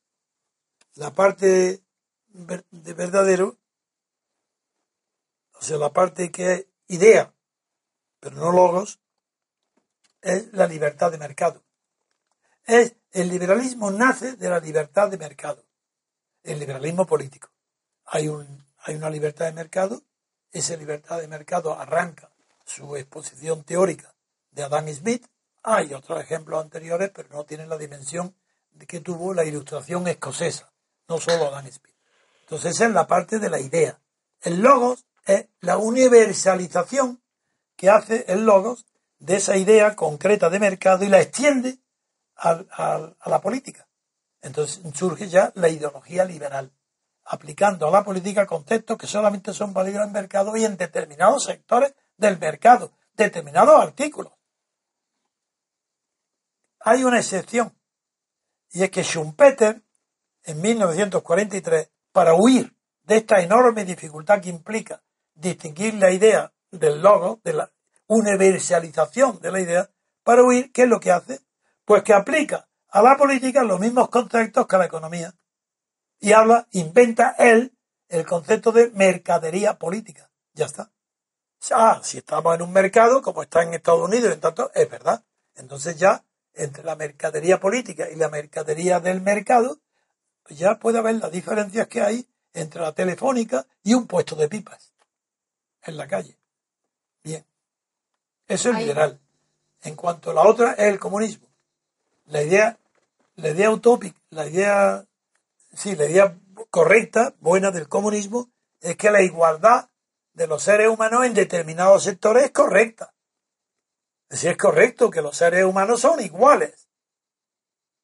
[0.95, 1.81] la parte
[2.30, 3.57] de verdadero,
[5.59, 7.34] o sea, la parte que es idea,
[8.22, 9.00] pero no logos,
[10.22, 11.64] es la libertad de mercado.
[12.65, 15.65] Es, el liberalismo nace de la libertad de mercado,
[16.43, 17.49] el liberalismo político.
[18.06, 20.03] Hay, un, hay una libertad de mercado,
[20.52, 22.30] esa libertad de mercado arranca
[22.65, 24.14] su exposición teórica
[24.52, 25.26] de Adam Smith.
[25.64, 28.35] Hay otros ejemplos anteriores, pero no tienen la dimensión
[28.88, 30.72] que tuvo la ilustración escocesa,
[31.07, 31.95] no solo Adam Smith.
[32.41, 33.99] Entonces esa es la parte de la idea.
[34.41, 37.22] El logos es la universalización
[37.76, 38.85] que hace el logos
[39.22, 41.77] de esa idea concreta de mercado y la extiende
[42.35, 43.88] al- al- a la política.
[44.41, 46.72] Entonces surge ya la ideología liberal,
[47.26, 51.93] aplicando a la política conceptos que solamente son válidos en mercado y en determinados sectores
[52.18, 54.34] del mercado, determinados artículos.
[56.80, 57.77] Hay una excepción,
[58.72, 59.84] y es que Schumpeter,
[60.43, 65.03] en 1943, para huir de esta enorme dificultad que implica
[65.35, 67.72] distinguir la idea del logo, de la
[68.11, 69.89] universalización de la idea,
[70.23, 71.39] para huir, ¿qué es lo que hace?
[71.85, 75.33] Pues que aplica a la política los mismos conceptos que a la economía.
[76.19, 77.73] Y habla, inventa él
[78.09, 80.29] el concepto de mercadería política.
[80.53, 80.91] Ya está.
[81.71, 85.23] Ah, si estamos en un mercado, como está en Estados Unidos, en tanto, es verdad.
[85.55, 89.79] Entonces ya, entre la mercadería política y la mercadería del mercado,
[90.43, 94.49] pues ya puede haber las diferencias que hay entre la telefónica y un puesto de
[94.49, 94.93] pipas
[95.83, 96.40] en la calle.
[98.53, 98.83] Eso es Ahí.
[98.83, 99.19] liberal.
[99.83, 101.47] En cuanto a la otra, es el comunismo.
[102.25, 102.77] La idea,
[103.35, 105.05] la idea utópica, la idea,
[105.73, 106.37] sí, la idea
[106.69, 109.89] correcta, buena del comunismo, es que la igualdad
[110.33, 113.13] de los seres humanos en determinados sectores es correcta.
[114.29, 116.87] Es decir, es correcto que los seres humanos son iguales.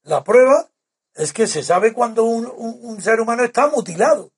[0.02, 0.68] La prueba
[1.14, 4.32] es que se sabe cuando un, un- un ser humano está mutilado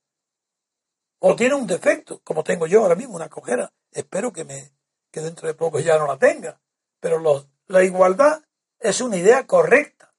[1.19, 3.73] o tiene un defecto, como tengo yo ahora mismo, una cojera.
[3.91, 4.73] Espero que, me,
[5.11, 6.61] que dentro de poco ya no la tenga.
[7.01, 7.21] Pero
[7.67, 8.43] la igualdad
[8.79, 10.15] es una idea correcta,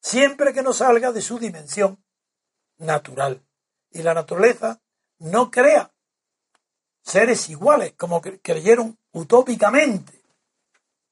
[0.00, 2.04] siempre que no salga de su dimensión
[2.78, 3.44] natural.
[3.90, 4.80] Y la naturaleza
[5.18, 5.92] no crea
[7.02, 10.24] seres iguales, como cre- creyeron utópicamente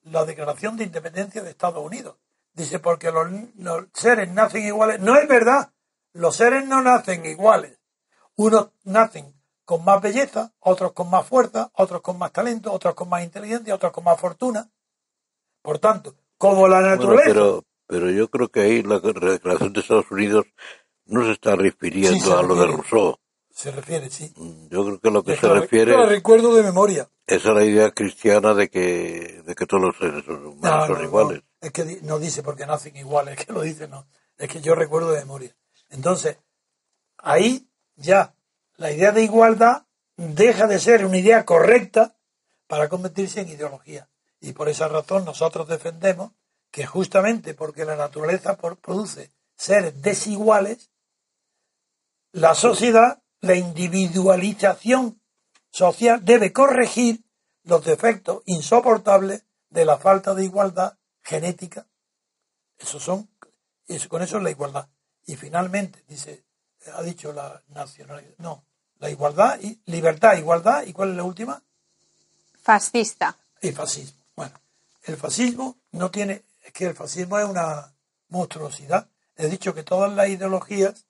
[0.02, 2.16] la Declaración de Independencia de Estados Unidos.
[2.54, 5.00] Dice, porque los, los seres nacen iguales.
[5.00, 5.72] No es verdad.
[6.12, 7.78] Los seres no nacen iguales.
[8.36, 9.32] Unos nacen
[9.64, 13.74] con más belleza, otros con más fuerza, otros con más talento, otros con más inteligencia,
[13.74, 14.70] otros con más fortuna.
[15.62, 17.28] Por tanto, como la Bueno, naturaleza...
[17.28, 20.46] pero, pero yo creo que ahí la declaración de Estados Unidos
[21.04, 22.66] no se está refiriendo Sí, se a lo de.
[22.66, 23.16] Rousseau.
[23.50, 24.32] Se refiere, sí.
[24.70, 27.08] Yo creo que lo que Yo se la- refiere yo la recuerdo de memoria.
[27.26, 30.98] es a la idea cristiana de que, de que todos los seres humanos No, son
[30.98, 31.42] no, iguales.
[31.42, 31.48] no.
[31.60, 34.06] Es que no dice porque nacen iguales, es que lo dice, no.
[34.38, 35.54] Es que yo recuerdo de memoria.
[35.90, 36.38] Entonces,
[37.18, 38.34] ahí ya
[38.82, 39.86] la idea de igualdad
[40.16, 42.16] deja de ser una idea correcta
[42.66, 44.10] para convertirse en ideología.
[44.40, 46.32] Y por esa razón nosotros defendemos
[46.72, 50.90] que justamente porque la naturaleza produce seres desiguales,
[52.32, 55.22] la sociedad, la individualización
[55.70, 57.24] social debe corregir
[57.62, 61.86] los defectos insoportables de la falta de igualdad genética.
[62.78, 63.30] Eso son,
[63.86, 64.88] eso, con eso es la igualdad.
[65.24, 66.44] Y finalmente, dice,
[66.92, 68.66] ha dicho la nacionalidad, no,
[69.02, 71.60] la igualdad y libertad, igualdad, ¿y cuál es la última?
[72.62, 73.36] Fascista.
[73.60, 74.24] Y fascismo.
[74.36, 74.54] Bueno,
[75.02, 77.92] el fascismo no tiene, es que el fascismo es una
[78.28, 79.08] monstruosidad.
[79.36, 81.04] He dicho que todas las ideologías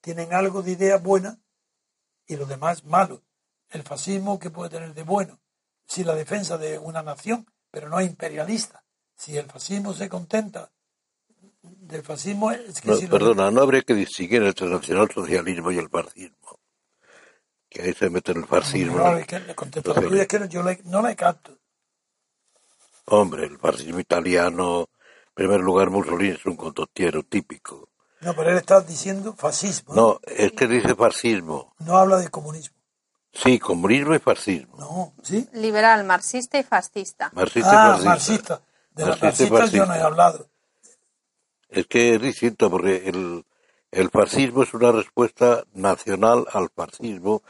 [0.00, 1.40] tienen algo de idea buena
[2.28, 3.22] y lo demás malo.
[3.70, 5.40] El fascismo, ¿qué puede tener de bueno?
[5.88, 8.84] Si la defensa de una nación, pero no imperialista.
[9.16, 10.70] Si el fascismo se contenta
[11.62, 15.72] del fascismo, es que No, si lo- perdona, no habría que distinguir entre el nacionalsocialismo
[15.72, 16.60] y el fascismo.
[17.74, 18.98] Que ahí se mete en el fascismo.
[18.98, 21.58] No, es que le contesto a la tuya, es que yo le- no le capto.
[23.06, 24.88] Hombre, el fascismo italiano,
[25.26, 27.88] en primer lugar, Mussolini es un condottiero típico.
[28.20, 29.92] No, pero él está diciendo fascismo.
[29.92, 31.74] No, es que dice fascismo.
[31.80, 32.76] No habla de comunismo.
[33.32, 34.76] Sí, comunismo y fascismo.
[34.78, 35.48] No, ¿sí?
[35.52, 37.30] Liberal, marxista y fascista.
[37.34, 38.08] Marxista Ah, y fascista.
[38.10, 38.62] marxista.
[38.92, 40.48] De los Marxista marxistas yo no he hablado.
[41.68, 43.44] Es que es distinto, porque el,
[43.90, 47.42] el fascismo es una respuesta nacional al fascismo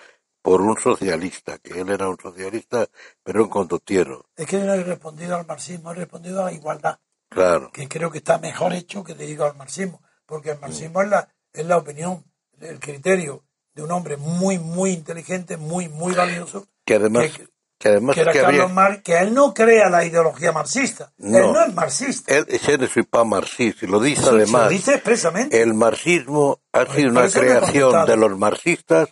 [0.44, 2.86] por un socialista, que él era un socialista,
[3.22, 4.26] pero un condottiero.
[4.36, 6.98] Es que no he respondido al marxismo, he respondido a la igualdad,
[7.30, 7.70] Claro.
[7.72, 11.08] que creo que está mejor hecho que te digo al marxismo, porque el marxismo es
[11.08, 12.22] la, es la opinión,
[12.60, 13.42] el criterio
[13.74, 17.48] de un hombre muy, muy inteligente, muy, muy valioso, Que además, que-
[17.78, 21.12] que además que era que Carlos Marx, que él no crea la ideología marxista.
[21.16, 21.38] No.
[21.38, 22.34] Él no es marxista.
[22.34, 22.46] él,
[22.80, 24.64] ne suis pas marxista, y lo dice se además.
[24.64, 25.62] lo dice expresamente.
[25.62, 29.08] El marxismo ha sido una creación de los marxistas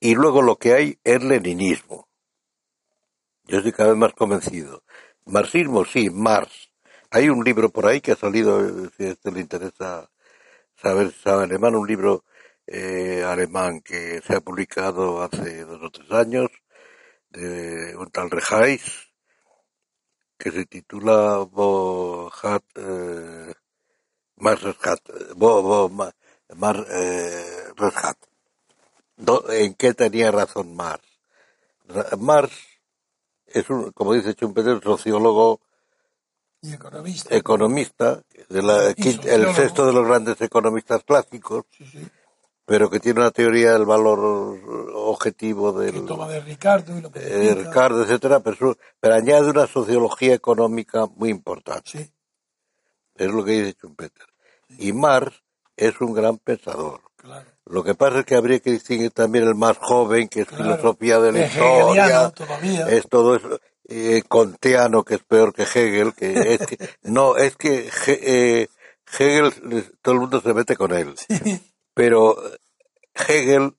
[0.00, 2.08] y luego lo que hay es leninismo.
[3.44, 4.82] Yo estoy cada vez más convencido.
[5.26, 6.70] Marxismo, sí, Marx.
[7.10, 10.10] Hay un libro por ahí que ha salido, eh, si a este le interesa
[10.76, 12.24] saber si sabe alemán, un libro
[12.66, 16.48] eh, alemán que se ha publicado hace dos o tres años,
[17.30, 19.08] de un tal Rejáis,
[20.38, 23.54] que se titula Bo hat, eh,
[24.36, 25.00] Mars Rescat,
[25.36, 26.12] Bo, Bo, Ma-
[26.56, 27.64] Mar, eh,
[29.50, 31.04] ¿En qué tenía razón Marx?
[32.18, 32.54] Marx
[33.46, 35.60] es un, como dice Schumpeter, sociólogo,
[36.60, 37.34] Y economista.
[37.36, 42.06] economista, de la, el sexto de los grandes economistas clásicos, Sí, sí,
[42.64, 44.18] pero que tiene una teoría del valor
[44.94, 47.68] objetivo que del, toma de Ricardo y lo que eh, explica.
[47.70, 48.76] Ricardo, etcétera, pero,
[49.14, 51.88] añade una sociología económica muy importante.
[51.90, 52.12] Sí,
[53.14, 54.26] Es lo que dice Schumpeter.
[54.78, 55.42] Y Marx
[55.76, 57.02] es un gran pensador.
[57.26, 57.50] Claro.
[57.66, 60.76] Lo que pasa es que habría que distinguir también el más joven, que es Claro.
[60.76, 62.88] filosofía de la Es historia, todavía.
[62.88, 67.56] es todo eso, eh, kantiano, que es peor que Hegel, que es que, no, es
[67.56, 68.68] que He- eh,
[69.18, 69.52] Hegel,
[70.00, 71.60] todo el mundo se mete con él, Sí,
[71.94, 72.36] pero
[73.14, 73.74] Hegel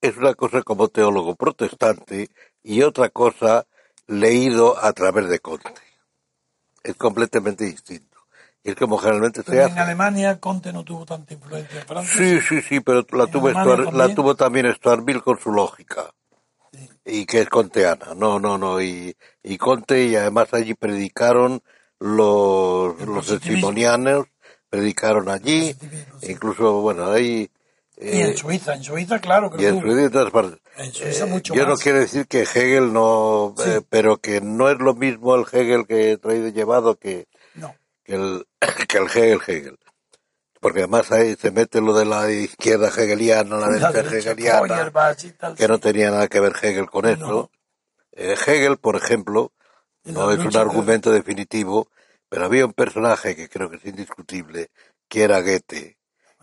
[0.00, 2.30] es una cosa como teólogo protestante
[2.62, 3.66] y otra cosa
[4.06, 5.70] leído a través de Conte.
[6.84, 8.11] Es completamente distinto.
[8.64, 9.80] Y es como generalmente se pero en hace.
[9.80, 12.14] Alemania Conte no tuvo tanta influencia en Francia.
[12.16, 14.14] Sí, sí, sí, pero la tuvo, Stuart- la también.
[14.14, 16.12] tuvo también Stuart con su lógica.
[16.72, 16.88] Sí.
[17.04, 18.14] Y que es conteana.
[18.16, 18.80] No, no, no.
[18.80, 21.60] Y, y Conte, y además allí predicaron
[21.98, 24.26] los, El los testimonianos,
[24.70, 25.74] predicaron allí.
[26.20, 26.30] Sí.
[26.32, 27.50] Incluso, bueno, ahí.
[27.98, 30.58] Y eh, en Suiza, en Suiza, claro que y en y en todas partes.
[30.76, 31.80] En Suiza Eh, mucho yo no más.
[31.80, 33.64] quiero decir que Hegel no, Sí.
[33.68, 37.26] eh, pero que no es lo mismo el Hegel que he traído y llevado que,
[37.26, 37.41] No,
[38.04, 38.46] que el,
[38.88, 39.78] que el Hegel Hegel.
[40.60, 44.92] Porque además ahí se mete lo de la izquierda hegeliana, la la derecha hegeliana,
[45.38, 45.56] tal.
[45.56, 47.26] que no tenía nada que ver Hegel con eso.
[47.26, 47.50] No.
[48.12, 49.52] Eh, Hegel, por ejemplo,
[50.04, 51.88] no es un de- argumento definitivo,
[52.28, 54.70] pero había un personaje que creo que es indiscutible,
[55.08, 55.98] que era Goethe,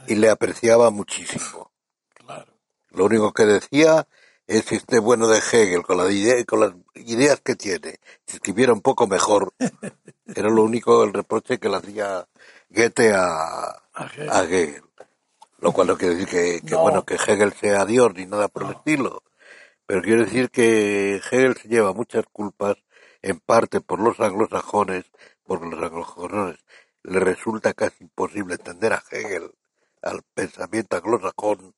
[0.08, 1.72] y le apreciaba muchísimo.
[2.14, 2.54] Claro.
[2.90, 4.08] Lo único que decía
[4.50, 8.74] que este bueno de Hegel, con, la idea, con las ideas que tiene, si escribiera
[8.74, 9.54] un poco mejor,
[10.26, 12.28] era lo único el reproche que le hacía
[12.70, 14.30] Goethe a, A Hegel.
[14.30, 14.84] a Hegel.
[15.60, 16.82] Lo cual no quiere decir que, que, No.
[16.82, 19.24] bueno que Hegel sea Dios ni nada por el estilo.
[19.86, 22.78] Pero quiero decir que Hegel se lleva muchas culpas,
[23.22, 25.06] en parte por los anglosajones,
[25.44, 26.58] porque los anglosajones
[27.04, 29.52] le resulta casi imposible entender a Hegel,
[30.02, 31.76] al pensamiento anglosajón,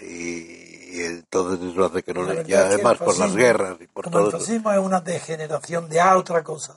[0.00, 2.34] y, y entonces eso hace que no le...
[2.34, 4.38] verdad Y es que el además por las guerras y por Como todo el eso.
[4.38, 6.76] fascismo es una degeneración de a otra cosa.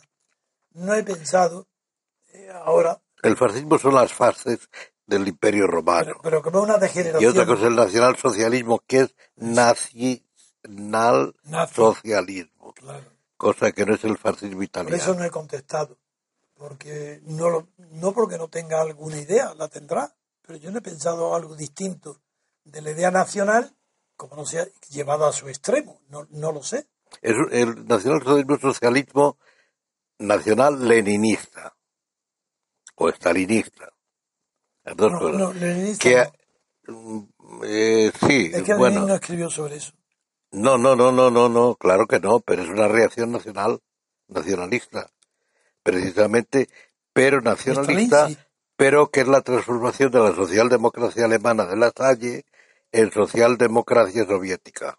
[0.73, 1.67] No he pensado
[2.33, 4.69] eh, ahora, El fascismo son las fases
[5.05, 6.05] del Imperio Romano.
[6.05, 7.23] Pero, pero como una degeneración.
[7.23, 11.75] Y otra cosa es el nacionalsocialismo, que es nacional Nazi.
[11.75, 13.05] socialismo, Claro.
[13.37, 14.95] cosa que no es el fascismo Por italiano.
[14.97, 15.97] eso no he contestado.
[16.55, 20.81] Porque no, lo- no porque no tenga alguna idea, la tendrá, pero yo no he
[20.81, 22.21] pensado algo distinto
[22.65, 23.75] de la idea nacional,
[24.17, 26.01] como no sea llevada a su extremo.
[26.09, 26.87] No, no lo sé.
[27.21, 29.37] Es el nacionalsocialismo es un socialismo
[30.19, 31.75] nacional leninista
[32.95, 33.89] o estalinista.
[34.83, 35.37] Las dos No, cosas.
[35.39, 36.33] no, leninista que, no.
[36.87, 37.29] mm,
[37.63, 39.93] eh, sí, Es que Lenin bueno, no escribió sobre eso.
[40.51, 43.79] no, no, no, no, no, no, claro que no, pero es una reacción nacional,
[44.27, 45.11] nacionalista,
[45.83, 46.69] precisamente,
[47.13, 48.37] pero nacionalista, Stalin, sí.
[48.77, 52.45] pero que es la transformación de la socialdemocracia alemana de la Salle
[52.95, 54.97] en socialdemocracia soviética,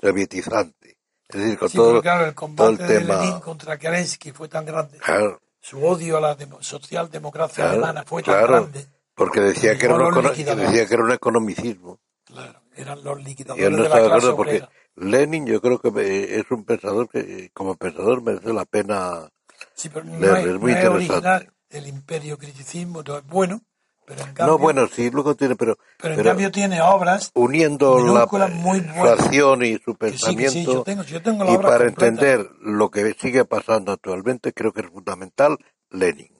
[0.00, 0.98] sovietizante.
[1.28, 3.20] Es decir, con Sí, todo, claro, el todo combate el de tema.
[3.20, 4.98] Lenin contra Kerensky fue tan grande.
[4.98, 8.86] Claro, Su odio a la demo- socialdemocracia claro, alemana fue tan grande.
[9.14, 11.98] porque decía que, era un decía que era un economicismo.
[12.24, 14.70] Claro, eran los Y liquidadores él no de está la de clase acuerdo porque obrera.
[14.96, 19.28] Lenin yo creo que es un pensador que como pensador merece la pena
[19.74, 20.94] Sí, pero no es, muy no es interesante.
[21.14, 21.52] original.
[21.70, 23.60] El imperio criticismo no es bueno,
[24.08, 27.30] pero en cambio, no bueno sí luego tiene pero pero en pero cambio tiene obras
[27.34, 31.52] uniendo la, muy acción y su que sí, sí, pensamiento yo tengo, yo tengo la
[31.52, 32.06] y obra para completa.
[32.26, 35.58] entender lo que sigue pasando actualmente creo que es fundamental
[35.90, 36.30] Lenin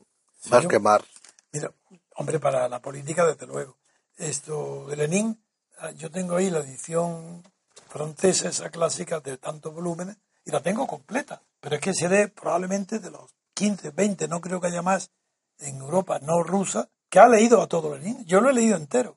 [0.41, 1.07] Sí, más yo- que Marx
[1.53, 1.73] Mira,
[2.17, 3.77] hombre, para la política, desde luego.
[4.19, 5.43] Esto de Lenin,
[5.79, 7.43] ah, yo tengo ahí la edición
[7.89, 11.43] francesa, esa clásica de tantos volúmenes, y la tengo completa.
[11.61, 15.11] Pero es que seré probablemente de los 15, 20, no creo que haya más
[15.59, 18.25] en Europa no rusa, que ha leído a todo Lenin.
[18.27, 19.17] Yo lo he leído entero.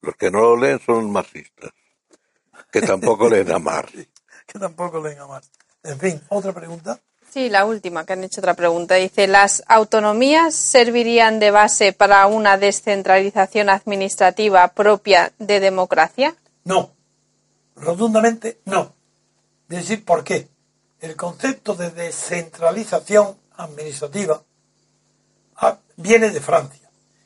[0.00, 1.70] los que no lo leen son marxistas
[2.72, 3.92] que tampoco leen a Marx
[4.46, 5.50] que tampoco leen a más.
[5.84, 6.98] En fin, otra pregunta.
[7.30, 8.96] Sí, la última, que han hecho otra pregunta.
[8.96, 16.36] Dice, ¿las autonomías servirían de base para una descentralización administrativa propia de democracia?
[16.64, 16.92] No.
[17.76, 18.80] Rotundamente no.
[18.80, 18.92] A
[19.68, 20.48] decir por qué.
[21.00, 24.42] El concepto de descentralización administrativa
[25.96, 26.81] viene de Francia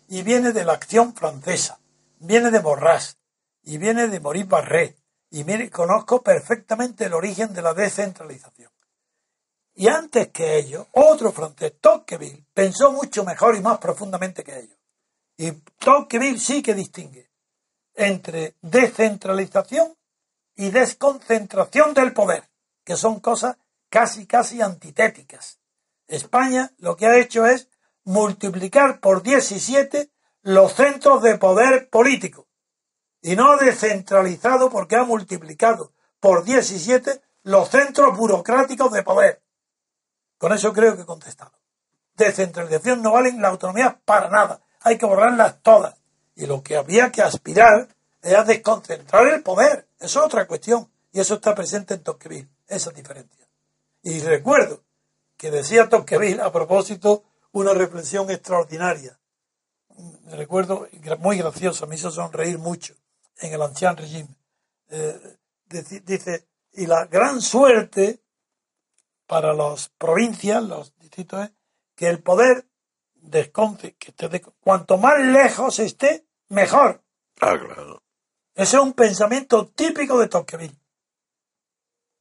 [0.09, 1.81] y viene de la acción francesa,
[2.19, 3.19] viene de Borrás
[3.63, 4.97] y viene de Maurice Barré
[5.31, 8.71] y mire, conozco perfectamente el origen de la descentralización.
[9.75, 14.79] Y antes que ellos, otro francés, Tocqueville, pensó mucho mejor y más profundamente que ellos.
[15.37, 17.31] Y Tocqueville sí que distingue
[17.95, 19.95] entre descentralización
[20.55, 22.49] y desconcentración del poder,
[22.85, 23.57] que son cosas
[23.91, 25.59] casi, casi antitéticas.
[26.07, 27.69] España lo que ha hecho es
[28.07, 30.11] multiplicar por 17
[30.43, 32.47] los centros de poder político
[33.21, 39.43] y no descentralizado porque ha multiplicado por 17 los centros burocráticos de poder.
[40.39, 41.53] Con eso creo que he contestado.
[42.15, 44.61] Descentralización no valen la autonomía para nada.
[44.83, 46.01] Hay que borrarlas todas.
[46.37, 47.89] Y lo que había que aspirar
[48.23, 49.89] es a desconcentrar el poder.
[49.99, 50.91] Eso es otra cuestión.
[51.11, 52.49] Y eso está presente en Tocqueville.
[52.69, 53.49] Esa diferencia.
[54.03, 54.85] Y recuerdo
[55.37, 57.25] que decía Tocqueville a propósito
[57.61, 59.19] una reflexión extraordinaria.
[60.27, 60.89] Recuerdo
[61.21, 62.95] muy graciosa, me hizo sonreír mucho
[63.39, 64.37] en el ancien régimen.
[64.89, 68.21] Eh, dice, dice, y la gran suerte
[69.27, 71.51] para las provincias, los distritos, es
[71.95, 72.67] que el poder
[73.15, 77.03] desconce, que esté de- cuanto más lejos esté, mejor.
[77.41, 78.03] ah claro
[78.55, 80.79] Ese es un pensamiento típico de Tocqueville.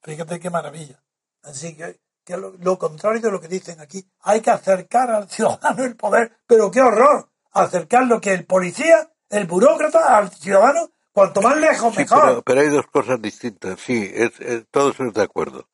[0.01, 1.03] Fíjate qué maravilla.
[1.43, 5.29] Así que, que lo, lo contrario de lo que dicen aquí, hay que acercar al
[5.29, 10.91] ciudadano el poder, pero qué horror, acercar lo que el policía, el burócrata al ciudadano,
[11.13, 12.21] cuanto más lejos Sí, mejor.
[12.21, 13.79] pero, pero hay dos cosas distintas.
[13.79, 15.69] Sí, es, es- todos estamos de acuerdo.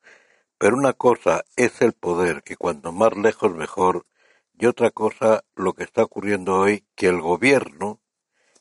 [0.58, 4.06] Pero una cosa es el poder, que cuanto más lejos mejor.
[4.54, 8.00] Y otra cosa, lo que está ocurriendo hoy, que el gobierno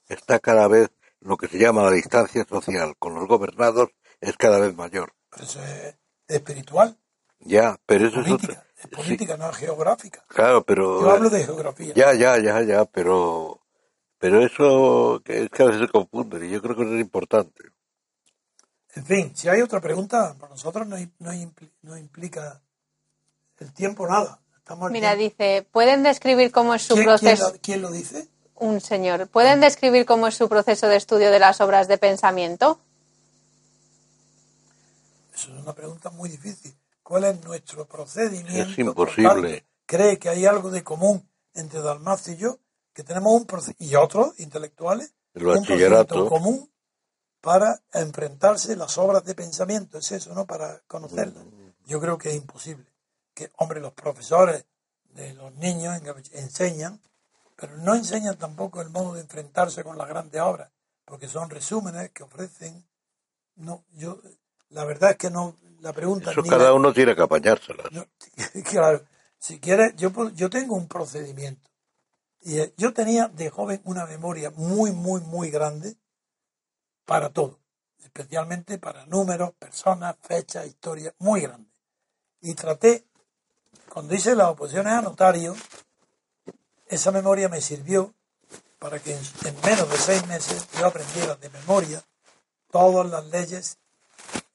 [0.07, 0.89] está cada vez,
[1.19, 3.89] lo que se llama la distancia social con los gobernados,
[4.19, 5.13] es cada vez mayor.
[5.29, 5.95] Pero eso es
[6.27, 6.97] espiritual,
[7.43, 8.67] Ya, pero eso política, es otra.
[8.75, 10.23] es sí, política, no es geográfica.
[10.27, 11.01] claro, pero.
[11.01, 11.93] Yo hablo de geografía.
[11.95, 13.59] Ya, ya, ya, ya, pero.
[14.17, 17.01] Pero eso que es que a veces se confunde y yo creo que eso es
[17.01, 17.63] importante.
[18.93, 21.31] En fin, si hay otra pregunta, para nosotros no, no
[21.81, 22.61] no implica
[23.59, 24.39] el tiempo nada.
[24.57, 27.51] Estamos Mira, dice, ¿pueden describir cómo es su ¿Quién, quién proceso?
[27.51, 28.27] lo, quién lo dice?
[28.55, 29.27] Un señor.
[29.27, 32.79] ¿Pueden describir cómo es su proceso de estudio de las obras de pensamiento?
[35.33, 36.73] Eso es una pregunta muy difícil.
[37.11, 38.71] ¿Cuál es nuestro procedimiento?
[38.71, 39.65] Es imposible.
[39.85, 42.59] ¿Cree que hay algo de común entre Dalmacio y yo?
[42.93, 43.45] Que tenemos un
[43.79, 46.71] y otros intelectuales El un procedimiento común
[47.41, 49.97] para enfrentarse las obras de pensamiento.
[49.97, 50.45] Es eso, ¿no?
[50.45, 51.43] Para conocerlas.
[51.85, 52.85] Yo creo que es imposible.
[53.33, 54.63] Que, hombre, los profesores
[55.13, 57.01] de los niños en- enseñan,
[57.57, 60.71] pero no enseñan tampoco el modo de enfrentarse con las grandes obras,
[61.03, 62.85] porque son resúmenes que ofrecen.
[63.57, 64.17] No, yo,
[64.69, 67.91] la verdad es que no, la pregunta Eso cada la- uno tiene que apañárselas.
[67.91, 68.05] no,
[68.69, 69.03] claro,
[69.37, 71.69] si quieres, yo, yo tengo un procedimiento.
[72.41, 75.95] Y eh, yo tenía de joven una memoria muy, muy, muy grande
[77.05, 77.59] para todo.
[78.03, 81.69] Especialmente para números, personas, fechas, historias, muy grande.
[82.41, 83.05] Y traté,
[83.89, 85.55] cuando hice las oposiciones a notario,
[86.87, 88.13] esa memoria me sirvió
[88.79, 92.03] para que en menos de seis meses yo aprendiera de memoria
[92.71, 93.77] todas las leyes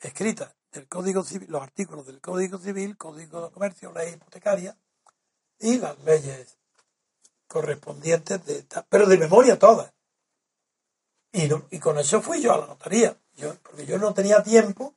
[0.00, 4.76] escritas del Código Civil, los artículos del Código Civil, Código de Comercio, ley hipotecaria
[5.58, 6.56] y las leyes
[7.48, 9.92] correspondientes, de, pero de memoria todas.
[11.32, 14.42] Y, no- y con eso fui yo a la notaría, yo, porque yo no tenía
[14.42, 14.94] tiempo,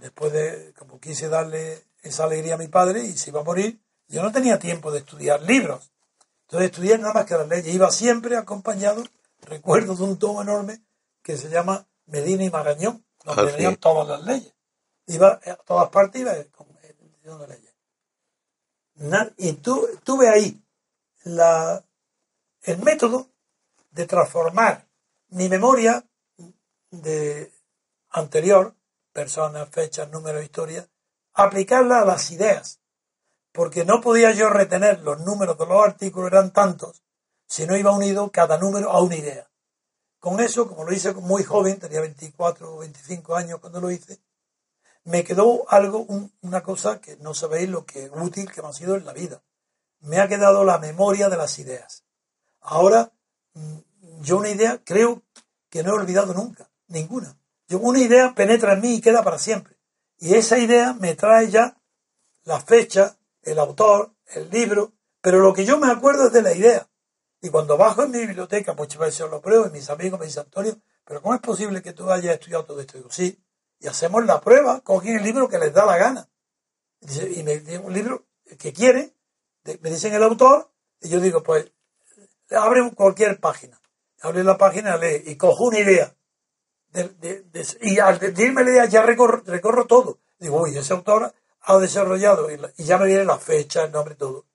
[0.00, 3.80] después de, como quise darle esa alegría a mi padre y se iba a morir,
[4.08, 5.90] yo no tenía tiempo de estudiar libros.
[6.42, 9.02] Entonces estudié nada más que las leyes, iba siempre acompañado,
[9.42, 10.80] recuerdo de un tomo enorme
[11.22, 14.52] que se llama Medina y Marañón, donde Ah, venían todas las leyes.
[15.06, 17.74] Iba a todas partes, iba estudiando leyes.
[19.36, 20.62] Y tu- tuve ahí
[21.24, 23.28] el método
[23.90, 24.86] de transformar
[25.28, 26.04] mi memoria
[26.90, 27.52] de
[28.10, 28.74] anterior,
[29.12, 30.88] personas, fechas, números, historias,
[31.34, 32.80] aplicarla a las ideas.
[33.52, 37.02] Porque no podía yo retener los números de los artículos, eran tantos,
[37.46, 39.50] si no iba unido cada número a una idea.
[40.18, 44.18] Con eso, como lo hice muy joven, tenía 24 o 25 años cuando lo hice,
[45.06, 48.72] me quedó algo, un- una cosa que no sabéis lo que útil que me ha
[48.72, 49.42] sido en la vida.
[50.00, 52.04] Me ha quedado la memoria de las ideas.
[52.60, 53.12] Ahora,
[53.54, 53.76] mm,
[54.20, 55.22] yo una idea creo
[55.70, 57.38] que no he olvidado nunca, ninguna.
[57.68, 59.76] Yo una idea penetra en mí y queda para siempre.
[60.18, 61.80] Y esa idea me trae ya
[62.44, 66.52] la fecha, el autor, el libro, pero lo que yo me acuerdo es de la
[66.52, 66.88] idea.
[67.40, 70.44] Y cuando bajo en mi biblioteca, muchas veces lo pruebo y mis amigos me dicen,
[70.44, 72.98] Antonio, pero ¿cómo es posible que tú hayas estudiado todo esto?
[72.98, 73.38] Digo, sí,
[73.78, 76.28] y hacemos la prueba, cogen el libro que les da la gana.
[77.00, 78.24] Y me un libro
[78.58, 79.14] que quiere,
[79.64, 80.70] de- me dicen el autor,
[81.00, 81.70] y yo digo, pues,
[82.50, 83.80] abre cualquier página.
[84.22, 86.14] Abre la página, lee, y cojo una idea.
[86.88, 90.18] De- de- de- y al decirme la idea ya recorro, recorro todo.
[90.38, 93.92] Digo, uy, ese autor ha desarrollado, y, la- y ya me viene la fecha, el
[93.92, 94.46] nombre, todo.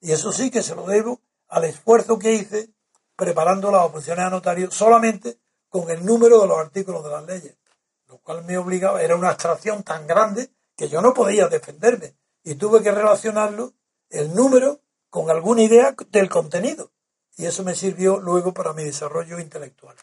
[0.00, 2.70] Y eso sí que se lo debo al esfuerzo que hice
[3.16, 5.38] preparando las oposiciones a notario solamente
[5.68, 7.56] con el número de los artículos de las leyes.
[8.30, 12.14] Cual me obligaba, era una abstracción tan grande que yo no podía defenderme.
[12.44, 13.72] Y tuve que relacionarlo,
[14.08, 16.92] el número, con alguna idea del contenido.
[17.36, 19.96] Y eso me sirvió luego para mi desarrollo intelectual.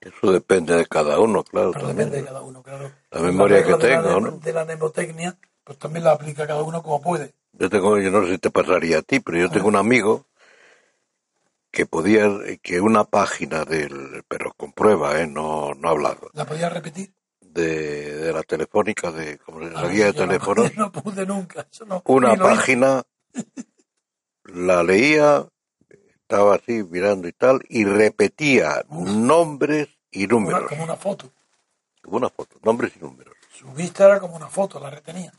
[0.00, 1.72] Eso depende de cada uno, claro.
[1.72, 2.08] Pero también.
[2.08, 2.90] depende de cada uno, claro.
[3.10, 4.30] La memoria que de la tenga, ¿no?
[4.30, 7.34] De la mnemotecnia, pues también la aplica cada uno como puede.
[7.52, 10.24] Yo tengo, yo no sé si te pasaría a ti, pero yo tengo un amigo
[11.76, 12.26] que podía,
[12.62, 17.12] que una página del, pero con prueba, eh, no, no hablado, ¿La podía repetir?
[17.38, 21.66] de, de la telefónica, de, como la Ah, guía de no- teléfonos, No, pude nunca.
[21.70, 23.02] eso no- una página,
[24.44, 25.46] la leía,
[26.22, 31.30] estaba así mirando y tal, y repetía nombres y Una- números, como una foto.
[32.02, 33.34] como una foto, nombres y números.
[33.50, 35.30] Su vista era como una foto, la retenía.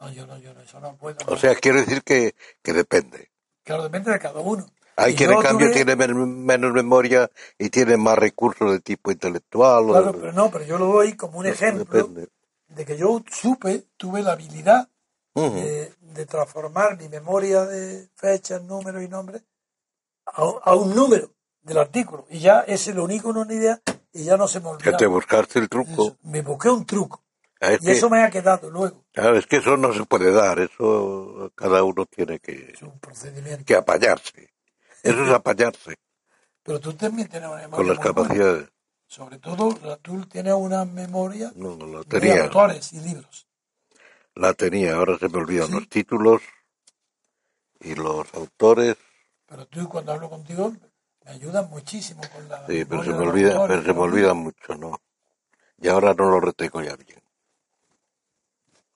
[0.00, 1.18] No, yo no, yo no, eso no puedo.
[1.28, 2.34] O sea, quiero decir que,
[2.64, 3.30] que depende.
[3.62, 4.66] claro, depende de cada uno.
[5.00, 9.10] Hay quien en cambio tuve- tiene men- menos memoria y tiene más recursos de tipo
[9.10, 9.84] intelectual.
[9.84, 12.28] o Claro, de- pero no, pero yo lo doy como un ejemplo depende.
[12.68, 14.88] de que yo supe, tuve la habilidad
[15.34, 19.42] de, de transformar mi memoria de fechas, números y nombres
[20.26, 21.30] a, a un número
[21.62, 22.26] del artículo.
[22.28, 23.80] Y ya ese lo único una idea
[24.12, 24.96] y ya no se me Que olvida.
[24.96, 26.16] te buscaste el truco.
[26.24, 27.22] Me busqué un truco.
[27.60, 29.04] Ah, Es Y que, eso me ha quedado luego.
[29.12, 32.98] claro, es que eso no se puede dar, eso cada uno tiene que, Es un
[32.98, 33.64] procedimiento.
[33.64, 34.50] que apañarse.
[35.02, 35.96] Eso es apañarse
[36.62, 37.76] Pero tú también tienes una memoria.
[37.76, 38.12] con las buena.
[38.14, 38.68] capacidades.
[39.06, 43.46] Sobre todo, la- tú tienes una memoria No, no, la de tenía, autores y libros.
[44.34, 45.72] la tenía, ahora se me olvidan Sí.
[45.72, 46.42] los títulos
[47.80, 48.96] y los autores.
[49.46, 50.72] Pero tú, cuando hablo contigo,
[51.24, 52.66] me ayudas muchísimo con la.
[52.66, 55.00] Sí, pero se me de olvida, autores, pero se me olvida mucho, ¿no?
[55.80, 57.22] Y ahora no lo retengo ya bien.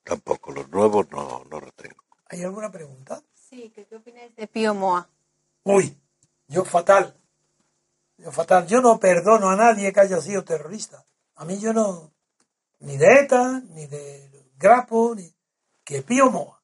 [0.03, 2.03] Tampoco, los nuevos no, no retengo.
[2.27, 3.21] ¿Hay alguna pregunta?
[3.33, 5.09] Sí, ¿qué, qué opináis de Pío Moa?
[5.63, 5.97] Uy,
[6.47, 7.19] yo fatal.
[8.17, 8.67] Yo fatal.
[8.67, 11.05] Yo no perdono a nadie que haya sido terrorista.
[11.35, 12.13] A mí yo no.
[12.79, 15.33] Ni de ETA, ni de Grapo, ni.
[15.83, 16.63] Que Pío Moa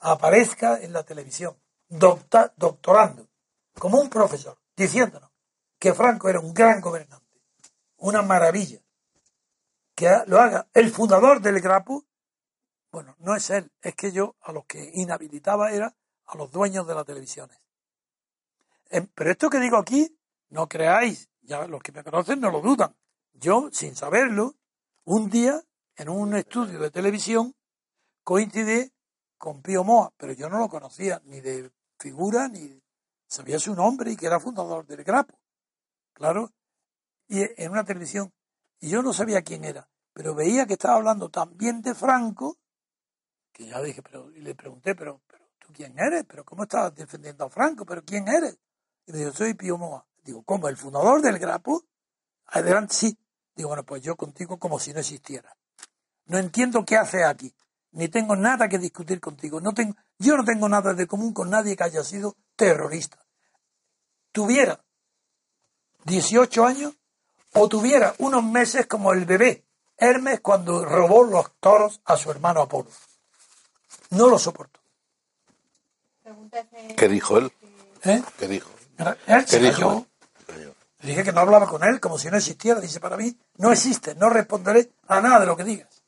[0.00, 1.56] aparezca en la televisión,
[1.88, 3.28] doctorando,
[3.78, 5.30] como un profesor, diciéndonos
[5.78, 7.40] que Franco era un gran gobernante,
[7.96, 8.80] una maravilla.
[9.94, 12.04] Que lo haga el fundador del Grapo,
[12.92, 15.94] bueno, no es él, es que yo a los que inhabilitaba era
[16.26, 17.58] a los dueños de las televisiones.
[18.90, 20.18] Em, Pero esto que digo aquí,
[20.50, 22.94] no creáis, ya los que me conocen no lo dudan.
[23.32, 24.54] Yo, sin saberlo,
[25.04, 25.62] un día,
[25.96, 27.54] en un estudio de televisión,
[28.24, 28.92] coincidí
[29.36, 32.82] con Pío Moa, pero yo no lo conocía ni de figura, ni
[33.26, 35.38] sabía su nombre y que era fundador del Grapo.
[36.12, 36.50] Claro,
[37.28, 38.32] y en una televisión,
[38.80, 42.58] y yo no sabía quién era, pero veía que estaba hablando también de Franco,
[43.52, 46.24] que ya dije, pero, y le pregunté, pero, pero ¿tú quién eres?
[46.24, 47.84] ¿Pero cómo estás defendiendo a Franco?
[47.84, 48.58] ¿Pero quién eres?
[49.08, 50.04] Y me dijo, soy Pío Moa.
[50.22, 50.68] Digo, ¿cómo?
[50.68, 51.82] ¿El fundador del Grapo?
[52.46, 53.18] Adelante, sí.
[53.56, 55.56] Digo, bueno, pues yo contigo como si no existiera.
[56.26, 57.54] No entiendo qué hace aquí.
[57.92, 59.62] Ni tengo nada que discutir contigo.
[59.62, 63.18] No tengo, yo no tengo nada de común con nadie que haya sido terrorista.
[64.30, 64.84] Tuviera
[66.04, 66.94] 18 años
[67.54, 69.64] o tuviera unos meses como el bebé
[69.96, 72.90] Hermes cuando robó los toros a su hermano Apolo.
[74.10, 74.80] No lo soporto.
[76.94, 77.50] ¿Qué dijo él?
[78.04, 78.22] ¿Eh?
[78.38, 78.77] ¿Qué dijo?
[79.26, 80.06] Él se ¿Qué cayó.
[81.00, 82.80] Le dije que no hablaba con él como si no existiera.
[82.80, 86.02] Dice, para mí no existe, no responderé a nada de lo que digas.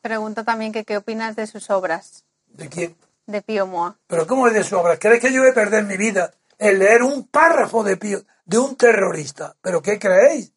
[0.00, 2.96] Pregunta también que qué opinas de sus obras, ¿De quién?
[3.26, 3.96] de Pío Moa.
[4.06, 4.98] Pero ¿cómo es de su obra?
[4.98, 8.58] ¿Crees que yo voy a perder mi vida en leer un párrafo de Pío, de
[8.58, 9.56] un terrorista?
[9.62, 10.52] ¿Pero qué creéis?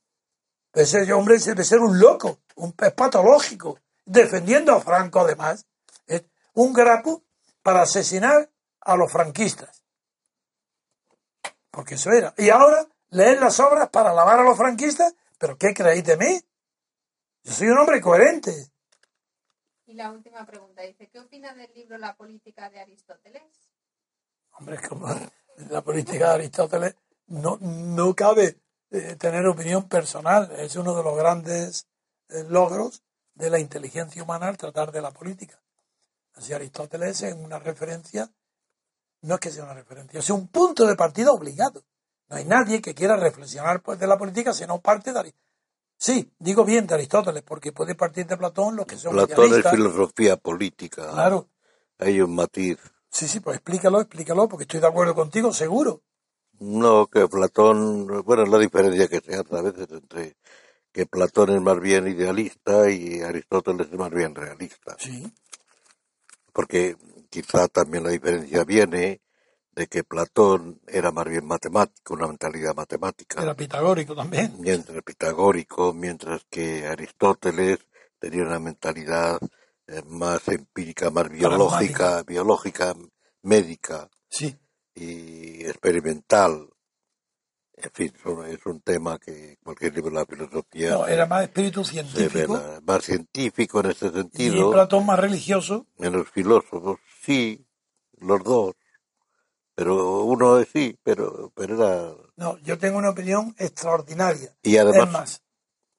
[0.74, 5.66] Ese hombre debe ser un loco, un pez patológico, defendiendo a Franco además.
[6.06, 7.24] Es un grapo
[7.64, 8.50] para asesinar
[8.82, 9.82] a los franquistas.
[11.78, 12.34] Porque eso era.
[12.40, 15.14] Y ahora leer las obras para alabar a los franquistas.
[15.38, 16.42] ¿Pero qué creéis de mí?
[17.44, 18.72] Yo soy un hombre coherente.
[19.86, 23.44] Y la última pregunta dice, ¿qué opina del libro La política de Aristóteles?
[24.54, 25.08] Hombre, como
[25.70, 26.96] la política de Aristóteles
[27.28, 28.58] no, no cabe
[28.90, 30.52] eh, tener opinión personal.
[30.58, 31.88] Es uno de los grandes
[32.30, 33.04] eh, logros
[33.36, 35.62] de la inteligencia humana al tratar de la política.
[36.34, 38.32] Así Aristóteles es una referencia,
[39.22, 41.84] no es que sea una referencia, es un punto de partida obligado.
[42.30, 45.48] No hay nadie que quiera reflexionar pues, de la política si no parte de Aristóteles.
[45.98, 49.68] Sí, digo bien de Aristóteles, porque puede partir de Platón los que son Platón es
[49.68, 51.10] filosofía política.
[51.12, 51.48] Claro.
[51.98, 52.78] Hay un matiz.
[53.10, 56.04] Sí, sí, pues explícalo, explícalo, porque estoy de acuerdo contigo, seguro.
[56.60, 60.38] No, que Platón, bueno, la diferencia que se hace a veces entre
[60.92, 64.96] que Platón es más bien idealista y Aristóteles es más bien realista.
[65.00, 65.32] Sí.
[66.54, 66.96] Porque
[67.30, 69.22] quizá también la diferencia viene
[69.72, 74.56] de que Platón era más bien matemático, una mentalidad matemática, Era pitagórico también.
[74.60, 77.80] mientras pitagórico, mientras que Aristóteles
[78.20, 79.40] tenía una mentalidad
[79.88, 82.96] eh, más empírica, más biológica, biológica,
[83.44, 84.58] médica Sí.
[84.96, 86.70] y experimental.
[87.78, 88.12] En fin,
[88.48, 92.60] es un tema que cualquier libro de la filosofía No, era más espíritu científico.
[92.84, 95.86] Más científico en ese y sentido, Platón más religioso.
[96.00, 97.64] en los filósofos, sí,
[98.20, 98.76] los dos.
[99.76, 102.16] Pero uno es sí, pero, pero era...
[102.36, 104.56] No, yo tengo una opinión extraordinaria.
[104.64, 105.44] Y es además, más,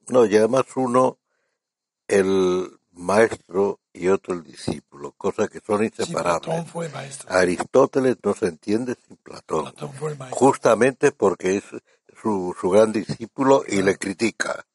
[0.08, 1.18] no, y además uno,
[2.08, 6.42] el maestro y otro el discípulo, cosas que son sí, inseparables.
[6.46, 7.30] Platón fue maestro.
[7.32, 9.64] Aristóteles no se entiende sin Platón.
[9.64, 10.38] Platón fue el maestro.
[10.38, 11.64] justamente porque es
[12.20, 14.66] su, su gran discípulo y le critica.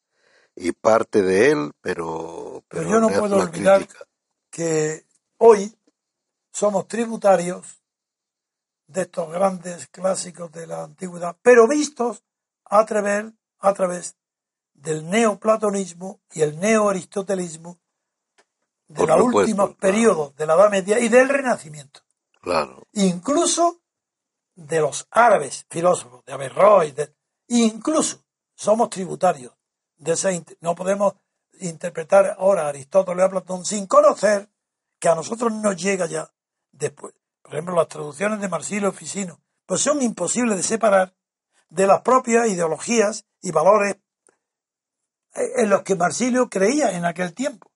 [0.56, 4.04] Y parte de él, pero, Pero pero yo no puedo olvidar crítica.
[4.50, 5.04] que
[5.38, 5.76] hoy
[6.52, 7.82] somos tributarios
[8.86, 12.22] de estos grandes clásicos de la antigüedad, pero vistos
[12.64, 14.16] a través, a través
[14.74, 17.80] del neoplatonismo y el neoaristotelismo
[18.94, 19.78] de los últimos claro.
[19.78, 22.00] periodos de la Edad Media y del Renacimiento.
[22.40, 23.80] Claro, incluso
[24.54, 27.14] de los árabes filósofos, de Averroes, de-
[27.48, 29.52] incluso somos tributarios
[29.96, 30.28] de esa
[30.60, 31.14] no podemos
[31.60, 34.48] interpretar ahora a Aristóteles y a Platón sin conocer
[34.98, 36.30] que a nosotros nos llega ya
[36.72, 37.14] después.
[37.42, 41.14] Por ejemplo, las traducciones de Marsilio Ficino, pues son imposibles de separar
[41.68, 43.96] de las propias ideologías y valores
[45.34, 47.70] eh, en los que Marsilio creía en aquel tiempo,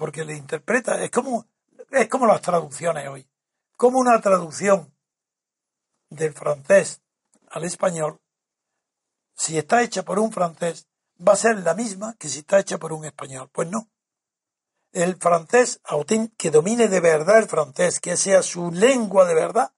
[0.00, 1.46] porque le interpreta, es como,
[1.90, 3.28] es como las traducciones hoy
[3.80, 4.94] como una traducción
[6.10, 7.00] del francés
[7.48, 8.20] al español,
[9.34, 10.86] si está hecha por un francés,
[11.26, 13.48] va a ser la misma que si está hecha por un español.
[13.50, 13.88] Pues no.
[14.92, 15.80] El francés
[16.36, 19.72] que domine de verdad el francés, que sea su lengua de verdad,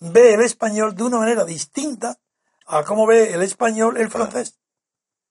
[0.00, 2.18] ve el español de una manera distinta
[2.66, 4.58] a cómo ve el español el francés.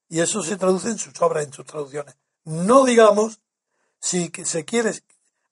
[0.07, 2.17] Y eso se traduce en sus obras, en sus traducciones.
[2.45, 3.41] No digamos,
[4.05, 4.91] si se quiere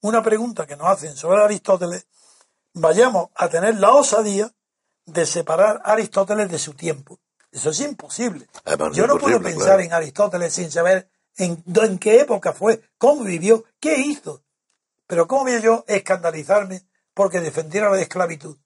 [0.02, 2.06] una pregunta que nos hacen sobre Aristóteles,
[2.74, 4.54] vayamos a tener la osadía
[5.08, 7.20] de separar a Aristóteles de su tiempo.
[7.52, 8.48] Eso es imposible.
[8.64, 9.82] Además, Yo no puedo pensar claro.
[9.82, 14.44] en Aristóteles sin saber en, en qué época fue, cómo vivió, qué hizo.
[15.08, 16.86] Pero cómo voy yo a escandalizarme
[17.16, 18.58] porque defendiera la esclavitud.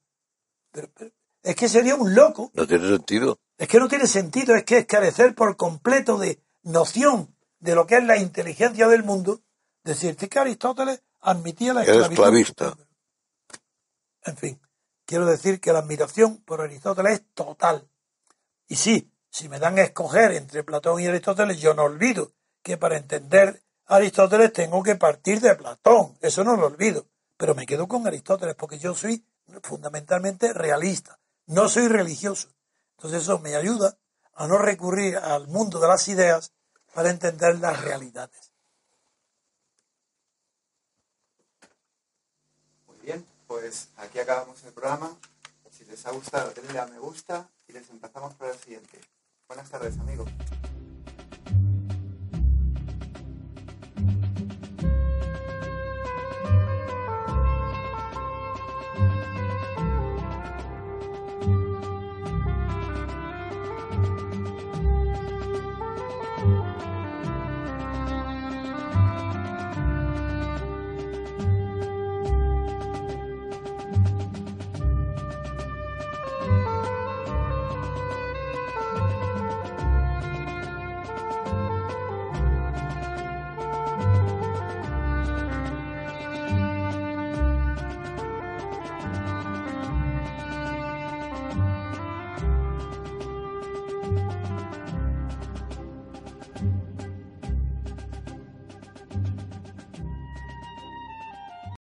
[0.71, 1.11] Pero, pero
[1.43, 2.51] es que sería un loco.
[2.53, 3.39] No tiene sentido.
[3.57, 7.87] Es que no tiene sentido, es que es carecer por completo de noción de lo
[7.87, 9.41] que es la inteligencia del mundo.
[9.87, 12.11] Decirte que Aristóteles admitía la esclavitud.
[12.11, 12.77] esclavista.
[14.25, 14.61] En fin,
[15.05, 17.87] quiero decir que la admiración por Aristóteles es total.
[18.67, 22.75] Y sí, si me dan a escoger entre Platón y Aristóteles, yo no olvido que
[22.75, 26.17] para entender Aristóteles tengo que partir de Platón.
[26.19, 27.05] Eso no lo olvido.
[27.37, 29.23] Pero me quedo con Aristóteles porque yo soy
[29.63, 31.17] fundamentalmente realista.
[31.45, 32.49] No soy religioso.
[32.97, 33.97] Entonces eso me ayuda
[34.33, 36.51] a no recurrir al mundo de las ideas
[36.93, 38.51] para entender las realidades.
[42.87, 45.17] Muy bien, pues aquí acabamos el programa.
[45.71, 48.99] Si les ha gustado, denle a me gusta y les empezamos por el siguiente.
[49.47, 50.29] Buenas tardes, amigos.